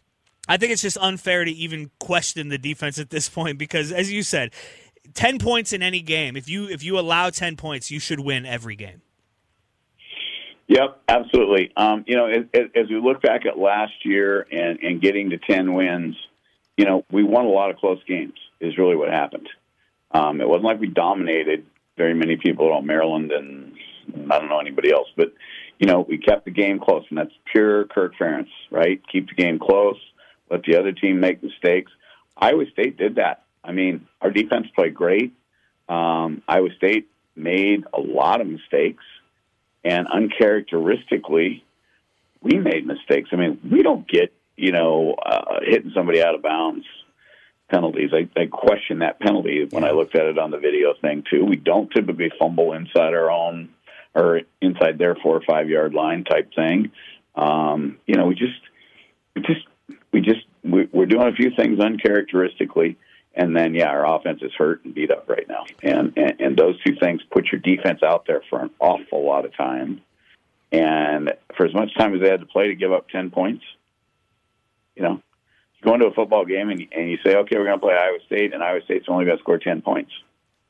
I 0.49 0.57
think 0.57 0.73
it's 0.73 0.83
just 0.83 0.99
unfair 1.01 1.45
to 1.45 1.53
even 1.53 1.93
question 2.01 2.49
the 2.49 2.59
defense 2.59 2.99
at 2.99 3.11
this 3.11 3.29
point 3.29 3.59
because, 3.59 3.93
as 3.93 4.11
you 4.11 4.25
said, 4.25 4.51
ten 5.15 5.39
points 5.39 5.73
in 5.73 5.83
any 5.83 6.01
game. 6.01 6.37
If 6.37 6.49
you 6.49 6.69
if 6.69 6.83
you 6.83 6.99
allow 6.99 7.31
ten 7.31 7.57
points, 7.57 7.91
you 7.91 8.01
should 8.01 8.21
win 8.21 8.47
every 8.47 8.77
game. 8.77 9.03
Yep, 10.73 11.03
absolutely. 11.07 11.71
Um, 11.77 12.05
you 12.07 12.17
know, 12.17 12.27
as, 12.27 12.45
as, 12.75 12.89
we 12.89 12.99
look 12.99 13.21
back 13.21 13.45
at 13.45 13.59
last 13.59 13.93
year 14.05 14.47
and, 14.51 14.79
and 14.81 15.03
getting 15.03 15.29
to 15.31 15.37
10 15.37 15.75
wins, 15.75 16.17
you 16.79 16.87
know, 16.87 17.05
we 17.11 17.23
won 17.23 17.45
a 17.45 17.51
lot 17.51 17.71
of 17.71 17.77
close 17.77 17.99
games, 18.09 18.39
is 18.59 18.79
really 18.79 18.97
what 18.97 19.11
happened. 19.11 19.51
Um, 20.13 20.41
it 20.41 20.49
wasn't 20.49 20.65
like 20.65 20.81
we 20.81 20.87
dominated 20.87 21.67
very 21.99 22.15
many 22.15 22.37
people 22.37 22.75
at 22.75 22.85
Maryland 22.85 23.33
and 23.33 23.75
I 24.31 24.39
don't 24.39 24.49
know 24.49 24.61
anybody 24.61 24.93
else, 24.93 25.09
but, 25.15 25.35
you 25.79 25.87
know, 25.87 26.07
we 26.09 26.17
kept 26.17 26.47
the 26.47 26.51
game 26.51 26.79
close, 26.79 27.05
and 27.11 27.19
that's 27.19 27.35
pure 27.51 27.85
Kirk 27.85 28.15
Ferentz, 28.19 28.49
right? 28.71 29.01
Keep 29.11 29.29
the 29.29 29.35
game 29.35 29.59
close, 29.59 29.99
let 30.51 30.63
the 30.63 30.79
other 30.79 30.93
team 30.93 31.21
make 31.21 31.43
mistakes. 31.43 31.93
Iowa 32.37 32.65
State 32.73 32.97
did 32.97 33.17
that. 33.17 33.45
I 33.65 33.73
mean, 33.73 34.07
our 34.21 34.31
defense 34.31 34.67
played 34.75 34.95
great. 34.95 35.35
Um, 35.89 36.43
Iowa 36.49 36.69
State 36.77 37.09
made 37.37 37.85
a 37.93 38.01
lot 38.01 38.41
of 38.41 38.47
mistakes 38.47 39.05
and 39.85 40.07
uncharacteristically, 40.07 41.65
we 42.41 42.59
made 42.59 42.87
mistakes. 42.87 43.31
I 43.33 43.37
mean, 43.37 43.61
we 43.71 43.83
don't 43.83 44.07
get 44.09 44.33
you 44.57 44.73
know 44.73 45.15
uh, 45.15 45.61
hitting 45.63 45.93
somebody 45.95 46.23
out 46.23 46.35
of 46.35 46.43
bounds 46.43 46.87
penalties. 47.71 48.11
I, 48.13 48.29
I 48.39 48.47
question 48.47 48.99
that 48.99 49.19
penalty 49.19 49.67
when 49.71 49.85
I 49.85 49.93
looked 49.93 50.15
at 50.15 50.27
it 50.27 50.39
on 50.39 50.51
the 50.51 50.59
video 50.59 50.95
thing 51.01 51.25
too. 51.29 51.45
We 51.45 51.57
don't 51.57 51.91
typically 51.91 52.31
fumble 52.39 52.75
inside 52.75 53.15
our 53.15 53.31
own 53.31 53.71
or 54.15 54.43
inside 54.61 54.99
their 54.99 55.17
four 55.17 55.37
or 55.37 55.43
five 55.43 55.69
yard 55.69 55.95
line 55.95 56.25
type 56.25 56.53
thing. 56.55 56.93
Um, 57.35 57.99
you 58.07 58.15
know, 58.15 58.27
we 58.27 58.35
just 58.35 58.61
we 59.35 59.43
just 59.43 59.67
we 60.13 60.21
just 60.21 60.45
we, 60.63 60.89
we're 60.93 61.07
doing 61.07 61.29
a 61.29 61.33
few 61.33 61.51
things 61.57 61.81
uncharacteristically 61.81 62.99
and 63.35 63.57
then 63.57 63.75
yeah, 63.75 63.89
our 63.89 64.17
offense 64.17 64.41
is 64.43 64.53
hurt 64.57 64.85
and 64.85 64.95
beat 64.95 65.11
up 65.11 65.29
right 65.29 65.49
now, 65.49 65.65
and, 65.83 66.13
and 66.17 66.41
and 66.41 66.57
those 66.57 66.81
two 66.83 66.95
things 66.97 67.23
put 67.31 67.47
your 67.51 67.61
defense 67.61 68.03
out 68.03 68.27
there 68.27 68.43
for 68.51 68.61
an 68.61 68.71
awful 68.79 69.25
lot 69.25 69.45
of 69.45 69.57
time. 69.57 70.01
And 70.71 71.35
for 71.57 71.67
as 71.67 71.75
much 71.75 71.95
time 71.97 72.15
as 72.15 72.21
they 72.23 72.31
had 72.31 72.41
to 72.41 72.47
play 72.47 72.69
to 72.69 72.75
give 72.75 72.93
up 72.93 73.09
ten 73.09 73.31
points, 73.31 73.65
you 74.97 75.03
know, 75.03 75.21
you 75.75 75.83
go 75.85 75.95
into 75.95 76.07
a 76.07 76.13
football 76.13 76.45
game 76.45 76.71
and, 76.71 76.87
and 76.93 77.11
you 77.11 77.19
say, 77.25 77.37
okay, 77.37 77.57
we're 77.59 77.67
going 77.67 77.79
to 77.79 77.87
play 77.87 77.95
Iowa 77.95 78.19
State, 78.27 78.55
and 78.55 78.63
Iowa 78.63 78.81
State's 78.85 79.07
only 79.09 79.27
going 79.27 79.37
to 79.37 79.43
score 79.43 79.59
ten 79.59 79.83
points. 79.83 80.13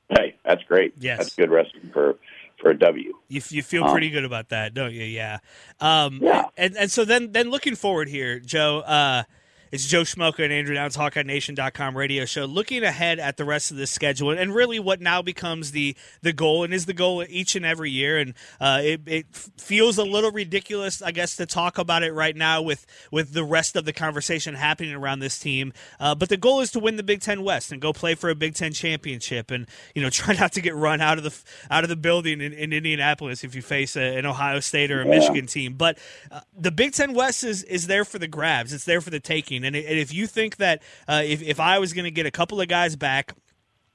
Hey, 0.09 0.35
that's 0.45 0.63
great. 0.65 0.95
Yes, 0.99 1.19
that's 1.19 1.35
good 1.35 1.51
wrestling 1.51 1.91
for 1.93 2.17
for 2.61 2.71
a 2.71 2.79
W. 2.79 3.13
You, 3.29 3.41
you 3.49 3.63
feel 3.63 3.91
pretty 3.91 4.09
um, 4.09 4.13
good 4.13 4.25
about 4.25 4.51
that, 4.51 4.75
don't 4.75 4.93
you? 4.93 5.05
Yeah. 5.05 5.39
Um, 5.81 6.21
yeah. 6.23 6.45
And 6.57 6.77
and 6.77 6.91
so 6.91 7.05
then 7.05 7.33
then 7.33 7.51
looking 7.51 7.77
forward 7.77 8.09
here, 8.09 8.39
Joe. 8.39 8.81
Uh, 8.81 9.25
it's 9.73 9.87
Joe 9.87 10.03
Schmoka 10.03 10.45
and 10.45 10.53
Andrew 10.53 10.75
Downs, 10.75 10.99
HawkeyeNation.com 10.99 11.97
radio 11.97 12.27
show, 12.27 12.45
looking 12.45 12.83
ahead 12.83 13.19
at 13.19 13.39
the 13.39 13.45
rest 13.47 13.71
of 13.71 13.79
the 13.79 13.87
schedule 13.87 14.31
and 14.31 14.55
really 14.55 14.79
what 14.79 15.01
now 15.01 15.23
becomes 15.23 15.73
the 15.73 15.97
the 16.21 16.35
goal 16.35 16.63
and 16.63 16.75
is 16.75 16.85
the 16.85 16.93
goal 16.93 17.25
each 17.27 17.57
and 17.57 17.65
every 17.65 17.91
year. 17.91 18.19
And 18.19 18.35
uh, 18.61 18.83
it, 18.85 19.01
it 19.07 19.27
feels 19.35 19.97
a 19.97 20.05
little 20.05 20.31
ridiculous, 20.31 21.01
I 21.01 21.11
guess, 21.11 21.37
to 21.37 21.47
talk 21.47 21.79
about 21.79 22.03
it 22.03 22.13
right 22.13 22.37
now 22.37 22.61
with 22.61 22.85
with 23.11 23.33
the 23.33 23.45
rest 23.45 23.75
of 23.75 23.87
the 23.87 23.95
conversation 23.95 24.55
happening 24.55 24.93
around 24.93 25.21
this 25.21 25.39
team. 25.39 25.73
Uh, 25.99 26.15
but 26.15 26.29
the 26.29 26.37
goal 26.37 26.61
is 26.61 26.71
to 26.73 26.79
win 26.79 26.97
the 26.97 27.03
Big 27.03 27.23
Ten 27.23 27.43
West 27.43 27.73
and 27.73 27.81
go 27.81 27.95
play 27.95 28.15
for 28.15 28.29
a 28.29 28.35
Big 28.35 28.55
Ten 28.55 28.75
championship, 28.75 29.51
and 29.51 29.67
you 29.95 30.03
know 30.03 30.11
try 30.11 30.35
not 30.35 30.53
to 30.53 30.61
get 30.61 30.75
run 30.75 31.01
out 31.01 31.17
of 31.17 31.25
the 31.25 31.35
out 31.71 31.83
of 31.83 31.89
the 31.89 31.97
building 31.97 32.43
in, 32.43 32.53
in 32.53 32.75
Indianapolis 32.75 33.43
if 33.43 33.55
you 33.55 33.63
face 33.63 33.97
a, 33.97 34.19
an 34.19 34.27
Ohio 34.27 34.61
State 34.61 34.91
or 34.91 35.01
a 35.01 35.05
yeah. 35.07 35.11
Michigan 35.11 35.47
team. 35.47 35.77
But 35.79 35.97
uh, 36.31 36.41
the 36.55 36.71
Big 36.71 36.93
Ten 36.93 37.15
West 37.15 37.43
is 37.43 37.63
is 37.63 37.87
there 37.87 38.05
for 38.05 38.19
the 38.19 38.29
grabs. 38.29 38.75
It's 38.75 38.85
there 38.85 39.01
for 39.01 39.09
the 39.09 39.19
taking. 39.19 39.62
And, 39.65 39.77
and 39.77 39.99
if 39.99 40.13
you 40.13 40.27
think 40.27 40.57
that 40.57 40.83
uh, 41.09 41.23
if, 41.25 41.43
if 41.43 41.61
I 41.61 41.79
was 41.79 41.93
going 41.93 42.05
to 42.05 42.11
get 42.11 42.27
a 42.27 42.31
couple 42.31 42.61
of 42.61 42.69
guys 42.69 42.97
back, 42.97 43.35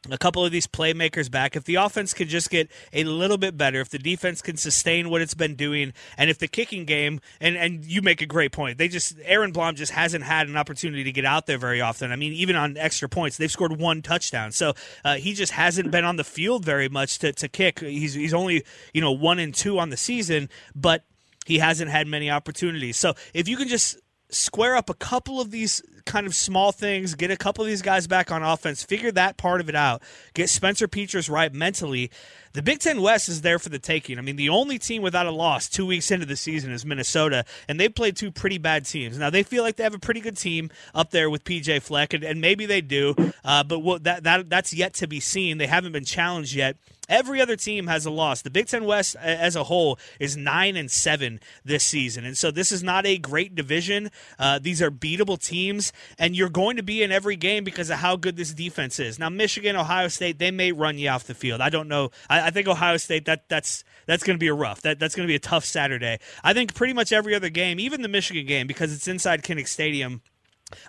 a 0.10 0.17
couple 0.17 0.45
of 0.45 0.51
these 0.51 0.67
playmakers 0.67 1.30
back. 1.30 1.56
If 1.56 1.65
the 1.65 1.75
offense 1.75 2.13
could 2.13 2.27
just 2.27 2.49
get 2.49 2.69
a 2.93 3.03
little 3.03 3.38
bit 3.38 3.58
better, 3.58 3.82
if 3.82 3.89
the 3.89 3.99
defense 3.99 4.41
can 4.41 4.58
sustain 4.58 5.10
what 5.10 5.21
it's 5.21 5.34
been 5.34 5.56
doing, 5.56 5.93
and 6.17 6.30
if 6.30 6.39
the 6.39 6.47
kicking 6.47 6.86
game 6.86 7.19
and 7.41 7.58
and 7.58 7.86
you 7.86 8.01
make 8.01 8.21
a 8.21 8.25
great 8.25 8.51
point, 8.51 8.77
they 8.77 8.88
just 8.88 9.15
Aaron 9.23 9.51
Blom 9.51 9.75
just 9.75 9.91
hasn't 9.91 10.23
had 10.23 10.47
an 10.47 10.58
opportunity 10.58 11.03
to 11.03 11.12
get 11.12 11.25
out 11.25 11.45
there 11.45 11.58
very 11.58 11.82
often. 11.82 12.12
I 12.12 12.15
mean, 12.15 12.34
even 12.34 12.56
on 12.56 12.77
extra 12.77 13.10
points, 13.10 13.38
they've 13.38 13.51
scored 13.51 13.80
one 13.80 14.01
touchdown, 14.01 14.51
so 14.51 14.73
uh, 15.03 15.15
he 15.15 15.34
just 15.34 15.51
hasn't 15.53 15.91
been 15.91 16.06
on 16.06 16.15
the 16.15 16.23
field 16.23 16.63
very 16.63 16.89
much 16.89 17.19
to, 17.19 17.34
to 17.34 17.47
kick. 17.47 17.80
He's 17.80 18.13
he's 18.13 18.34
only 18.34 18.63
you 18.93 19.01
know 19.01 19.12
one 19.12 19.39
and 19.39 19.53
two 19.53 19.80
on 19.80 19.89
the 19.89 19.97
season, 19.97 20.49
but 20.75 21.03
he 21.45 21.60
hasn't 21.60 21.89
had 21.89 22.08
many 22.08 22.30
opportunities. 22.30 22.97
So 22.97 23.13
if 23.34 23.47
you 23.47 23.58
can 23.58 23.67
just 23.67 23.97
square 24.30 24.76
up 24.76 24.90
a 24.90 24.94
couple 24.94 25.40
of 25.40 25.52
these 25.52 25.82
kind 26.06 26.26
of 26.26 26.36
small 26.36 26.72
things, 26.72 27.16
get 27.16 27.32
a 27.32 27.38
couple 27.38 27.63
of 27.63 27.70
these 27.70 27.82
guys 27.82 28.08
back 28.08 28.32
on 28.32 28.44
offense, 28.44 28.84
figure 28.84 29.12
that 29.12 29.38
part 29.38 29.62
of 29.62 29.70
it 29.70 29.76
out, 29.76 30.02
get 30.34 30.50
Spencer 30.50 30.88
Petras 30.88 31.30
right 31.30 31.54
mentally. 31.54 32.10
The 32.54 32.63
Big 32.63 32.80
Ten 32.80 33.02
West 33.02 33.30
is 33.30 33.42
there 33.42 33.60
for 33.60 33.70
the 33.70 33.78
taking. 33.78 34.18
I 34.18 34.22
mean, 34.22 34.36
the 34.36 34.50
only 34.50 34.80
team 34.80 35.02
without 35.02 35.28
a 35.28 35.32
loss 35.32 35.70
two 35.70 35.86
weeks 35.86 36.10
into 36.10 36.26
the 36.26 36.36
season 36.36 36.72
is 36.72 36.86
Minnesota, 36.86 37.46
and 37.68 37.80
they 37.80 37.88
played 37.88 38.16
two 38.16 38.32
pretty 38.32 38.58
bad 38.58 38.86
teams. 38.86 39.18
Now 39.18 39.30
they 39.30 39.44
feel 39.44 39.63
like 39.63 39.76
they 39.76 39.84
have 39.84 39.94
a 39.94 40.00
pretty 40.00 40.22
good 40.22 40.38
team 40.38 40.72
up 40.96 41.12
there 41.12 41.30
with 41.30 41.44
PJ 41.44 41.82
Fleck, 41.84 42.13
and, 42.13 42.24
and 42.24 42.42
maybe 42.42 42.66
they 42.66 42.82
do, 42.82 43.16
uh, 43.46 43.63
but 43.63 43.80
what, 43.80 44.06
that 44.06 44.24
that 44.24 44.50
that's 44.50 44.74
yet 44.74 44.96
to 44.96 45.08
be 45.08 45.20
seen. 45.20 45.58
They 45.58 45.68
haven't 45.68 45.92
been 45.92 46.06
challenged 46.06 46.56
yet. 46.56 46.78
Every 47.10 47.41
other 47.41 47.56
team 47.56 47.88
has 47.88 48.06
a 48.06 48.12
loss. 48.12 48.41
The 48.41 48.50
Big 48.50 48.67
Ten 48.67 48.86
West 48.86 49.15
as 49.15 49.56
a 49.56 49.63
whole 49.65 49.98
is 50.20 50.36
nine 50.36 50.76
and 50.76 50.91
seven 50.91 51.39
this 51.63 51.84
season, 51.84 52.26
and 52.26 52.38
so 52.38 52.52
this 52.52 52.72
is 52.72 52.84
not 52.84 53.06
a 53.06 53.17
great 53.17 53.56
division. 53.56 54.10
Uh, 54.38 54.60
these 54.60 54.82
are 54.82 54.91
beatable 54.91 55.41
teams, 55.41 55.93
and 56.20 56.36
you're 56.36 56.50
going 56.50 56.78
to 56.78 56.84
be 56.84 57.02
in 57.04 57.12
every 57.12 57.36
game 57.36 57.63
because 57.63 57.89
of 57.89 58.00
how 58.00 58.15
good 58.15 58.36
this 58.36 58.54
defense 58.54 59.00
is. 59.00 59.20
Now, 59.20 59.30
Michigan, 59.30 59.76
Ohio 59.76 60.08
State, 60.08 60.39
they 60.39 60.52
may 60.52 60.72
run 60.72 60.98
you 60.98 61.10
off 61.10 61.24
the 61.26 61.34
field. 61.34 61.62
I 61.62 61.70
don't 61.70 61.88
know. 61.88 62.12
I, 62.30 62.48
I 62.48 62.50
think 62.52 62.67
Ohio 62.67 62.98
State 62.98 63.26
that 63.26 63.48
that's 63.50 63.84
that's 64.06 64.24
going 64.24 64.36
to 64.36 64.39
be 64.39 64.48
a 64.48 64.54
rough. 64.54 64.82
That 64.82 65.00
that's 65.00 65.15
going 65.15 65.28
to 65.28 65.32
be 65.32 65.36
a 65.36 65.39
tough 65.39 65.65
Saturday. 65.65 66.20
I 66.43 66.54
think 66.54 66.74
pretty 66.74 66.93
much 66.93 67.12
every 67.12 67.36
other 67.36 67.50
game, 67.50 67.80
even 67.80 68.02
the 68.02 68.08
Michigan 68.08 68.46
game, 68.46 68.67
because 68.67 68.93
it's 68.93 69.08
inside 69.08 69.43
Kinnick 69.43 69.67
Stadium 69.67 70.22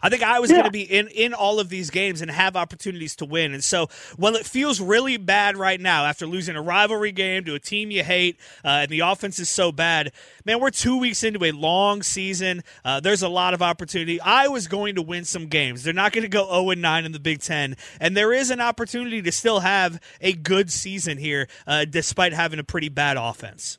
I 0.03 0.09
think 0.09 0.23
Iowa's 0.23 0.51
yeah. 0.51 0.57
going 0.57 0.65
to 0.67 0.71
be 0.71 0.83
in, 0.83 1.07
in 1.09 1.35
all 1.35 1.61
of 1.61 1.69
these 1.69 1.91
games 1.91 2.21
and 2.21 2.31
have 2.31 2.57
opportunities 2.57 3.15
to 3.17 3.25
win. 3.25 3.55
And 3.55 3.63
so, 3.63 3.89
while 4.17 4.35
it 4.35 4.45
feels 4.45 4.81
really 4.81 5.17
bad 5.17 5.57
right 5.57 5.81
now 5.81 6.05
after 6.05 6.27
losing 6.27 6.57
a 6.57 6.63
rivalry 6.63 7.13
game 7.13 7.45
to 7.45 7.55
a 7.55 7.61
team 7.61 7.91
you 7.91 8.03
hate 8.03 8.39
uh, 8.65 8.83
and 8.83 8.91
the 8.91 9.01
offense 9.01 9.39
is 9.39 9.49
so 9.49 9.71
bad, 9.71 10.13
man, 10.45 10.61
we're 10.61 10.71
two 10.71 10.99
weeks 10.99 11.23
into 11.23 11.45
a 11.45 11.53
long 11.53 12.03
season. 12.03 12.63
Uh, 12.85 12.99
there's 12.99 13.23
a 13.23 13.29
lot 13.29 13.55
of 13.55 13.63
opportunity. 13.63 14.21
Iowa's 14.21 14.67
going 14.67 14.97
to 14.97 15.03
win 15.03 15.25
some 15.25 15.47
games. 15.47 15.85
They're 15.85 15.95
not 15.95 16.13
going 16.13 16.23
to 16.23 16.29
go 16.29 16.47
0 16.49 16.75
9 16.75 17.05
in 17.05 17.13
the 17.13 17.21
Big 17.21 17.41
Ten. 17.41 17.77
And 18.01 18.17
there 18.17 18.33
is 18.33 18.51
an 18.51 18.61
opportunity 18.61 19.23
to 19.23 19.33
still 19.33 19.61
have 19.61 20.01
a 20.21 20.33
good 20.33 20.73
season 20.73 21.19
here 21.19 21.49
uh, 21.67 21.85
despite 21.85 22.33
having 22.33 22.59
a 22.59 22.65
pretty 22.65 22.89
bad 22.89 23.17
offense. 23.17 23.79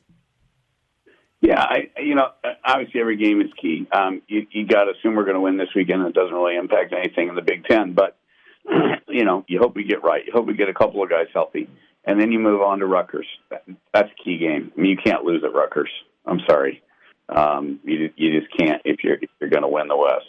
Yeah, 1.42 1.62
I 1.62 1.90
you 2.02 2.16
know 2.16 2.32
obviously 2.66 3.00
every 3.00 3.18
game 3.18 3.42
is 3.42 3.48
key. 3.62 3.88
Um, 3.92 4.22
you 4.28 4.46
you 4.52 4.68
got 4.68 4.86
to 4.86 4.92
assume 4.92 5.16
we're 5.16 5.24
going 5.24 5.36
to 5.36 5.42
win 5.42 5.58
this 5.58 5.70
weekend. 5.74 6.06
It 6.06 6.14
doesn't 6.14 6.34
really 6.34 6.58
impact 6.58 6.94
anything 6.94 7.30
in 7.30 7.36
the 7.36 7.42
Big 7.42 7.64
Ten, 7.66 7.94
but 7.94 8.18
you 9.08 9.24
know 9.24 9.46
you 9.48 9.60
hope 9.60 9.76
we 9.76 9.86
get 9.86 10.04
right. 10.04 10.26
You 10.26 10.34
hope 10.34 10.48
we 10.48 10.54
get 10.54 10.68
a 10.68 10.74
couple 10.74 11.02
of 11.02 11.10
guys 11.10 11.28
healthy, 11.34 11.70
and 12.04 12.20
then 12.20 12.34
you 12.34 12.40
move 12.40 12.62
on 12.62 12.80
to 12.80 12.86
Rutgers. 12.86 13.28
That's 13.50 14.10
a 14.12 14.24
key 14.24 14.38
game. 14.38 14.74
I 14.78 14.82
mean, 14.82 14.92
you 14.92 14.98
can't 14.98 15.24
lose 15.24 15.42
at 15.46 15.54
Rutgers. 15.54 15.90
I'm 16.26 16.42
sorry, 16.50 16.84
um, 17.30 17.80
you 17.86 18.12
you 18.18 18.40
just 18.40 18.52
can't 18.58 18.82
if 18.84 19.02
you're 19.04 19.16
if 19.16 19.30
you're 19.40 19.50
going 19.50 19.64
to 19.64 19.70
win 19.70 19.88
the 19.88 19.98
West. 19.98 20.26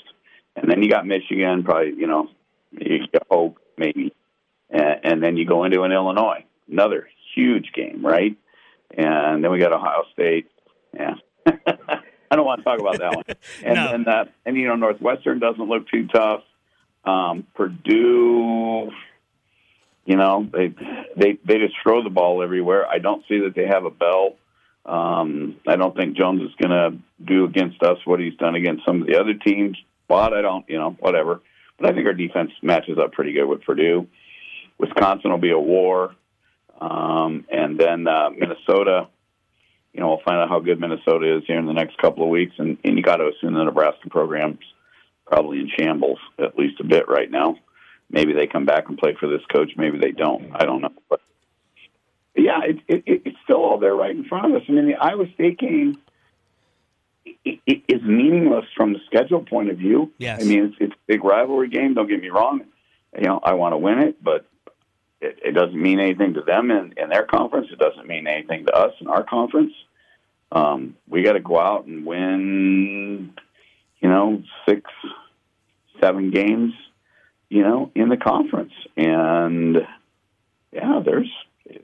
And 0.57 0.71
then 0.71 0.83
you 0.83 0.91
got 0.91 1.07
Michigan, 1.07 1.65
probably 1.65 1.95
you 1.97 2.07
know 2.07 2.29
you 2.71 3.01
hope 3.29 3.59
maybe, 3.77 4.15
and, 4.69 5.01
and 5.03 5.23
then 5.23 5.37
you 5.37 5.45
go 5.45 5.65
into 5.65 5.83
an 5.83 5.91
Illinois, 5.91 6.45
another 6.71 7.09
huge 7.35 7.73
game, 7.75 8.05
right? 8.05 8.37
And 8.97 9.43
then 9.43 9.51
we 9.51 9.59
got 9.59 9.73
Ohio 9.73 10.05
State 10.13 10.51
yeah. 10.95 11.15
I 12.31 12.37
don't 12.37 12.47
want 12.47 12.61
to 12.61 12.65
talk 12.65 12.81
about 12.81 12.99
that 12.99 13.17
one. 13.17 13.25
And 13.65 13.75
no. 13.75 13.91
then, 13.91 14.09
uh, 14.09 14.25
and 14.47 14.57
you 14.57 14.69
know, 14.69 14.77
Northwestern 14.77 15.39
doesn't 15.41 15.69
look 15.69 15.89
too 15.89 16.07
tough. 16.07 16.43
Um, 17.05 17.47
Purdue, 17.55 18.91
you 20.05 20.17
know, 20.17 20.49
they 20.53 20.75
they 21.17 21.39
they 21.45 21.59
just 21.59 21.75
throw 21.83 22.03
the 22.03 22.11
ball 22.11 22.43
everywhere. 22.43 22.87
I 22.87 22.99
don't 22.99 23.25
see 23.29 23.41
that 23.41 23.55
they 23.55 23.67
have 23.67 23.85
a 23.85 23.91
bell. 23.91 24.37
Um, 24.85 25.57
I 25.67 25.77
don't 25.77 25.97
think 25.97 26.17
Jones 26.17 26.43
is 26.43 26.55
going 26.61 26.71
to 26.71 26.99
do 27.25 27.45
against 27.45 27.83
us 27.83 27.99
what 28.05 28.21
he's 28.21 28.37
done 28.37 28.55
against 28.55 28.85
some 28.87 29.03
of 29.03 29.09
the 29.09 29.19
other 29.19 29.35
teams. 29.35 29.77
But 30.09 30.33
I 30.33 30.43
don't, 30.43 30.69
you 30.69 30.79
know, 30.79 30.97
whatever. 30.99 31.41
But 31.79 31.91
I 31.91 31.93
think 31.95 32.07
our 32.07 32.13
defense 32.13 32.51
matches 32.63 32.99
up 32.99 33.13
pretty 33.13 33.33
good 33.33 33.47
with 33.47 33.63
Purdue. 33.63 34.07
Wisconsin 34.79 35.31
will 35.31 35.39
be 35.39 35.51
a 35.51 35.59
war, 35.59 36.15
um, 36.81 37.45
and 37.51 37.79
then 37.79 38.07
uh, 38.09 38.31
Minnesota 38.31 39.09
you 39.93 40.01
know, 40.01 40.09
we'll 40.09 40.23
find 40.25 40.39
out 40.39 40.49
how 40.49 40.61
good 40.61 40.81
Minnesota 40.81 41.37
is 41.39 41.45
here 41.47 41.59
in 41.59 41.67
the 41.67 41.73
next 41.73 41.99
couple 41.99 42.23
of 42.23 42.31
weeks, 42.31 42.55
and, 42.59 42.79
and 42.85 42.97
you 42.97 43.03
got 43.03 43.17
to 43.17 43.29
assume 43.29 43.55
the 43.55 43.65
Nebraska 43.65 44.09
program's 44.09 44.61
probably 45.27 45.59
in 45.59 45.71
shambles 45.79 46.19
at 46.39 46.57
least 46.59 46.81
a 46.81 46.85
bit 46.85 47.09
right 47.09 47.31
now. 47.31 47.57
Maybe 48.11 48.33
they 48.33 48.47
come 48.47 48.67
back 48.67 48.89
and 48.89 48.99
play 48.99 49.17
for 49.19 49.29
this 49.29 49.43
coach. 49.55 49.73
Maybe 49.77 49.99
they 49.99 50.11
don't. 50.11 50.51
I 50.55 50.65
don't 50.65 50.81
know. 50.81 50.93
But 51.09 51.21
yeah, 52.37 52.61
it, 52.65 52.79
it, 52.89 53.23
it's 53.25 53.37
still 53.45 53.59
all 53.65 53.79
there 53.79 53.95
right 53.95 54.11
in 54.11 54.25
front 54.25 54.47
of 54.47 54.61
us. 54.61 54.67
I 54.69 54.73
mean, 54.73 54.87
the 54.87 54.97
Iowa 54.97 55.27
State 55.35 55.59
game 55.59 55.99
it, 57.45 57.61
it 57.67 57.83
is 57.89 58.03
meaningless 58.03 58.65
from 58.77 58.93
the 58.93 58.99
schedule 59.07 59.45
point 59.45 59.71
of 59.71 59.79
view. 59.79 60.13
Yes. 60.19 60.43
I 60.43 60.45
mean, 60.45 60.65
it's, 60.67 60.77
it's 60.81 60.93
a 60.93 61.07
big 61.07 61.25
rivalry 61.25 61.69
game. 61.69 61.95
Don't 61.95 62.09
get 62.09 62.21
me 62.21 62.29
wrong. 62.29 62.63
You 63.17 63.25
know, 63.25 63.41
I 63.43 63.55
want 63.55 63.73
to 63.73 63.79
win 63.79 63.99
it, 63.99 64.23
but 64.23 64.47
it, 65.21 65.39
it 65.45 65.53
doesn't 65.53 65.81
mean 65.81 66.01
anything 66.01 66.35
to 66.35 66.43
them 66.43 66.71
in, 66.71 66.95
in 66.97 67.09
their 67.09 67.25
conference. 67.25 67.69
It 67.71 67.79
doesn't 67.79 68.07
mean 68.07 68.27
anything 68.27 68.67
to 68.67 68.73
us 68.73 68.95
in 69.01 69.07
our 69.07 69.23
conference. 69.23 69.73
Um, 70.53 70.97
we 71.09 71.23
got 71.23 71.35
to 71.35 71.41
go 71.41 71.61
out 71.61 71.87
and 71.87 72.05
win, 72.05 73.33
you 74.01 74.09
know, 74.09 74.43
six, 74.67 74.91
seven 76.01 76.31
games, 76.31 76.73
you 77.49 77.63
know, 77.63 77.91
in 77.95 78.09
the 78.09 78.17
conference. 78.17 78.73
And 78.97 79.77
yeah, 80.73 81.01
there's 81.05 81.31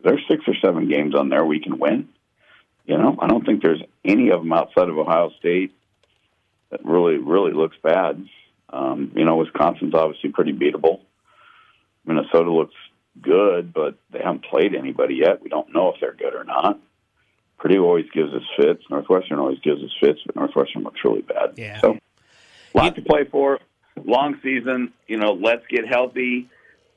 there's 0.03 0.23
six 0.29 0.45
or 0.49 0.55
seven 0.65 0.89
games 0.89 1.15
on 1.15 1.29
there 1.29 1.45
we 1.45 1.61
can 1.61 1.79
win. 1.79 2.09
You 2.87 2.99
know, 2.99 3.17
I 3.21 3.29
don't 3.29 3.45
think 3.45 3.63
there's 3.63 3.83
any 4.05 4.31
of 4.31 4.41
them 4.41 4.53
outside 4.53 4.89
of 4.89 4.99
Ohio 4.99 5.31
State 5.39 5.73
that 6.71 6.85
really 6.85 7.19
really 7.19 7.53
looks 7.53 7.77
bad. 7.83 8.27
Um, 8.71 9.13
you 9.15 9.25
know, 9.25 9.37
Wisconsin's 9.37 9.95
obviously 9.95 10.31
pretty 10.31 10.53
beatable. 10.53 11.01
Minnesota 12.05 12.51
looks 12.51 12.75
good, 13.21 13.73
but 13.73 13.97
they 14.11 14.21
haven't 14.21 14.45
played 14.45 14.75
anybody 14.75 15.17
yet. 15.17 15.43
We 15.43 15.49
don't 15.49 15.73
know 15.75 15.93
if 15.93 16.01
they're 16.01 16.15
good 16.15 16.35
or 16.35 16.45
not. 16.45 16.79
Purdue 17.59 17.85
always 17.85 18.07
gives 18.13 18.33
us 18.35 18.43
fits. 18.57 18.83
Northwestern 18.91 19.39
always 19.39 19.59
gives 19.61 19.83
us 19.83 19.91
fits, 20.01 20.21
but 20.27 20.37
Northwestern 20.37 20.83
looks 20.83 21.01
really 21.05 21.23
bad. 21.23 21.55
Yeah. 21.57 21.81
So, 21.81 21.99
a 22.75 22.77
lot 22.77 22.95
to 22.97 23.03
play 23.03 23.25
for. 23.25 23.61
Long 24.05 24.39
season. 24.43 24.93
You 25.07 25.17
know, 25.17 25.33
let's 25.33 25.67
get 25.69 25.89
healthy. 25.89 26.49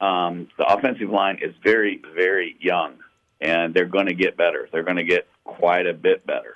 Um, 0.01 0.49
the 0.57 0.65
offensive 0.65 1.09
line 1.09 1.39
is 1.41 1.53
very, 1.63 2.01
very 2.13 2.55
young, 2.59 2.95
and 3.39 3.73
they're 3.73 3.85
going 3.85 4.07
to 4.07 4.13
get 4.13 4.37
better. 4.37 4.67
They're 4.71 4.83
going 4.83 4.97
to 4.97 5.03
get 5.03 5.27
quite 5.43 5.87
a 5.87 5.93
bit 5.93 6.25
better. 6.25 6.55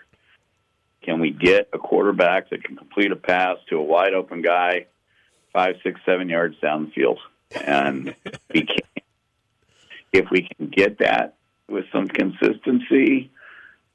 Can 1.01 1.19
we 1.19 1.31
get 1.31 1.69
a 1.73 1.77
quarterback 1.77 2.49
that 2.49 2.63
can 2.63 2.77
complete 2.77 3.11
a 3.11 3.17
pass 3.17 3.57
to 3.69 3.77
a 3.77 3.83
wide 3.83 4.13
open 4.13 4.41
guy, 4.41 4.85
five, 5.51 5.75
six, 5.83 5.99
seven 6.05 6.29
yards 6.29 6.57
down 6.61 6.85
the 6.85 6.91
field? 6.91 7.19
And 7.65 8.15
we 8.53 8.65
can, 8.65 8.77
if 10.13 10.29
we 10.31 10.47
can 10.55 10.67
get 10.67 10.99
that 10.99 11.35
with 11.67 11.85
some 11.91 12.07
consistency, 12.07 13.31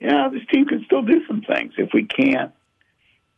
yeah, 0.00 0.28
this 0.30 0.42
team 0.52 0.66
can 0.66 0.84
still 0.84 1.02
do 1.02 1.24
some 1.26 1.42
things. 1.42 1.72
If 1.78 1.90
we 1.94 2.04
can't, 2.04 2.52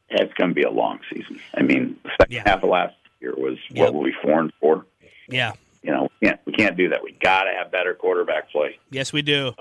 it's 0.09 0.33
going 0.35 0.51
to 0.51 0.55
be 0.55 0.63
a 0.63 0.71
long 0.71 0.99
season. 1.15 1.39
I 1.55 1.63
mean, 1.63 1.97
the 2.03 2.11
second 2.19 2.35
Yeah. 2.35 2.43
half 2.45 2.63
of 2.65 2.71
last 2.71 2.97
year 3.21 3.35
was 3.37 3.59
Yep. 3.71 3.85
what 3.85 3.95
were 3.95 4.01
we 4.01 4.13
four 4.23 4.41
and 4.41 4.53
four? 4.61 4.87
Yeah. 5.29 5.53
You 5.83 5.93
know, 5.93 6.09
we 6.21 6.27
can't 6.29 6.41
we 6.47 6.53
can't 6.53 6.77
do 6.77 6.89
that. 6.89 7.03
We 7.03 7.13
got 7.13 7.45
to 7.45 7.51
have 7.53 7.71
better 7.71 7.95
quarterback 7.95 8.51
play. 8.51 8.79
Yes, 8.91 9.13
we 9.13 9.23
do. 9.23 9.53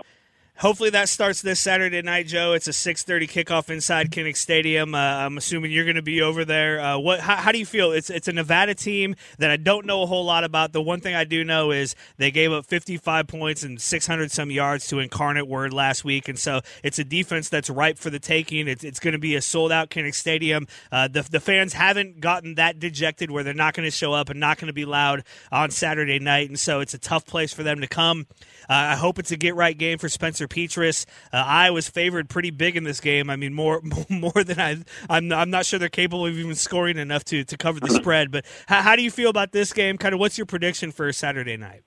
Hopefully 0.59 0.89
that 0.89 1.07
starts 1.07 1.41
this 1.41 1.57
Saturday 1.57 2.01
night, 2.01 2.27
Joe. 2.27 2.51
It's 2.51 2.67
a 2.67 2.73
six 2.73 3.01
thirty 3.03 3.27
kickoff 3.27 3.69
inside 3.69 4.11
Kinnick 4.11 4.35
Stadium. 4.35 4.93
Uh, 4.93 4.97
I'm 4.97 5.37
assuming 5.37 5.71
you're 5.71 5.85
going 5.85 5.95
to 5.95 6.01
be 6.01 6.21
over 6.21 6.43
there. 6.43 6.81
Uh, 6.81 6.97
what? 6.97 7.21
How, 7.21 7.37
how 7.37 7.53
do 7.53 7.59
you 7.59 7.65
feel? 7.65 7.93
It's 7.93 8.09
it's 8.09 8.27
a 8.27 8.33
Nevada 8.33 8.75
team 8.75 9.15
that 9.37 9.51
I 9.51 9.55
don't 9.55 9.85
know 9.85 10.03
a 10.03 10.05
whole 10.05 10.25
lot 10.25 10.43
about. 10.43 10.73
The 10.73 10.81
one 10.81 10.99
thing 10.99 11.15
I 11.15 11.23
do 11.23 11.45
know 11.45 11.71
is 11.71 11.95
they 12.17 12.29
gave 12.29 12.51
up 12.51 12.65
55 12.65 13.25
points 13.25 13.63
and 13.63 13.79
600 13.79 14.31
some 14.31 14.51
yards 14.51 14.89
to 14.89 14.99
Incarnate 14.99 15.47
Word 15.47 15.71
last 15.71 16.03
week, 16.03 16.27
and 16.27 16.37
so 16.37 16.59
it's 16.83 16.99
a 16.99 17.05
defense 17.05 17.47
that's 17.47 17.69
ripe 17.69 17.97
for 17.97 18.09
the 18.09 18.19
taking. 18.19 18.67
It's, 18.67 18.83
it's 18.83 18.99
going 18.99 19.13
to 19.13 19.17
be 19.17 19.35
a 19.35 19.41
sold 19.41 19.71
out 19.71 19.89
Kinnick 19.89 20.13
Stadium. 20.13 20.67
Uh, 20.91 21.07
the 21.07 21.21
the 21.21 21.39
fans 21.39 21.71
haven't 21.71 22.19
gotten 22.19 22.55
that 22.55 22.79
dejected 22.79 23.31
where 23.31 23.45
they're 23.45 23.53
not 23.53 23.75
going 23.75 23.87
to 23.87 23.91
show 23.91 24.11
up 24.11 24.29
and 24.29 24.41
not 24.41 24.57
going 24.57 24.67
to 24.67 24.73
be 24.73 24.83
loud 24.83 25.23
on 25.53 25.71
Saturday 25.71 26.19
night, 26.19 26.49
and 26.49 26.59
so 26.59 26.81
it's 26.81 26.93
a 26.93 26.99
tough 26.99 27.25
place 27.25 27.53
for 27.53 27.63
them 27.63 27.79
to 27.79 27.87
come. 27.87 28.27
Uh, 28.63 28.91
I 28.91 28.95
hope 28.97 29.19
it's 29.19 29.31
a 29.31 29.37
get 29.37 29.55
right 29.55 29.77
game 29.77 29.97
for 29.97 30.09
Spencer 30.09 30.48
Petras. 30.49 31.05
Uh, 31.31 31.37
Iowa's 31.45 31.89
favored 31.89 32.29
pretty 32.29 32.51
big 32.51 32.75
in 32.75 32.83
this 32.83 32.99
game. 32.99 33.29
I 33.29 33.35
mean, 33.35 33.53
more 33.59 33.81
more 34.09 34.43
than 34.43 34.59
I. 34.59 34.77
I'm 35.09 35.31
I'm 35.31 35.49
not 35.49 35.65
sure 35.65 35.79
they're 35.79 35.89
capable 35.89 36.25
of 36.25 36.37
even 36.37 36.55
scoring 36.55 36.97
enough 36.97 37.23
to 37.25 37.43
to 37.43 37.57
cover 37.57 37.79
the 37.79 37.89
spread. 38.01 38.31
But 38.31 38.45
how, 38.67 38.81
how 38.81 38.95
do 38.95 39.01
you 39.01 39.11
feel 39.11 39.29
about 39.29 39.51
this 39.51 39.73
game? 39.73 39.97
Kind 39.97 40.13
of, 40.13 40.19
what's 40.19 40.37
your 40.37 40.45
prediction 40.45 40.91
for 40.91 41.11
Saturday 41.13 41.57
night? 41.57 41.83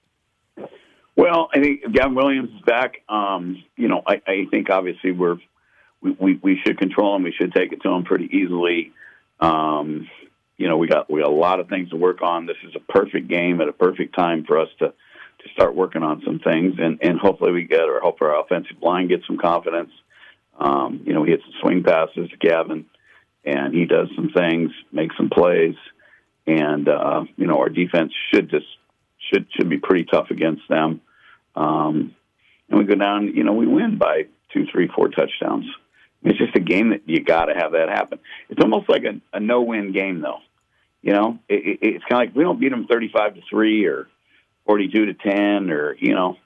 Well, 1.15 1.51
I 1.55 1.61
think 1.61 1.93
Gavin 1.93 2.15
Williams 2.15 2.51
is 2.51 2.63
back. 2.63 3.03
Um, 3.09 3.63
you 3.77 3.89
know, 3.89 4.03
I, 4.07 4.23
I 4.27 4.47
think 4.51 4.71
obviously 4.71 5.13
we're 5.13 5.37
we, 6.01 6.17
we, 6.19 6.41
we 6.43 6.61
should 6.65 6.79
control 6.79 7.17
him. 7.17 7.23
We 7.23 7.33
should 7.33 7.53
take 7.53 7.73
it 7.73 7.83
to 7.83 7.91
him 7.91 8.05
pretty 8.05 8.29
easily. 8.33 8.93
Um, 9.41 10.09
you 10.57 10.69
know, 10.69 10.77
we 10.77 10.87
got 10.87 11.11
we 11.11 11.21
got 11.21 11.31
a 11.31 11.35
lot 11.35 11.61
of 11.61 11.69
things 11.69 11.91
to 11.91 11.97
work 11.97 12.23
on. 12.23 12.47
This 12.47 12.57
is 12.67 12.75
a 12.77 12.93
perfect 12.93 13.29
game 13.29 13.61
at 13.61 13.69
a 13.69 13.73
perfect 13.73 14.15
time 14.15 14.45
for 14.45 14.59
us 14.59 14.69
to 14.79 14.95
to 15.43 15.53
start 15.53 15.75
working 15.75 16.03
on 16.03 16.23
some 16.25 16.39
things, 16.39 16.75
and 16.79 16.99
and 17.03 17.19
hopefully 17.19 17.53
we 17.53 17.65
get 17.65 17.89
or 17.89 18.01
hope 18.01 18.21
our 18.21 18.41
offensive 18.41 18.81
line 18.81 19.09
gets 19.09 19.27
some 19.27 19.39
confidence. 19.39 19.91
Um, 20.59 21.03
you 21.05 21.15
know, 21.15 21.25
he 21.25 21.33
hits 21.33 21.43
some 21.45 21.55
swing 21.61 21.83
passes 21.83 22.31
to 22.31 22.37
Gavin, 22.37 22.87
and 23.45 23.75
he 23.75 23.87
does 23.87 24.09
some 24.15 24.31
things, 24.31 24.71
makes 24.93 25.17
some 25.17 25.31
plays, 25.31 25.75
and 26.47 26.89
uh, 26.89 27.25
you 27.37 27.47
know 27.47 27.59
our 27.59 27.69
defense 27.69 28.13
should 28.33 28.51
just 28.51 28.67
should 29.31 29.47
should 29.57 29.69
be 29.69 29.79
pretty 29.79 30.05
tough 30.05 30.31
against 30.31 30.63
them. 30.69 31.01
Um, 31.55 32.15
and 32.69 32.79
we 32.79 32.87
go 32.87 32.95
down, 32.95 33.29
you 33.35 33.45
know, 33.45 33.53
we 33.53 33.67
win 33.67 33.99
by 33.99 34.27
two, 34.53 34.65
three, 34.73 34.89
four 34.89 35.09
touchdowns. 35.09 35.67
It's 36.25 36.39
just 36.39 36.57
a 36.57 36.61
game 36.61 36.91
that 36.91 37.03
you 37.07 37.23
got 37.23 37.47
to 37.47 37.55
have 37.55 37.73
that 37.73 37.89
happen. 37.89 38.19
It's 38.49 38.63
almost 38.63 38.89
like 38.89 39.03
a, 39.05 39.21
a 39.37 39.41
no-win 39.41 39.93
game, 39.93 40.21
though. 40.21 40.39
You 41.03 41.13
know, 41.13 41.39
it, 41.49 41.67
it, 41.67 41.79
it's 41.83 42.05
kind 42.05 42.23
of 42.23 42.29
like 42.29 42.37
we 42.37 42.45
don't 42.45 42.61
beat 42.61 42.71
them 42.71 42.87
thirty-five 42.87 43.35
to 43.35 43.41
three 43.51 43.87
or 43.87 44.07
forty-two 44.67 45.07
to 45.07 45.15
ten 45.15 45.71
or 45.71 45.97
you 45.99 46.15
know 46.15 46.37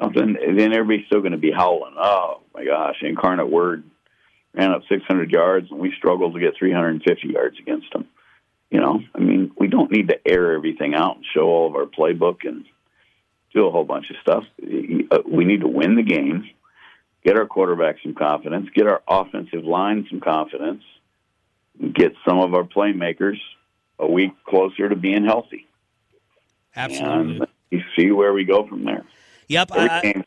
something. 0.00 0.36
Then 0.56 0.72
everybody's 0.72 1.06
still 1.06 1.20
going 1.20 1.32
to 1.32 1.38
be 1.38 1.52
howling. 1.52 1.94
Oh 1.98 2.40
my 2.54 2.64
gosh, 2.64 2.96
Incarnate 3.02 3.50
Word 3.50 3.84
ran 4.54 4.70
up 4.70 4.82
six 4.88 5.02
hundred 5.06 5.30
yards, 5.30 5.70
and 5.70 5.80
we 5.80 5.92
struggled 5.96 6.34
to 6.34 6.40
get 6.40 6.56
three 6.58 6.72
hundred 6.72 6.90
and 6.90 7.02
fifty 7.02 7.28
yards 7.28 7.58
against 7.58 7.92
them. 7.92 8.06
You 8.70 8.80
know, 8.80 9.00
I 9.14 9.18
mean, 9.20 9.52
we 9.56 9.68
don't 9.68 9.92
need 9.92 10.08
to 10.08 10.18
air 10.26 10.54
everything 10.54 10.94
out 10.94 11.16
and 11.16 11.24
show 11.32 11.42
all 11.42 11.68
of 11.68 11.76
our 11.76 11.86
playbook 11.86 12.38
and 12.44 12.64
do 13.54 13.66
a 13.66 13.70
whole 13.70 13.84
bunch 13.84 14.10
of 14.10 14.16
stuff. 14.20 14.44
Uh, 14.60 15.18
We 15.26 15.44
need 15.44 15.60
to 15.60 15.68
win 15.68 15.94
the 15.94 16.02
game, 16.02 16.50
get 17.24 17.36
our 17.36 17.46
quarterback 17.46 17.96
some 18.02 18.14
confidence, 18.14 18.68
get 18.74 18.88
our 18.88 19.00
offensive 19.06 19.64
line 19.64 20.06
some 20.10 20.20
confidence, 20.20 20.82
get 21.92 22.14
some 22.26 22.40
of 22.40 22.52
our 22.54 22.64
playmakers 22.64 23.38
a 24.00 24.10
week 24.10 24.32
closer 24.44 24.88
to 24.88 24.96
being 24.96 25.24
healthy. 25.24 25.68
Absolutely. 26.76 27.36
And 27.38 27.46
you 27.70 27.82
see 27.96 28.10
where 28.10 28.32
we 28.32 28.44
go 28.44 28.66
from 28.66 28.84
there. 28.84 29.04
Yep. 29.48 29.68
I- 29.72 30.24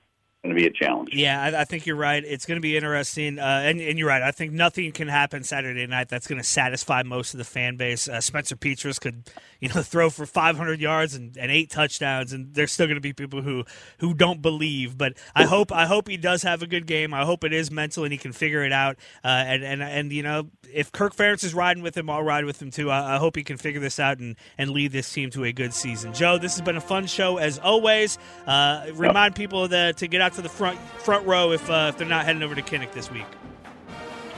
going 0.47 0.55
to 0.55 0.61
be 0.61 0.67
a 0.67 0.71
challenge. 0.71 1.09
Yeah, 1.13 1.41
I, 1.41 1.61
I 1.61 1.65
think 1.65 1.85
you're 1.85 1.95
right. 1.95 2.23
It's 2.23 2.45
going 2.45 2.57
to 2.57 2.61
be 2.61 2.75
interesting, 2.75 3.39
uh, 3.39 3.61
and, 3.65 3.79
and 3.81 3.99
you're 3.99 4.07
right. 4.07 4.21
I 4.21 4.31
think 4.31 4.53
nothing 4.53 4.91
can 4.91 5.07
happen 5.07 5.43
Saturday 5.43 5.85
night 5.87 6.09
that's 6.09 6.27
going 6.27 6.39
to 6.39 6.47
satisfy 6.47 7.03
most 7.03 7.33
of 7.33 7.37
the 7.37 7.43
fan 7.43 7.75
base. 7.75 8.07
Uh, 8.07 8.21
Spencer 8.21 8.55
Petras 8.55 8.99
could, 8.99 9.29
you 9.59 9.69
know, 9.69 9.81
throw 9.83 10.09
for 10.09 10.25
500 10.25 10.79
yards 10.79 11.15
and, 11.15 11.35
and 11.37 11.51
eight 11.51 11.69
touchdowns, 11.69 12.33
and 12.33 12.53
there's 12.53 12.71
still 12.71 12.87
going 12.87 12.95
to 12.95 13.01
be 13.01 13.13
people 13.13 13.41
who 13.41 13.65
who 13.99 14.13
don't 14.13 14.41
believe. 14.41 14.97
But 14.97 15.13
I 15.35 15.43
hope 15.45 15.71
I 15.71 15.85
hope 15.85 16.07
he 16.07 16.17
does 16.17 16.43
have 16.43 16.61
a 16.61 16.67
good 16.67 16.87
game. 16.87 17.13
I 17.13 17.25
hope 17.25 17.43
it 17.43 17.53
is 17.53 17.69
mental 17.69 18.03
and 18.03 18.11
he 18.11 18.17
can 18.17 18.31
figure 18.31 18.63
it 18.63 18.71
out. 18.71 18.97
Uh, 19.23 19.27
and 19.27 19.63
and 19.63 19.83
and 19.83 20.11
you 20.11 20.23
know, 20.23 20.49
if 20.73 20.91
Kirk 20.91 21.15
Ferentz 21.15 21.43
is 21.43 21.53
riding 21.53 21.83
with 21.83 21.97
him, 21.97 22.09
I'll 22.09 22.23
ride 22.23 22.45
with 22.45 22.61
him 22.61 22.71
too. 22.71 22.89
I, 22.89 23.15
I 23.15 23.17
hope 23.17 23.35
he 23.35 23.43
can 23.43 23.57
figure 23.57 23.81
this 23.81 23.99
out 23.99 24.19
and 24.19 24.35
and 24.57 24.71
lead 24.71 24.91
this 24.91 25.11
team 25.11 25.29
to 25.31 25.43
a 25.43 25.51
good 25.51 25.73
season. 25.73 26.13
Joe, 26.13 26.37
this 26.37 26.53
has 26.53 26.61
been 26.61 26.77
a 26.77 26.81
fun 26.81 27.07
show 27.07 27.37
as 27.37 27.59
always. 27.59 28.17
Uh, 28.45 28.85
remind 28.93 29.35
people 29.35 29.67
that 29.67 29.97
to 29.97 30.07
get 30.07 30.21
out 30.21 30.36
to 30.37 30.41
the 30.43 30.49
front 30.49 30.79
front 30.99 31.25
row 31.27 31.51
if 31.51 31.69
uh, 31.69 31.87
if 31.89 31.97
they're 31.97 32.07
not 32.07 32.23
heading 32.25 32.43
over 32.43 32.55
to 32.55 32.61
Kinnick 32.61 32.93
this 32.93 33.11
week. 33.11 33.25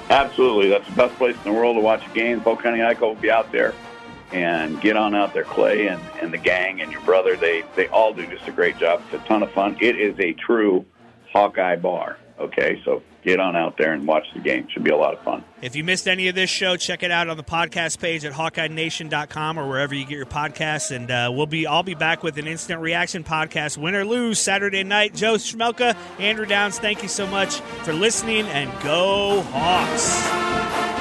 Absolutely. 0.09 0.69
That's 0.69 0.87
the 0.89 0.95
best 0.95 1.15
place 1.17 1.35
in 1.35 1.43
the 1.43 1.53
world 1.53 1.75
to 1.75 1.81
watch 1.81 2.05
a 2.07 2.13
game. 2.15 2.41
Polk 2.41 2.63
County 2.63 2.81
I-Club 2.81 3.15
will 3.15 3.21
be 3.21 3.29
out 3.29 3.51
there 3.51 3.75
and 4.31 4.81
get 4.81 4.97
on 4.97 5.13
out 5.13 5.33
there. 5.33 5.43
Clay 5.43 5.87
and, 5.87 6.01
and 6.19 6.33
the 6.33 6.37
gang 6.37 6.81
and 6.81 6.91
your 6.91 7.01
brother, 7.01 7.35
they, 7.35 7.63
they 7.75 7.87
all 7.89 8.13
do 8.13 8.25
just 8.25 8.47
a 8.47 8.51
great 8.51 8.77
job. 8.77 9.03
It's 9.05 9.23
a 9.23 9.27
ton 9.27 9.43
of 9.43 9.51
fun. 9.51 9.77
It 9.79 9.99
is 9.99 10.17
a 10.19 10.33
true 10.33 10.83
Hawkeye 11.31 11.75
bar. 11.75 12.17
Okay, 12.39 12.81
so 12.85 13.03
get 13.23 13.39
on 13.39 13.55
out 13.55 13.77
there 13.77 13.91
and 13.91 14.07
watch 14.07 14.25
the 14.33 14.39
game. 14.39 14.67
Should 14.71 14.83
be 14.83 14.91
a 14.91 14.97
lot 14.97 15.13
of 15.13 15.21
fun. 15.23 15.43
If 15.61 15.75
you 15.75 15.83
missed 15.83 16.07
any 16.07 16.29
of 16.29 16.35
this 16.35 16.49
show, 16.49 16.77
check 16.77 17.03
it 17.03 17.11
out 17.11 17.27
on 17.27 17.35
the 17.35 17.43
podcast 17.43 17.99
page 17.99 18.23
at 18.23 18.31
HawkeyeNation.com 18.31 19.59
or 19.59 19.67
wherever 19.67 19.93
you 19.93 20.05
get 20.05 20.15
your 20.15 20.25
podcasts. 20.25 20.95
And 20.95 21.11
uh, 21.11 21.29
we'll 21.33 21.45
be 21.45 21.67
I'll 21.67 21.83
be 21.83 21.95
back 21.95 22.23
with 22.23 22.37
an 22.37 22.47
instant 22.47 22.81
reaction 22.81 23.23
podcast, 23.23 23.77
win 23.77 23.93
or 23.93 24.05
lose, 24.05 24.39
Saturday 24.39 24.83
night. 24.83 25.13
Joe 25.15 25.35
Schmelka, 25.35 25.97
Andrew 26.17 26.45
Downs, 26.45 26.79
thank 26.79 27.03
you 27.03 27.09
so 27.09 27.27
much 27.27 27.55
for 27.83 27.93
listening, 27.93 28.45
and 28.47 28.71
go 28.81 29.41
Hawks. 29.51 30.98